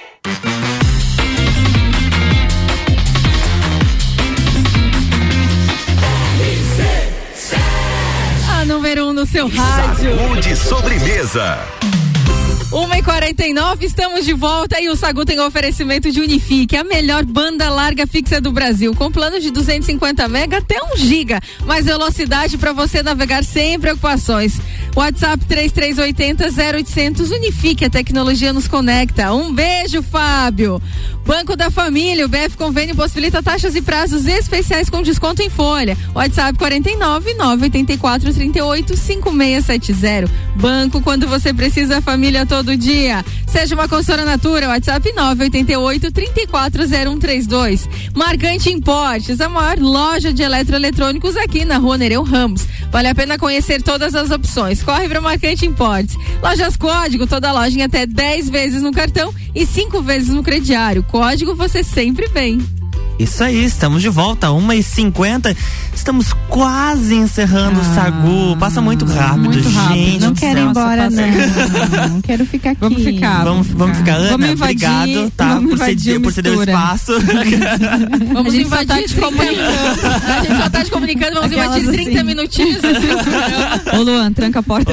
A 8.51 8.65
número 8.67 9.09
um 9.09 9.13
no 9.13 9.25
seu 9.27 9.49
rádio. 9.49 10.17
Saúde 10.17 10.57
sobremesa. 10.57 11.59
1h49, 12.71 13.83
estamos 13.83 14.25
de 14.25 14.33
volta 14.33 14.81
e 14.81 14.89
o 14.89 14.97
Sagu 14.97 15.25
tem 15.25 15.39
oferecimento 15.41 16.11
de 16.11 16.21
Unifique, 16.21 16.77
a 16.77 16.83
melhor 16.83 17.25
banda 17.25 17.71
larga 17.71 18.07
fixa 18.07 18.41
do 18.41 18.51
Brasil, 18.51 18.95
com 18.95 19.11
planos 19.11 19.43
de 19.43 19.51
250 19.51 20.27
mega 20.29 20.59
até 20.59 20.83
1 20.95 20.97
giga, 20.97 21.41
mais 21.65 21.85
velocidade 21.85 22.59
para 22.59 22.73
você 22.73 23.03
navegar 23.03 23.45
sem 23.45 23.79
preocupações. 23.79 24.59
WhatsApp 24.95 25.45
3380 25.45 26.51
0800 26.51 27.31
Unifique, 27.33 27.85
a 27.85 27.91
tecnologia 27.91 28.53
nos 28.53 28.69
conecta. 28.69 29.33
Um 29.33 29.53
beijo, 29.53 30.03
Fábio. 30.03 30.81
Banco 31.27 31.57
da 31.57 31.71
Família, 31.71 32.25
o 32.25 32.29
BF 32.29 32.57
Convênio 32.57 32.95
possibilita 32.95 33.43
taxas 33.43 33.75
e 33.75 33.83
prazos 33.83 34.27
especiais 34.27 34.89
com 34.89 35.03
desconto 35.03 35.43
em 35.43 35.51
folha. 35.51 35.97
WhatsApp 36.15 36.57
49 36.57 37.35
984 37.35 38.33
38 38.33 38.97
5670. 38.97 40.31
Banco 40.57 41.01
quando 41.01 41.27
você 41.27 41.53
precisa, 41.53 42.01
família 42.01 42.47
todo 42.47 42.77
dia. 42.77 43.25
Seja 43.49 43.75
uma 43.75 43.89
consultora 43.89 44.25
Natura, 44.25 44.69
WhatsApp 44.69 45.13
988 45.13 46.13
340132. 46.13 47.89
Marcante 48.15 48.71
Importes, 48.71 49.41
a 49.41 49.49
maior 49.49 49.79
loja 49.79 50.33
de 50.33 50.43
eletroeletrônicos 50.43 51.37
aqui 51.37 51.65
na 51.65 51.79
Rua 51.79 51.97
Nereu 51.97 52.23
Ramos. 52.23 52.67
Vale 52.93 53.09
a 53.09 53.15
pena 53.15 53.39
conhecer 53.39 53.83
todas 53.83 54.15
as 54.15 54.31
opções. 54.31 54.84
Corre 54.85 55.09
para 55.09 55.21
Marcante 55.21 55.67
Importes. 55.67 56.17
Lojas 56.43 56.77
Código, 56.77 57.27
toda 57.27 57.53
loja 57.53 57.79
em 57.79 57.83
até 57.83 58.07
10 58.07 58.51
vezes 58.51 58.83
no 58.83 58.93
cartão 58.93 59.35
e 59.55 59.65
5 59.65 60.03
vezes 60.03 60.29
no 60.29 60.43
crediário. 60.43 61.03
Código 61.05 61.55
você 61.55 61.83
sempre 61.83 62.27
vem. 62.29 62.59
Isso 63.17 63.45
aí, 63.45 63.65
estamos 63.65 64.03
de 64.03 64.09
volta, 64.09 64.49
1h50. 64.49 65.57
Estamos 65.95 66.33
quase 66.49 67.15
encerrando 67.15 67.81
o 67.81 67.85
Sagu. 67.95 68.57
Passa 68.59 68.81
muito 68.81 69.05
rápido, 69.05 69.45
Muito 69.53 69.69
rápido. 69.69 69.95
gente. 69.95 70.21
Não 70.21 70.35
quero 70.35 70.59
ir 70.59 70.63
embora, 70.63 71.09
não. 71.11 72.09
Não 72.09 72.21
quero 72.21 72.45
ficar 72.45 72.71
aqui. 72.73 72.81
Vamos 72.81 73.03
ficar. 73.05 73.45
Vamos, 73.45 73.67
vamos 73.69 73.99
ficar, 73.99 74.15
Ana, 74.17 74.31
Vamos 74.31 74.51
invadir, 74.51 74.89
obrigado, 74.89 75.31
tá? 75.31 75.47
vamos 75.55 75.65
Por, 75.71 75.75
invadir 75.77 75.99
ceder, 76.01 76.19
o 76.19 76.23
por 76.23 76.33
ceder 76.33 76.59
o 76.59 76.63
espaço. 76.65 77.13
Vamos 78.35 78.53
A 78.53 78.57
gente 78.57 78.69
só 78.69 78.83
invadir 78.83 78.87
tá 78.87 78.97
te 78.97 79.15
30 79.15 79.21
comunicando. 79.21 79.61
A 80.27 80.41
gente 80.41 80.57
só 80.63 80.71
tá 80.71 80.85
te 80.85 80.91
comunicando, 80.91 81.35
vamos 81.35 81.53
Aquelas 81.53 81.83
invadir 81.83 82.05
30 82.05 82.11
assim. 82.19 82.27
minutinhos. 82.27 82.85
assim. 82.85 83.97
Ô 83.97 84.03
Luan, 84.03 84.33
tranca 84.33 84.59
a 84.59 84.63
porta. 84.63 84.93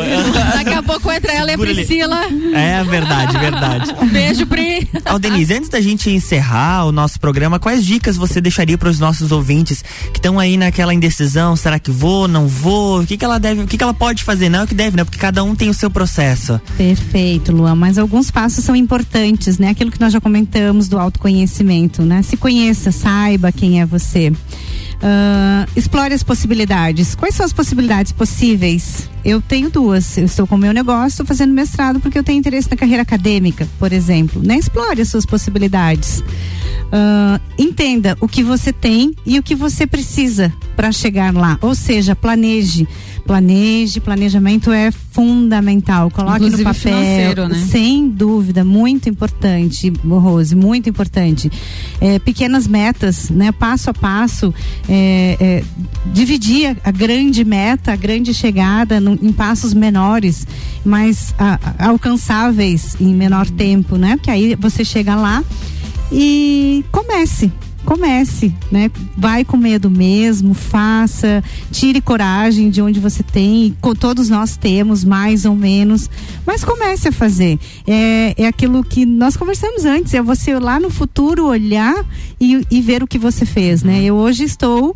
Daqui 0.54 0.74
a 0.74 0.84
pouco 0.84 1.12
entra 1.12 1.32
ela 1.34 1.52
e 1.52 1.54
a. 1.56 1.58
Priscila. 1.58 2.22
É 2.54 2.84
verdade, 2.84 3.38
verdade. 3.40 3.94
Beijo, 4.12 4.46
Pri. 4.46 4.88
Ó, 5.08 5.18
Denise, 5.18 5.54
antes 5.56 5.70
da 5.70 5.82
gente 5.82 6.10
encerrar 6.12 6.86
o 6.86 6.92
nosso 6.92 7.20
programa, 7.20 7.60
quais 7.60 7.84
dicas 7.86 8.11
você 8.18 8.42
deixaria 8.42 8.78
para 8.78 8.90
os 8.90 9.00
nossos 9.00 9.32
ouvintes 9.32 9.84
que 10.12 10.20
estão 10.20 10.40
aí 10.40 10.58
naquela 10.58 10.94
indecisão? 10.94 11.56
Será 11.56 11.80
que 11.80 11.92
vou, 11.92 12.28
não 12.28 12.48
vou? 12.48 13.02
O 13.02 13.06
que, 13.06 13.18
que 13.18 13.26
ela 13.26 13.40
deve, 13.40 13.62
o 13.62 13.68
que, 13.68 13.78
que 13.78 13.84
ela 13.84 13.94
pode 13.94 14.24
fazer? 14.24 14.50
Não 14.50 14.60
é 14.60 14.64
o 14.64 14.68
que 14.68 14.76
deve, 14.76 14.98
né? 14.98 15.04
Porque 15.04 15.18
cada 15.18 15.44
um 15.44 15.56
tem 15.56 15.70
o 15.70 15.74
seu 15.74 15.90
processo. 15.90 16.60
Perfeito, 16.78 17.52
Luan. 17.52 17.76
Mas 17.76 17.98
alguns 17.98 18.32
passos 18.32 18.64
são 18.64 18.76
importantes, 18.76 19.58
né? 19.58 19.70
Aquilo 19.70 19.92
que 19.92 20.00
nós 20.00 20.14
já 20.14 20.22
comentamos 20.22 20.88
do 20.88 21.00
autoconhecimento, 21.00 22.04
né? 22.04 22.22
Se 22.22 22.38
conheça, 22.38 22.92
saiba 22.92 23.52
quem 23.52 23.82
é 23.82 23.86
você. 23.86 24.32
Ah, 25.04 25.66
explore 25.76 26.14
as 26.14 26.22
possibilidades. 26.22 27.16
Quais 27.16 27.34
são 27.34 27.46
as 27.46 27.52
possibilidades 27.52 28.12
possíveis? 28.12 29.10
Eu 29.26 29.42
tenho 29.42 29.70
duas. 29.70 30.18
Eu 30.18 30.26
estou 30.26 30.46
com 30.46 30.56
o 30.56 30.58
meu 30.58 30.72
negócio, 30.72 31.08
estou 31.08 31.26
fazendo 31.26 31.54
mestrado 31.54 32.00
porque 32.00 32.18
eu 32.18 32.24
tenho 32.24 32.38
interesse 32.38 32.70
na 32.70 32.78
carreira 32.78 33.02
acadêmica, 33.02 33.68
por 33.80 33.92
exemplo. 33.92 34.42
Né? 34.44 34.58
Explore 34.58 35.02
as 35.02 35.10
suas 35.10 35.26
possibilidades. 35.26 36.24
Ah, 36.92 37.40
entenda 37.58 38.18
o 38.20 38.28
que 38.28 38.44
você 38.44 38.74
tem 38.74 39.14
e 39.26 39.40
o 39.40 39.44
que 39.44 39.56
você 39.56 39.88
precisa 39.88 40.52
para 40.76 40.92
chegar 40.92 41.34
lá. 41.34 41.58
Ou 41.62 41.74
seja, 41.74 42.16
planeje. 42.16 42.88
Planeje, 43.26 44.00
planejamento 44.02 44.72
é 44.72 44.92
fundamental. 44.92 46.10
Coloque 46.10 46.38
Inclusive 46.38 46.64
no 46.64 46.74
papel. 46.74 47.48
né? 47.50 47.66
Sem 47.70 48.10
dúvida, 48.10 48.66
muito 48.66 49.08
importante, 49.08 49.94
Rose, 50.06 50.56
muito 50.56 50.90
importante. 50.90 51.50
É, 52.02 52.18
pequenas 52.20 52.68
metas, 52.68 53.30
né? 53.30 53.52
Passo 53.52 53.90
a 53.92 53.94
passo, 53.94 54.54
é, 54.90 55.38
é, 55.40 55.64
dividir 56.12 56.76
a, 56.84 56.90
grande 56.92 57.46
meta, 57.46 57.94
a 57.94 57.96
grande 57.96 58.34
chegada 58.34 59.00
num- 59.00 59.18
em 59.22 59.32
passos 59.32 59.74
menores, 59.74 60.48
mas 60.84 61.34
a- 61.38 61.60
a- 61.78 61.88
alcançáveis 61.90 62.98
em 63.00 63.14
menor 63.14 63.48
tempo, 63.50 63.98
né? 63.98 64.18
Porque 64.18 64.32
aí 64.32 64.56
você 64.56 64.84
chega 64.84 65.16
lá 65.16 65.44
e 66.12 66.84
comece. 66.92 67.52
Comece, 67.84 68.54
né? 68.72 68.92
Vai 69.18 69.44
com 69.44 69.58
medo 69.58 69.90
mesmo, 69.90 70.54
faça, 70.54 71.44
tire 71.72 72.00
coragem 72.00 72.70
de 72.70 72.80
onde 72.80 73.00
você 73.00 73.24
tem, 73.24 73.76
com, 73.82 73.96
todos 73.96 74.30
nós 74.30 74.56
temos, 74.56 75.04
mais 75.04 75.46
ou 75.46 75.56
menos, 75.56 76.08
mas 76.46 76.64
comece 76.64 77.08
a 77.08 77.12
fazer. 77.12 77.60
É, 77.88 78.36
é 78.38 78.46
aquilo 78.46 78.84
que 78.84 79.04
nós 79.04 79.36
conversamos 79.36 79.84
antes, 79.84 80.14
é 80.14 80.22
você 80.22 80.60
lá 80.60 80.80
no 80.80 80.92
futuro 80.92 81.48
olhar 81.48 82.06
e, 82.40 82.66
e 82.70 82.82
ver 82.82 83.02
o 83.02 83.08
que 83.08 83.18
você 83.18 83.48
fez, 83.48 83.82
né? 83.82 84.04
Eu 84.04 84.16
hoje 84.16 84.44
estou 84.44 84.96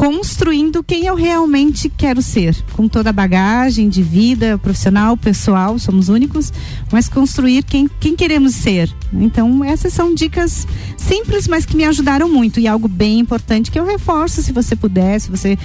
construindo 0.00 0.82
quem 0.82 1.04
eu 1.04 1.14
realmente 1.14 1.90
quero 1.90 2.22
ser, 2.22 2.56
com 2.72 2.88
toda 2.88 3.10
a 3.10 3.12
bagagem 3.12 3.86
de 3.86 4.02
vida 4.02 4.56
profissional, 4.56 5.14
pessoal, 5.14 5.78
somos 5.78 6.08
únicos, 6.08 6.50
mas 6.90 7.06
construir 7.06 7.62
quem, 7.62 7.86
quem 8.00 8.16
queremos 8.16 8.54
ser, 8.54 8.90
Então, 9.12 9.62
essas 9.62 9.92
são 9.92 10.14
dicas 10.14 10.66
simples, 10.96 11.46
mas 11.46 11.66
que 11.66 11.76
me 11.76 11.84
ajudaram 11.84 12.30
muito. 12.30 12.58
E 12.58 12.66
algo 12.66 12.88
bem 12.88 13.18
importante 13.18 13.70
que 13.70 13.78
eu 13.78 13.84
reforço, 13.84 14.42
se 14.42 14.52
você 14.52 14.74
puder, 14.74 15.20
se 15.20 15.30
você. 15.30 15.58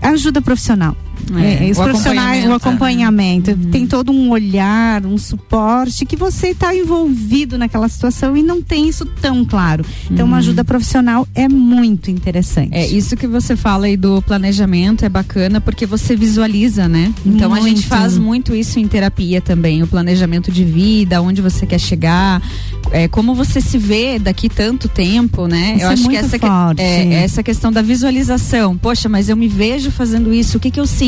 Ajuda 0.00 0.40
profissional. 0.40 0.96
É, 1.36 1.68
É, 1.68 1.70
os 1.70 1.78
o 1.78 1.82
profissionais, 1.82 2.46
o 2.46 2.52
acompanhamento. 2.52 3.56
Tem 3.70 3.86
todo 3.86 4.12
um 4.12 4.30
olhar, 4.30 5.04
um 5.06 5.16
suporte 5.18 6.04
que 6.04 6.16
você 6.16 6.48
está 6.48 6.74
envolvido 6.74 7.56
naquela 7.56 7.88
situação 7.88 8.36
e 8.36 8.42
não 8.42 8.60
tem 8.62 8.88
isso 8.88 9.04
tão 9.20 9.44
claro. 9.44 9.84
Então, 10.10 10.26
uma 10.26 10.38
ajuda 10.38 10.64
profissional 10.64 11.26
é 11.34 11.48
muito 11.48 12.10
interessante. 12.10 12.70
É, 12.74 12.86
isso 12.86 13.16
que 13.16 13.26
você 13.26 13.56
fala 13.56 13.86
aí 13.86 13.96
do 13.96 14.20
planejamento 14.22 15.04
é 15.04 15.08
bacana 15.08 15.60
porque 15.60 15.86
você 15.86 16.16
visualiza, 16.16 16.88
né? 16.88 17.12
Então 17.24 17.52
a 17.52 17.60
gente 17.60 17.72
Muito. 17.72 17.86
faz 17.86 18.18
muito 18.18 18.54
isso 18.54 18.78
em 18.78 18.86
terapia 18.86 19.40
também, 19.40 19.82
o 19.82 19.86
planejamento 19.86 20.50
de 20.50 20.64
vida, 20.64 21.20
onde 21.22 21.40
você 21.40 21.66
quer 21.66 21.78
chegar, 21.78 22.42
é, 22.90 23.08
como 23.08 23.34
você 23.34 23.60
se 23.60 23.78
vê 23.78 24.18
daqui 24.18 24.48
tanto 24.48 24.88
tempo, 24.88 25.46
né? 25.46 25.74
Isso 25.76 25.84
eu 25.84 25.90
é 25.90 25.92
acho 25.92 26.02
que 26.02 26.08
muito 26.08 26.24
essa, 26.24 26.38
forte. 26.38 26.80
é, 26.80 27.14
essa 27.24 27.42
questão 27.42 27.72
da 27.72 27.82
visualização. 27.82 28.76
Poxa, 28.76 29.08
mas 29.08 29.28
eu 29.28 29.36
me 29.36 29.48
vejo 29.48 29.90
fazendo 29.90 30.32
isso, 30.32 30.56
o 30.56 30.60
que 30.60 30.70
que 30.70 30.80
eu 30.80 30.86
sinto? 30.86 31.01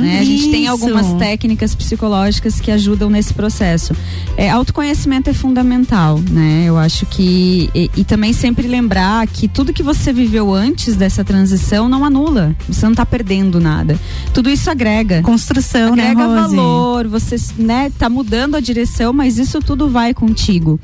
Né? 0.00 0.18
A 0.20 0.24
gente 0.24 0.50
tem 0.50 0.62
isso. 0.62 0.72
algumas 0.72 1.12
técnicas 1.14 1.74
psicológicas 1.74 2.60
que 2.60 2.70
ajudam 2.70 3.10
nesse 3.10 3.34
processo. 3.34 3.94
É, 4.36 4.50
autoconhecimento 4.50 5.28
é 5.28 5.34
fundamental, 5.34 6.18
né? 6.30 6.64
Eu 6.66 6.78
acho 6.78 7.06
que 7.06 7.70
e, 7.74 7.90
e 7.96 8.04
também 8.04 8.32
sempre 8.32 8.66
lembrar 8.66 9.26
que 9.26 9.48
tudo 9.48 9.72
que 9.72 9.82
você 9.82 10.12
viveu 10.12 10.52
antes 10.52 10.96
dessa 10.96 11.24
transição 11.24 11.88
não 11.88 12.04
anula. 12.04 12.54
Você 12.68 12.84
não 12.84 12.92
está 12.92 13.04
perdendo 13.04 13.60
nada. 13.60 13.98
Tudo 14.32 14.48
isso 14.48 14.70
agrega. 14.70 15.22
Construção, 15.22 15.94
né, 15.94 16.10
agrega 16.10 16.28
valor. 16.28 17.08
Você, 17.08 17.36
né, 17.58 17.90
tá 17.98 18.08
mudando 18.08 18.54
a 18.54 18.60
direção, 18.60 19.12
mas 19.12 19.38
isso 19.38 19.60
tudo 19.60 19.88
vai 19.88 20.14
contigo. 20.14 20.80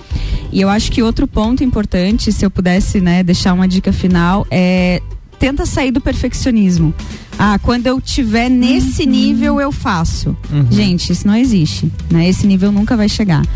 E 0.52 0.60
eu 0.60 0.68
acho 0.68 0.90
que 0.90 1.02
outro 1.02 1.26
ponto 1.26 1.64
importante, 1.64 2.32
se 2.32 2.44
eu 2.44 2.50
pudesse, 2.50 3.00
né, 3.00 3.22
deixar 3.22 3.52
uma 3.52 3.68
dica 3.68 3.92
final, 3.92 4.46
é 4.50 5.00
tenta 5.38 5.64
sair 5.64 5.90
do 5.90 6.00
perfeccionismo. 6.00 6.92
Ah, 7.38 7.58
quando 7.62 7.86
eu 7.86 8.00
tiver 8.00 8.48
nesse 8.48 9.06
nível 9.06 9.60
eu 9.60 9.70
faço. 9.70 10.36
Uhum. 10.50 10.66
Gente, 10.70 11.12
isso 11.12 11.26
não 11.26 11.36
existe, 11.36 11.90
né? 12.10 12.28
Esse 12.28 12.46
nível 12.46 12.72
nunca 12.72 12.96
vai 12.96 13.08
chegar. 13.08 13.46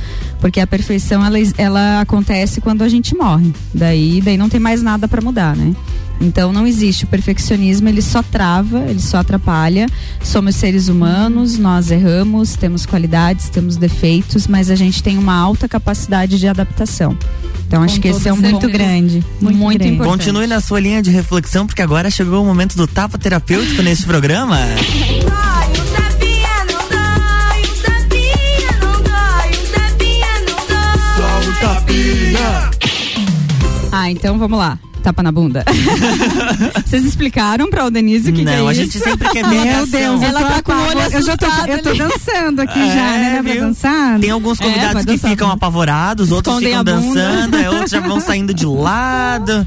Porque 0.41 0.61
a 0.61 0.67
perfeição 0.67 1.25
ela, 1.25 1.37
ela 1.59 2.01
acontece 2.01 2.61
quando 2.61 2.83
a 2.83 2.89
gente 2.89 3.17
morre. 3.17 3.53
Daí, 3.75 4.21
daí 4.21 4.37
não 4.37 4.49
tem 4.49 4.61
mais 4.61 4.83
nada 4.83 5.09
para 5.09 5.21
mudar, 5.21 5.57
né? 5.57 5.75
Então 6.21 6.53
não 6.53 6.67
existe 6.67 7.05
o 7.05 7.07
perfeccionismo, 7.09 7.89
ele 7.89 8.01
só 8.01 8.23
trava, 8.23 8.85
ele 8.89 9.01
só 9.01 9.19
atrapalha. 9.19 9.87
Somos 10.23 10.55
seres 10.55 10.89
humanos, 10.89 11.59
nós 11.59 11.91
erramos, 11.91 12.55
temos 12.55 12.87
qualidades, 12.87 13.49
temos 13.49 13.77
defeitos, 13.77 14.47
mas 14.47 14.71
a 14.71 14.75
gente 14.77 15.03
tem 15.03 15.19
uma 15.19 15.35
alta 15.35 15.69
capacidade 15.69 16.39
de 16.39 16.47
adaptação. 16.47 17.17
Então 17.67 17.83
acho 17.83 17.97
Com 17.97 18.03
que 18.03 18.09
esse 18.09 18.29
é 18.29 18.33
um 18.33 18.41
ponto 18.41 18.61
certeza. 18.61 18.73
grande, 18.73 19.25
muito, 19.41 19.59
grande. 19.79 19.95
importante. 19.95 20.19
Continue 20.19 20.47
na 20.47 20.61
sua 20.61 20.79
linha 20.79 21.03
de 21.03 21.11
reflexão, 21.11 21.67
porque 21.67 21.83
agora 21.83 22.11
chegou 22.11 22.43
o 22.43 22.47
momento 22.47 22.77
do 22.77 22.87
tapa 22.87 23.19
terapêutico 23.19 23.83
neste 23.83 24.05
programa. 24.05 24.59
Ah, 33.91 34.11
então 34.11 34.39
vamos 34.39 34.59
lá. 34.59 34.79
Tapa 35.03 35.23
na 35.23 35.33
bunda. 35.33 35.65
Vocês 36.87 37.05
explicaram 37.05 37.69
pra 37.69 37.85
o 37.87 37.91
Denise 37.91 38.31
o 38.31 38.33
que, 38.33 38.45
que 38.45 38.49
é 38.51 38.57
Não, 38.59 38.69
a 38.69 38.73
isso? 38.73 38.83
gente 38.83 38.99
sempre 38.99 39.29
quer 39.31 39.45
ver 39.49 39.61
Meu. 39.65 39.87
Deus, 39.87 40.23
Ela 40.23 40.41
tá 40.45 40.63
com 40.63 40.73
o 40.73 40.87
olho 40.89 41.01
eu 41.13 41.23
já 41.23 41.37
tô, 41.37 41.47
eu 41.47 41.83
tô 41.83 41.89
ali. 41.91 41.99
dançando 41.99 42.61
aqui 42.61 42.79
É, 42.79 42.87
já, 42.87 42.95
né? 43.19 43.41
Pra 43.43 43.53
viu? 43.53 43.61
dançar. 43.63 44.19
Tem 44.21 44.31
alguns 44.31 44.61
É, 44.61 44.65
convidados 44.65 44.93
vai 44.95 45.05
que 45.05 45.19
ficam 45.19 45.51
apavorados, 45.51 46.31
outros 46.31 46.55
Escondem 46.57 46.79
ficam 46.79 46.85
dançando, 46.85 47.57
é, 47.57 47.71
outros 47.71 47.91
já 47.91 48.01
vão 48.01 48.21
saindo 48.21 48.55
de 48.55 48.65
lado. 48.67 49.67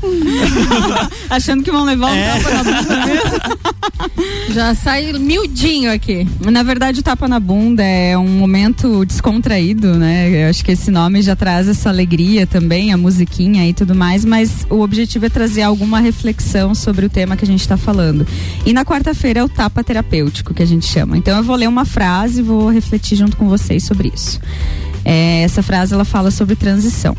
Achando 1.29 1.63
que 1.63 1.71
vão 1.71 1.83
levar 1.83 2.11
um 2.11 2.15
É. 2.15 2.29
tapa 2.39 2.49
na 2.51 2.63
bunda 2.63 3.05
mesmo. 3.05 4.53
Já 4.53 4.73
sai 4.75 5.11
miudinho 5.13 5.91
aqui. 5.91 6.27
Na 6.39 6.63
verdade, 6.63 6.99
o 6.99 7.03
tapa 7.03 7.27
na 7.27 7.39
bunda 7.39 7.83
é 7.83 8.17
um 8.17 8.27
momento 8.27 9.05
descontraído, 9.05 9.95
né? 9.95 10.45
Eu 10.45 10.49
acho 10.49 10.63
que 10.63 10.71
esse 10.71 10.89
nome 10.91 11.21
já 11.21 11.36
traz 11.36 11.67
essa 11.67 11.89
alegria 11.89 12.47
também, 12.47 12.93
a 12.93 12.97
musiquinha 12.97 13.67
e 13.67 13.73
tudo 13.73 13.93
mais, 13.95 14.23
mas 14.23 14.65
o 14.69 14.79
objetivo 14.81 15.24
é 15.26 15.30
trazer 15.30 15.61
alguma 15.61 15.99
reflexão 15.99 16.73
sobre 16.76 17.05
o 17.05 17.09
tema 17.09 17.36
que 17.36 17.43
a 17.43 17.47
gente 17.47 17.61
está 17.61 17.78
falando. 17.78 18.26
E 18.65 18.73
na 18.73 18.86
quarta-feira 18.86 19.39
é 19.39 19.43
o 19.43 19.49
tapa 19.49 19.84
terapêutico 19.84 20.53
que 20.53 20.63
a 20.63 20.67
gente 20.67 20.86
chama. 20.86 21.17
Então 21.17 21.38
eu 21.38 21.43
vou 21.43 21.55
ler 21.55 21.67
uma 21.67 21.86
frase 21.86 22.39
e 22.39 22.43
vou 22.43 22.69
refletir 22.69 23.17
junto 23.17 23.38
com 23.38 23.47
vocês 23.47 23.84
sobre 23.84 24.11
isso. 24.13 24.39
É, 25.05 25.43
essa 25.43 25.61
frase 25.61 25.93
ela 25.93 26.03
fala 26.03 26.32
sobre 26.32 26.55
transição. 26.55 27.15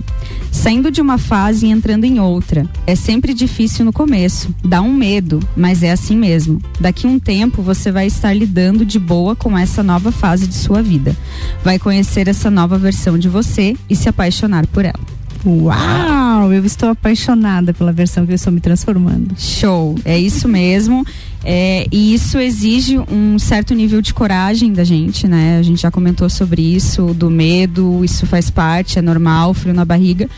Saindo 0.51 0.91
de 0.91 1.01
uma 1.01 1.19
fase 1.19 1.67
e 1.67 1.71
entrando 1.71 2.05
em 2.05 2.19
outra. 2.19 2.69
É 2.85 2.97
sempre 2.97 3.33
difícil 3.33 3.85
no 3.85 3.93
começo, 3.93 4.53
dá 4.65 4.83
um 4.83 4.93
medo, 4.93 5.39
mas 5.57 5.85
é 5.85 5.93
assim 5.93 6.17
mesmo. 6.17 6.61
Daqui 6.81 7.07
um 7.07 7.19
tempo 7.19 7.63
você 7.63 7.93
vai 7.93 8.07
estar 8.09 8.33
lidando 8.33 8.85
de 8.85 8.99
boa 8.99 9.37
com 9.37 9.57
essa 9.57 9.85
nova 9.85 10.11
fase 10.11 10.49
de 10.49 10.55
sua 10.55 10.83
vida. 10.83 11.17
Vai 11.63 11.79
conhecer 11.79 12.27
essa 12.27 12.51
nova 12.51 12.77
versão 12.77 13.17
de 13.17 13.29
você 13.29 13.77
e 13.89 13.95
se 13.95 14.09
apaixonar 14.09 14.67
por 14.67 14.85
ela. 14.85 15.17
Uau, 15.47 16.53
eu 16.53 16.65
estou 16.65 16.89
apaixonada 16.89 17.73
pela 17.73 17.93
versão 17.93 18.27
que 18.27 18.33
eu 18.33 18.35
estou 18.35 18.53
me 18.53 18.61
transformando. 18.61 19.33
Show, 19.39 19.95
é 20.05 20.19
isso 20.19 20.49
mesmo. 20.49 21.07
É, 21.45 21.87
e 21.93 22.13
isso 22.13 22.39
exige 22.39 22.99
um 22.99 23.39
certo 23.39 23.73
nível 23.73 24.03
de 24.03 24.13
coragem 24.13 24.73
da 24.73 24.83
gente, 24.83 25.29
né? 25.29 25.59
A 25.59 25.63
gente 25.63 25.81
já 25.81 25.91
comentou 25.91 26.29
sobre 26.29 26.61
isso, 26.61 27.15
do 27.15 27.31
medo, 27.31 28.05
isso 28.05 28.27
faz 28.27 28.51
parte, 28.51 28.99
é 28.99 29.03
normal, 29.03 29.55
frio 29.55 29.73
na 29.73 29.85
barriga. 29.85 30.29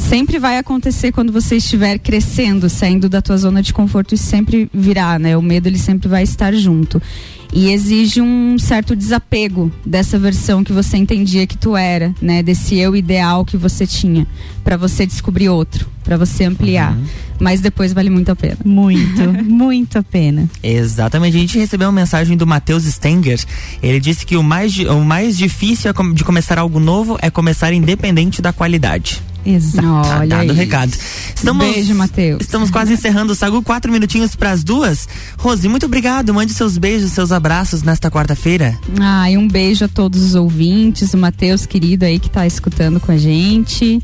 Sempre 0.00 0.38
vai 0.38 0.58
acontecer 0.58 1.12
quando 1.12 1.32
você 1.32 1.56
estiver 1.56 1.98
crescendo, 1.98 2.68
saindo 2.68 3.08
da 3.08 3.22
tua 3.22 3.36
zona 3.36 3.62
de 3.62 3.72
conforto, 3.72 4.14
isso 4.14 4.24
sempre 4.24 4.68
virá, 4.72 5.18
né? 5.18 5.36
O 5.36 5.42
medo 5.42 5.68
ele 5.68 5.78
sempre 5.78 6.08
vai 6.08 6.22
estar 6.22 6.52
junto. 6.54 7.00
E 7.52 7.70
exige 7.70 8.20
um 8.20 8.58
certo 8.58 8.94
desapego 8.94 9.70
dessa 9.84 10.18
versão 10.18 10.62
que 10.64 10.72
você 10.72 10.96
entendia 10.96 11.46
que 11.46 11.58
tu 11.58 11.76
era, 11.76 12.14
né? 12.20 12.42
Desse 12.42 12.76
eu 12.76 12.96
ideal 12.96 13.44
que 13.44 13.56
você 13.56 13.86
tinha, 13.86 14.26
para 14.64 14.76
você 14.76 15.04
descobrir 15.04 15.48
outro, 15.48 15.86
para 16.02 16.16
você 16.16 16.44
ampliar. 16.44 16.96
Mas 17.40 17.60
depois 17.60 17.92
vale 17.92 18.10
muito 18.10 18.30
a 18.30 18.36
pena. 18.36 18.58
Muito, 18.64 19.22
muito 19.44 19.98
a 19.98 20.02
pena. 20.02 20.48
Exatamente. 20.62 21.36
A 21.36 21.40
gente 21.40 21.58
recebeu 21.58 21.88
uma 21.88 22.00
mensagem 22.00 22.36
do 22.36 22.46
Matheus 22.46 22.84
Stenger. 22.84 23.40
Ele 23.82 23.98
disse 23.98 24.24
que 24.24 24.36
o 24.36 24.42
mais, 24.42 24.76
o 24.78 25.04
mais 25.04 25.36
difícil 25.36 25.90
é 25.90 26.14
de 26.14 26.24
começar 26.24 26.58
algo 26.58 26.78
novo 26.78 27.18
é 27.20 27.30
começar 27.30 27.72
independente 27.72 28.40
da 28.40 28.52
qualidade. 28.52 29.22
Exato. 29.44 30.08
Tá 30.08 30.18
Olha 30.20 30.28
dado 30.28 30.48
o 30.48 30.52
aí. 30.52 30.56
recado. 30.56 30.92
Estamos, 31.34 31.66
Beijo, 31.66 31.94
Matheus. 31.94 32.40
Estamos 32.42 32.70
quase 32.70 32.92
encerrando 32.92 33.32
o 33.32 33.36
Sagu, 33.36 33.62
quatro 33.62 33.90
minutinhos 33.90 34.36
para 34.36 34.50
as 34.50 34.62
duas. 34.62 35.08
Rose, 35.38 35.68
muito 35.68 35.86
obrigado. 35.86 36.32
Mande 36.34 36.52
seus 36.52 36.76
beijos, 36.76 37.12
seus 37.12 37.32
abraços 37.32 37.82
nesta 37.82 38.10
quarta-feira. 38.10 38.78
Ah, 39.00 39.30
e 39.30 39.36
um 39.36 39.48
beijo 39.48 39.84
a 39.84 39.88
todos 39.88 40.22
os 40.22 40.34
ouvintes, 40.34 41.14
o 41.14 41.18
Matheus 41.18 41.64
querido 41.66 42.04
aí 42.04 42.18
que 42.18 42.28
tá 42.28 42.46
escutando 42.46 43.00
com 43.00 43.12
a 43.12 43.16
gente. 43.16 44.02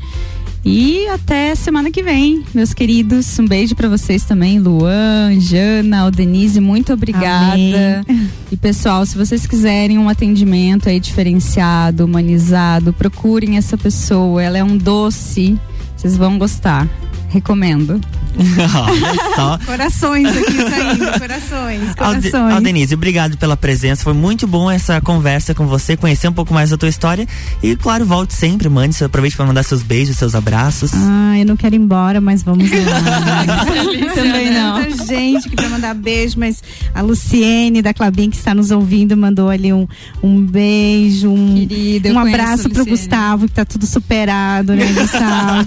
E 0.69 1.07
até 1.07 1.55
semana 1.55 1.89
que 1.89 2.03
vem, 2.03 2.43
meus 2.53 2.73
queridos. 2.73 3.39
Um 3.39 3.45
beijo 3.45 3.73
pra 3.73 3.87
vocês 3.87 4.25
também, 4.25 4.59
Luan, 4.59 5.39
Jana, 5.39 6.01
Aldenise, 6.01 6.59
muito 6.59 6.91
obrigada. 6.91 8.05
E 8.51 8.57
pessoal, 8.57 9.05
se 9.05 9.17
vocês 9.17 9.47
quiserem 9.47 9.97
um 9.97 10.09
atendimento 10.09 10.89
aí 10.89 10.99
diferenciado, 10.99 12.03
humanizado, 12.03 12.91
procurem 12.91 13.55
essa 13.55 13.77
pessoa. 13.77 14.43
Ela 14.43 14.57
é 14.57 14.63
um 14.63 14.77
doce. 14.77 15.57
Vocês 15.95 16.17
vão 16.17 16.37
gostar. 16.37 16.85
Recomendo. 17.29 18.01
Olha 18.37 19.35
só. 19.35 19.57
Corações 19.65 20.27
aqui 20.27 20.69
saindo, 20.69 21.19
corações, 21.19 21.81
Alde- 21.97 22.29
corações. 22.31 22.53
Aldenise, 22.53 22.93
obrigado 22.93 23.37
pela 23.37 23.57
presença. 23.57 24.03
Foi 24.03 24.13
muito 24.13 24.45
bom 24.47 24.69
essa 24.69 24.99
conversa 25.01 25.53
com 25.53 25.65
você, 25.67 25.97
conhecer 25.97 26.27
um 26.27 26.33
pouco 26.33 26.53
mais 26.53 26.69
da 26.69 26.77
tua 26.77 26.89
história. 26.89 27.27
E, 27.63 27.75
claro, 27.75 28.05
volte 28.05 28.33
sempre, 28.33 28.69
mande, 28.69 29.01
aproveite 29.03 29.35
para 29.35 29.45
mandar 29.45 29.63
seus 29.63 29.81
beijos, 29.83 30.17
seus 30.17 30.35
abraços. 30.35 30.91
Ah, 30.93 31.37
eu 31.39 31.45
não 31.45 31.55
quero 31.57 31.75
ir 31.75 31.79
embora, 31.79 32.21
mas 32.21 32.43
vamos 32.43 32.69
lá. 32.69 33.55
Também 34.15 34.51
não. 34.51 34.83
Tanta 34.83 35.05
gente 35.05 35.49
que 35.49 35.55
vai 35.55 35.69
mandar 35.69 35.93
beijo, 35.93 36.39
mas 36.39 36.61
a 36.93 37.01
Luciene 37.01 37.81
da 37.81 37.93
Clabin 37.93 38.29
que 38.29 38.37
está 38.37 38.53
nos 38.53 38.71
ouvindo 38.71 39.15
mandou 39.17 39.49
ali 39.49 39.73
um, 39.73 39.87
um 40.21 40.41
beijo, 40.41 41.29
um, 41.29 41.65
Querida, 41.67 42.11
um 42.11 42.19
abraço 42.19 42.67
a 42.67 42.69
pro 42.69 42.79
Luciene. 42.79 42.89
Gustavo, 42.97 43.47
que 43.47 43.53
tá 43.53 43.65
tudo 43.65 43.85
superado, 43.85 44.73
né, 44.73 44.85
Gustavo? 44.93 45.65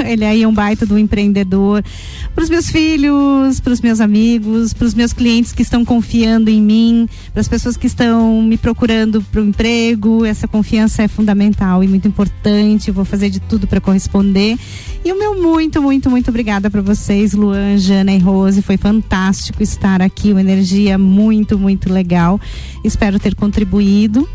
Ele 0.06 0.24
aí 0.24 0.42
é 0.42 0.48
um 0.48 0.54
baita 0.54 0.86
do 0.86 0.98
empreendedor. 0.98 1.65
Pros 2.34 2.48
meus 2.48 2.70
filhos, 2.70 3.60
pros 3.60 3.80
meus 3.80 4.00
amigos, 4.00 4.72
pros 4.72 4.94
meus 4.94 5.12
clientes 5.12 5.52
que 5.52 5.62
estão 5.62 5.84
confiando 5.84 6.50
em 6.50 6.60
mim, 6.60 7.08
pras 7.32 7.48
pessoas 7.48 7.76
que 7.76 7.86
estão 7.86 8.42
me 8.42 8.56
procurando 8.56 9.22
pro 9.22 9.44
emprego, 9.44 10.24
essa 10.24 10.46
confiança 10.46 11.02
é 11.02 11.08
fundamental 11.08 11.82
e 11.82 11.88
muito 11.88 12.06
importante. 12.08 12.88
Eu 12.88 12.94
vou 12.94 13.04
fazer 13.04 13.30
de 13.30 13.40
tudo 13.40 13.66
para 13.66 13.80
corresponder. 13.80 14.58
E 15.04 15.12
o 15.12 15.18
meu 15.18 15.40
muito, 15.40 15.80
muito, 15.80 16.10
muito 16.10 16.28
obrigada 16.28 16.70
para 16.70 16.82
vocês, 16.82 17.32
Luan, 17.32 17.78
Jana 17.78 18.12
e 18.12 18.18
Rose. 18.18 18.60
Foi 18.62 18.76
fantástico 18.76 19.62
estar 19.62 20.02
aqui, 20.02 20.32
uma 20.32 20.40
energia 20.40 20.98
muito, 20.98 21.58
muito 21.58 21.92
legal. 21.92 22.40
Espero 22.84 23.18
ter 23.18 23.34
contribuído. 23.34 24.28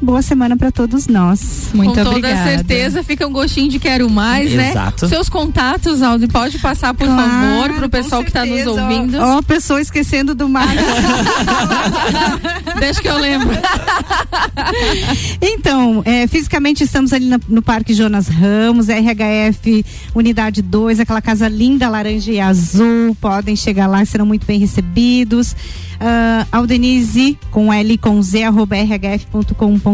Boa 0.00 0.22
semana 0.22 0.56
para 0.56 0.70
todos 0.70 1.06
nós. 1.06 1.70
Muito 1.74 1.94
Com 1.94 2.08
obrigada. 2.08 2.36
toda 2.36 2.56
certeza 2.56 3.02
fica 3.02 3.26
um 3.26 3.32
gostinho 3.32 3.68
de 3.68 3.78
quero 3.78 4.08
mais, 4.08 4.52
né? 4.52 4.70
Exato. 4.70 5.06
né? 5.06 5.10
Seus 5.10 5.28
contatos, 5.28 6.02
Aldo, 6.02 6.28
pode 6.28 6.58
passar 6.58 6.94
por 6.94 7.06
claro, 7.06 7.30
favor 7.30 7.78
pro 7.78 7.88
pessoal 7.88 8.22
que 8.22 8.30
está 8.30 8.46
nos 8.46 8.66
ouvindo. 8.66 9.18
Ó, 9.18 9.38
oh, 9.38 9.42
pessoa 9.42 9.80
esquecendo 9.80 10.34
do 10.34 10.48
mar. 10.48 10.68
Deixa 12.78 13.02
que 13.02 13.08
eu 13.08 13.18
lembro. 13.18 13.50
então, 15.42 16.02
é, 16.04 16.26
fisicamente 16.26 16.84
estamos 16.84 17.12
ali 17.12 17.26
no, 17.26 17.40
no 17.48 17.62
Parque 17.62 17.92
Jonas 17.92 18.28
Ramos, 18.28 18.86
RHF 18.88 19.84
Unidade 20.14 20.62
2, 20.62 21.00
aquela 21.00 21.20
casa 21.20 21.48
linda, 21.48 21.88
laranja 21.88 22.30
e 22.30 22.40
azul. 22.40 23.16
Podem 23.20 23.56
chegar 23.56 23.86
lá, 23.86 24.04
serão 24.04 24.26
muito 24.26 24.46
bem 24.46 24.60
recebidos. 24.60 25.56
Uh, 25.98 26.46
Aldenise 26.52 27.36
com 27.50 27.72
L 27.72 27.98
com 27.98 28.22
Z 28.22 28.44
arroba 28.44 28.76
rhf.com.br 28.76 29.87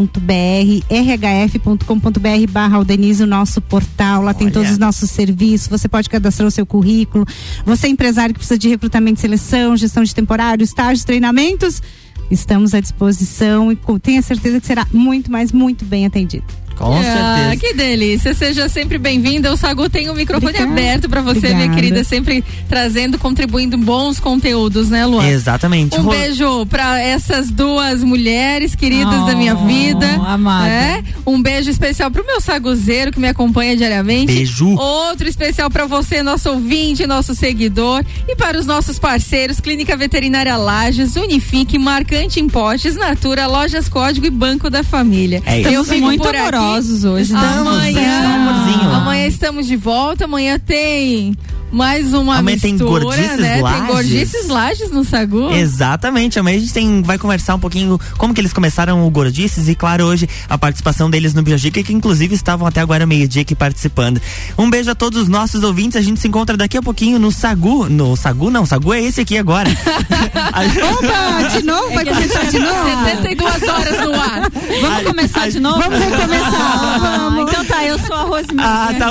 rhf.com.br 0.90 2.51
barra 2.51 2.78
o 2.78 3.26
nosso 3.26 3.61
portal, 3.61 4.22
lá 4.22 4.28
Olha. 4.28 4.34
tem 4.34 4.51
todos 4.51 4.70
os 4.70 4.78
nossos 4.78 5.11
serviços, 5.11 5.68
você 5.68 5.88
pode 5.88 6.09
cadastrar 6.09 6.47
o 6.47 6.51
seu 6.51 6.66
currículo, 6.66 7.26
você 7.64 7.86
é 7.86 7.90
empresário 7.90 8.34
que 8.34 8.38
precisa 8.38 8.59
de 8.59 8.68
recrutamento 8.68 9.18
e 9.18 9.22
seleção, 9.22 9.76
gestão 9.76 10.03
de 10.03 10.14
temporário, 10.14 10.64
estágios, 10.64 11.05
treinamentos, 11.05 11.82
estamos 12.30 12.74
à 12.74 12.80
disposição 12.80 13.70
e 13.70 13.78
tenha 14.03 14.22
certeza 14.22 14.61
que 14.61 14.66
será 14.66 14.86
muito, 14.92 15.30
mais 15.30 15.53
muito 15.53 15.84
bem 15.84 16.07
atendido. 16.07 16.64
Com 16.77 16.93
ah, 16.93 17.03
certeza. 17.03 17.57
Que 17.57 17.75
delícia. 17.75 18.35
Seja 18.35 18.68
sempre 18.68 18.99
bem-vinda. 18.99 19.53
O 19.53 19.57
Sagu 19.57 19.89
tem 19.89 20.09
o 20.11 20.14
microfone 20.14 20.53
Obrigada. 20.53 20.72
aberto 20.72 21.09
para 21.09 21.20
você, 21.20 21.39
Obrigada. 21.39 21.64
minha 21.64 21.75
querida, 21.75 22.05
sempre 22.05 22.45
trazendo, 22.68 23.18
contribuindo 23.18 23.77
bons 23.77 24.18
conteúdos, 24.18 24.91
né, 24.91 25.07
Luan? 25.07 25.27
Exatamente. 25.27 25.99
Um 25.99 26.03
Ro... 26.03 26.11
beijo 26.11 26.66
para 26.66 27.01
essas 27.01 27.51
duas 27.51 28.03
mulheres 28.03 28.75
queridas 28.75 29.20
oh, 29.22 29.27
da 29.27 29.35
minha 29.35 29.55
oh, 29.55 29.66
vida. 29.66 30.07
Amada. 30.27 30.68
É? 30.68 31.05
Um 31.27 31.41
beijo 31.41 31.70
especial 31.70 32.11
pro 32.11 32.27
meu 32.27 32.41
saguzeiro 32.41 33.12
que 33.12 33.20
me 33.20 33.29
acompanha 33.29 33.77
diariamente. 33.77 34.33
Beijo. 34.33 34.75
Outro 34.77 35.29
especial 35.29 35.70
para 35.70 35.87
você, 35.87 36.22
nosso 36.22 36.51
ouvinte, 36.51 37.07
nosso 37.07 37.35
seguidor. 37.35 38.05
E 38.29 38.35
para 38.35 38.59
os 38.59 38.66
nossos 38.66 38.99
parceiros, 38.99 39.61
Clínica 39.61 39.97
Veterinária 39.97 40.57
Lages, 40.57 41.16
Unifique, 41.16 41.79
Marcante 41.79 42.41
Impostes, 42.41 42.97
Natura, 42.97 43.47
Lojas 43.47 43.89
Código 43.89 44.27
e 44.27 44.31
Banco 44.31 44.68
da 44.68 44.83
Família. 44.83 45.43
É 45.47 45.61
isso. 45.61 45.68
Eu 45.70 45.85
fico 45.85 46.01
muito 46.01 46.22
por 46.22 46.35
aqui 46.35 46.64
amorosos 46.65 47.05
hoje. 47.05 47.35
Estamos, 47.35 47.73
amanhã, 47.73 48.97
amanhã 48.97 49.27
estamos 49.27 49.67
de 49.67 49.77
volta. 49.77 50.25
Amanhã 50.25 50.59
tem 50.59 51.37
mais 51.75 52.15
uma 52.15 52.39
amanhã 52.39 52.55
mistura, 52.62 52.79
tem 52.79 52.79
gordices 52.79 53.39
né? 53.39 53.61
lages. 53.61 53.79
Tem 53.79 53.87
gordices 53.89 54.49
lages 54.49 54.91
no 54.91 55.05
Sagu. 55.05 55.53
Exatamente. 55.53 56.39
Amanhã 56.39 56.57
a 56.57 56.61
gente 56.61 56.73
tem, 56.73 57.03
vai 57.03 57.19
conversar 57.19 57.57
um 57.57 57.59
pouquinho 57.59 57.99
como 58.17 58.33
que 58.33 58.41
eles 58.41 58.53
começaram 58.53 59.05
o 59.05 59.11
gordices 59.11 59.69
e 59.69 59.75
claro 59.75 60.05
hoje 60.05 60.29
a 60.49 60.57
participação 60.57 61.11
deles 61.11 61.35
no 61.35 61.43
Biogica 61.43 61.83
que 61.83 61.93
inclusive 61.93 62.35
estavam 62.35 62.67
até 62.67 62.81
agora 62.81 63.05
meio-dia 63.05 63.43
aqui 63.43 63.57
participando. 63.57 64.21
Um 64.57 64.71
beijo 64.71 64.91
a 64.91 64.95
todos 64.95 65.23
os 65.23 65.29
nossos 65.29 65.65
ouvintes. 65.65 65.97
A 65.97 66.01
gente 66.01 66.21
se 66.21 66.29
encontra 66.29 66.57
daqui 66.57 66.77
a 66.79 66.83
pouquinho 66.83 67.19
no 67.19 67.33
Sagu. 67.33 67.89
No 67.89 68.17
Sagu 68.17 68.51
não, 68.51 68.65
Sagu 68.65 68.95
é 68.95 69.03
esse 69.03 69.21
aqui 69.21 69.37
agora. 69.37 69.69
Opa, 69.75 71.49
de 71.57 71.65
novo? 71.65 71.91
É 71.91 71.95
vai 71.97 72.05
começar 72.07 72.45
de 72.45 72.59
novo? 72.61 72.85
72 73.05 73.62
horas 73.62 74.01
no 74.01 74.15
ar. 74.15 74.51
Vamos 74.81 74.99
a, 74.99 75.05
começar 75.05 75.43
a, 75.43 75.49
de 75.49 75.61
novo? 75.61 75.81
Vamos 75.81 75.99
recomeçar. 75.99 76.53
Vamos. 76.99 77.51
Então 77.51 77.64
tá, 77.64 77.84
eu 77.84 77.99
sou 77.99 78.14
a 78.14 78.22
Rosminha. 78.22 78.62
Ah, 78.62 78.95
tá. 78.99 79.09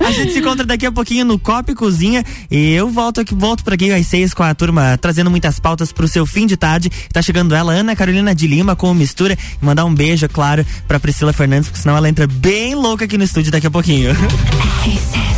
a 0.06 0.10
gente 0.10 0.32
se 0.32 0.38
encontra 0.38 0.66
daqui 0.66 0.86
a 0.86 0.92
pouquinho 0.92 1.24
no 1.24 1.38
Copa 1.38 1.72
e 1.72 1.74
Cozinha 1.74 2.24
e 2.50 2.72
eu 2.72 2.88
volto 2.90 3.20
aqui, 3.20 3.34
volto 3.34 3.64
por 3.64 3.72
aqui 3.72 3.92
às 3.92 4.06
seis 4.06 4.34
com 4.34 4.42
a 4.42 4.54
turma 4.54 4.98
trazendo 4.98 5.30
muitas 5.30 5.58
pautas 5.58 5.92
pro 5.92 6.08
seu 6.08 6.26
fim 6.26 6.46
de 6.46 6.56
tarde. 6.56 6.90
Tá 7.12 7.22
chegando 7.22 7.54
ela, 7.54 7.72
Ana 7.72 7.96
Carolina 7.96 8.34
de 8.34 8.46
Lima, 8.46 8.76
com 8.76 8.92
mistura. 8.94 9.36
E 9.60 9.64
mandar 9.64 9.84
um 9.84 9.94
beijo, 9.94 10.24
é 10.24 10.28
claro, 10.28 10.66
pra 10.86 11.00
Priscila 11.00 11.32
Fernandes, 11.32 11.68
porque 11.68 11.82
senão 11.82 11.96
ela 11.96 12.08
entra 12.08 12.26
bem 12.26 12.74
louca 12.74 13.04
aqui 13.04 13.18
no 13.18 13.24
estúdio 13.24 13.52
daqui 13.52 13.66
a 13.66 13.70
pouquinho. 13.70 14.14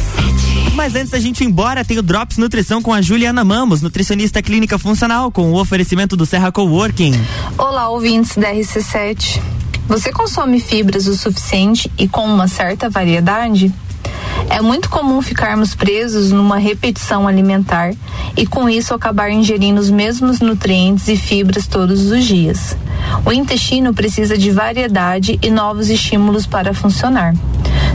Mas 0.75 0.95
antes 0.95 1.11
da 1.11 1.19
gente 1.19 1.43
ir 1.43 1.47
embora, 1.47 1.83
tem 1.83 1.99
o 1.99 2.03
Drops 2.03 2.37
Nutrição 2.37 2.83
com 2.83 2.93
a 2.93 3.01
Juliana 3.01 3.43
Mamos, 3.43 3.81
nutricionista 3.81 4.43
clínica 4.43 4.79
funcional, 4.79 5.33
com 5.33 5.51
o 5.51 5.59
oferecimento 5.59 6.15
do 6.15 6.27
Serra 6.27 6.53
Coworking. 6.53 7.15
Olá, 7.57 7.89
ouvintes 7.89 8.37
da 8.37 8.53
RC7. 8.53 9.41
Você 9.89 10.11
consome 10.11 10.59
fibras 10.59 11.07
o 11.07 11.15
suficiente 11.17 11.91
e 11.97 12.09
com 12.09 12.25
uma 12.25 12.49
certa 12.49 12.91
variedade? 12.91 13.73
É 14.51 14.61
muito 14.61 14.89
comum 14.91 15.23
ficarmos 15.23 15.75
presos 15.75 16.33
numa 16.33 16.59
repetição 16.59 17.27
alimentar 17.27 17.95
e 18.37 18.47
com 18.47 18.69
isso 18.69 18.95
acabar 18.95 19.31
ingerindo 19.31 19.81
os 19.81 19.89
mesmos 19.89 20.41
nutrientes 20.41 21.07
e 21.09 21.17
fibras 21.17 21.69
todos 21.69 22.11
os 22.11 22.25
dias. 22.25 22.77
O 23.25 23.33
intestino 23.33 23.95
precisa 23.95 24.37
de 24.37 24.51
variedade 24.51 25.39
e 25.41 25.51
novos 25.51 25.89
estímulos 25.89 26.47
para 26.47 26.75
funcionar. 26.75 27.35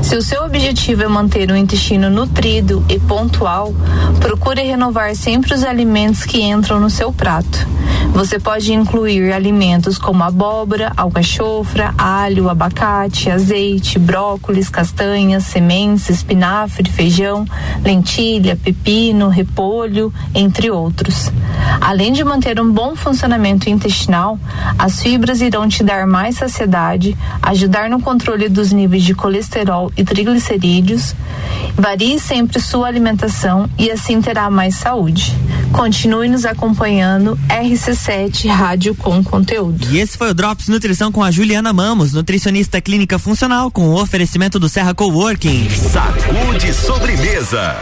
Se 0.01 0.17
o 0.17 0.21
seu 0.21 0.43
objetivo 0.43 1.03
é 1.03 1.07
manter 1.07 1.51
o 1.51 1.55
intestino 1.55 2.09
nutrido 2.09 2.83
e 2.89 2.99
pontual, 2.99 3.73
procure 4.19 4.61
renovar 4.61 5.15
sempre 5.15 5.53
os 5.53 5.63
alimentos 5.63 6.25
que 6.25 6.41
entram 6.41 6.79
no 6.79 6.89
seu 6.89 7.13
prato. 7.13 7.67
Você 8.13 8.39
pode 8.39 8.73
incluir 8.73 9.31
alimentos 9.31 9.97
como 9.97 10.23
abóbora, 10.23 10.91
alcachofra, 10.97 11.93
alho, 11.97 12.49
abacate, 12.49 13.29
azeite, 13.29 13.97
brócolis, 13.97 14.69
castanhas, 14.69 15.45
sementes, 15.45 16.09
espinafre, 16.09 16.89
feijão, 16.89 17.45
lentilha, 17.83 18.57
pepino, 18.61 19.29
repolho, 19.29 20.13
entre 20.33 20.69
outros. 20.69 21.31
Além 21.79 22.11
de 22.11 22.23
manter 22.23 22.59
um 22.59 22.71
bom 22.71 22.95
funcionamento 22.95 23.69
intestinal, 23.69 24.37
as 24.77 25.01
fibras 25.01 25.39
irão 25.39 25.69
te 25.69 25.83
dar 25.83 26.05
mais 26.05 26.35
saciedade, 26.35 27.15
ajudar 27.41 27.89
no 27.89 28.01
controle 28.01 28.49
dos 28.49 28.71
níveis 28.73 29.03
de 29.03 29.13
colesterol 29.13 29.90
e 29.95 30.03
triglicerídeos. 30.03 31.15
Varie 31.75 32.19
sempre 32.19 32.59
sua 32.59 32.87
alimentação 32.87 33.69
e 33.77 33.89
assim 33.89 34.21
terá 34.21 34.49
mais 34.49 34.75
saúde. 34.75 35.35
Continue 35.71 36.27
nos 36.27 36.45
acompanhando 36.45 37.37
RC7 37.47 38.47
Rádio 38.47 38.93
com 38.95 39.23
conteúdo. 39.23 39.87
E 39.91 39.99
esse 39.99 40.17
foi 40.17 40.29
o 40.29 40.33
Drops 40.33 40.67
Nutrição 40.67 41.11
com 41.11 41.23
a 41.23 41.31
Juliana 41.31 41.71
Mamos, 41.71 42.13
nutricionista 42.13 42.81
clínica 42.81 43.17
funcional 43.17 43.71
com 43.71 43.89
o 43.89 44.01
oferecimento 44.01 44.59
do 44.59 44.67
Serra 44.67 44.93
Coworking. 44.93 45.69
Sacude 45.69 46.73
sobremesa. 46.73 47.77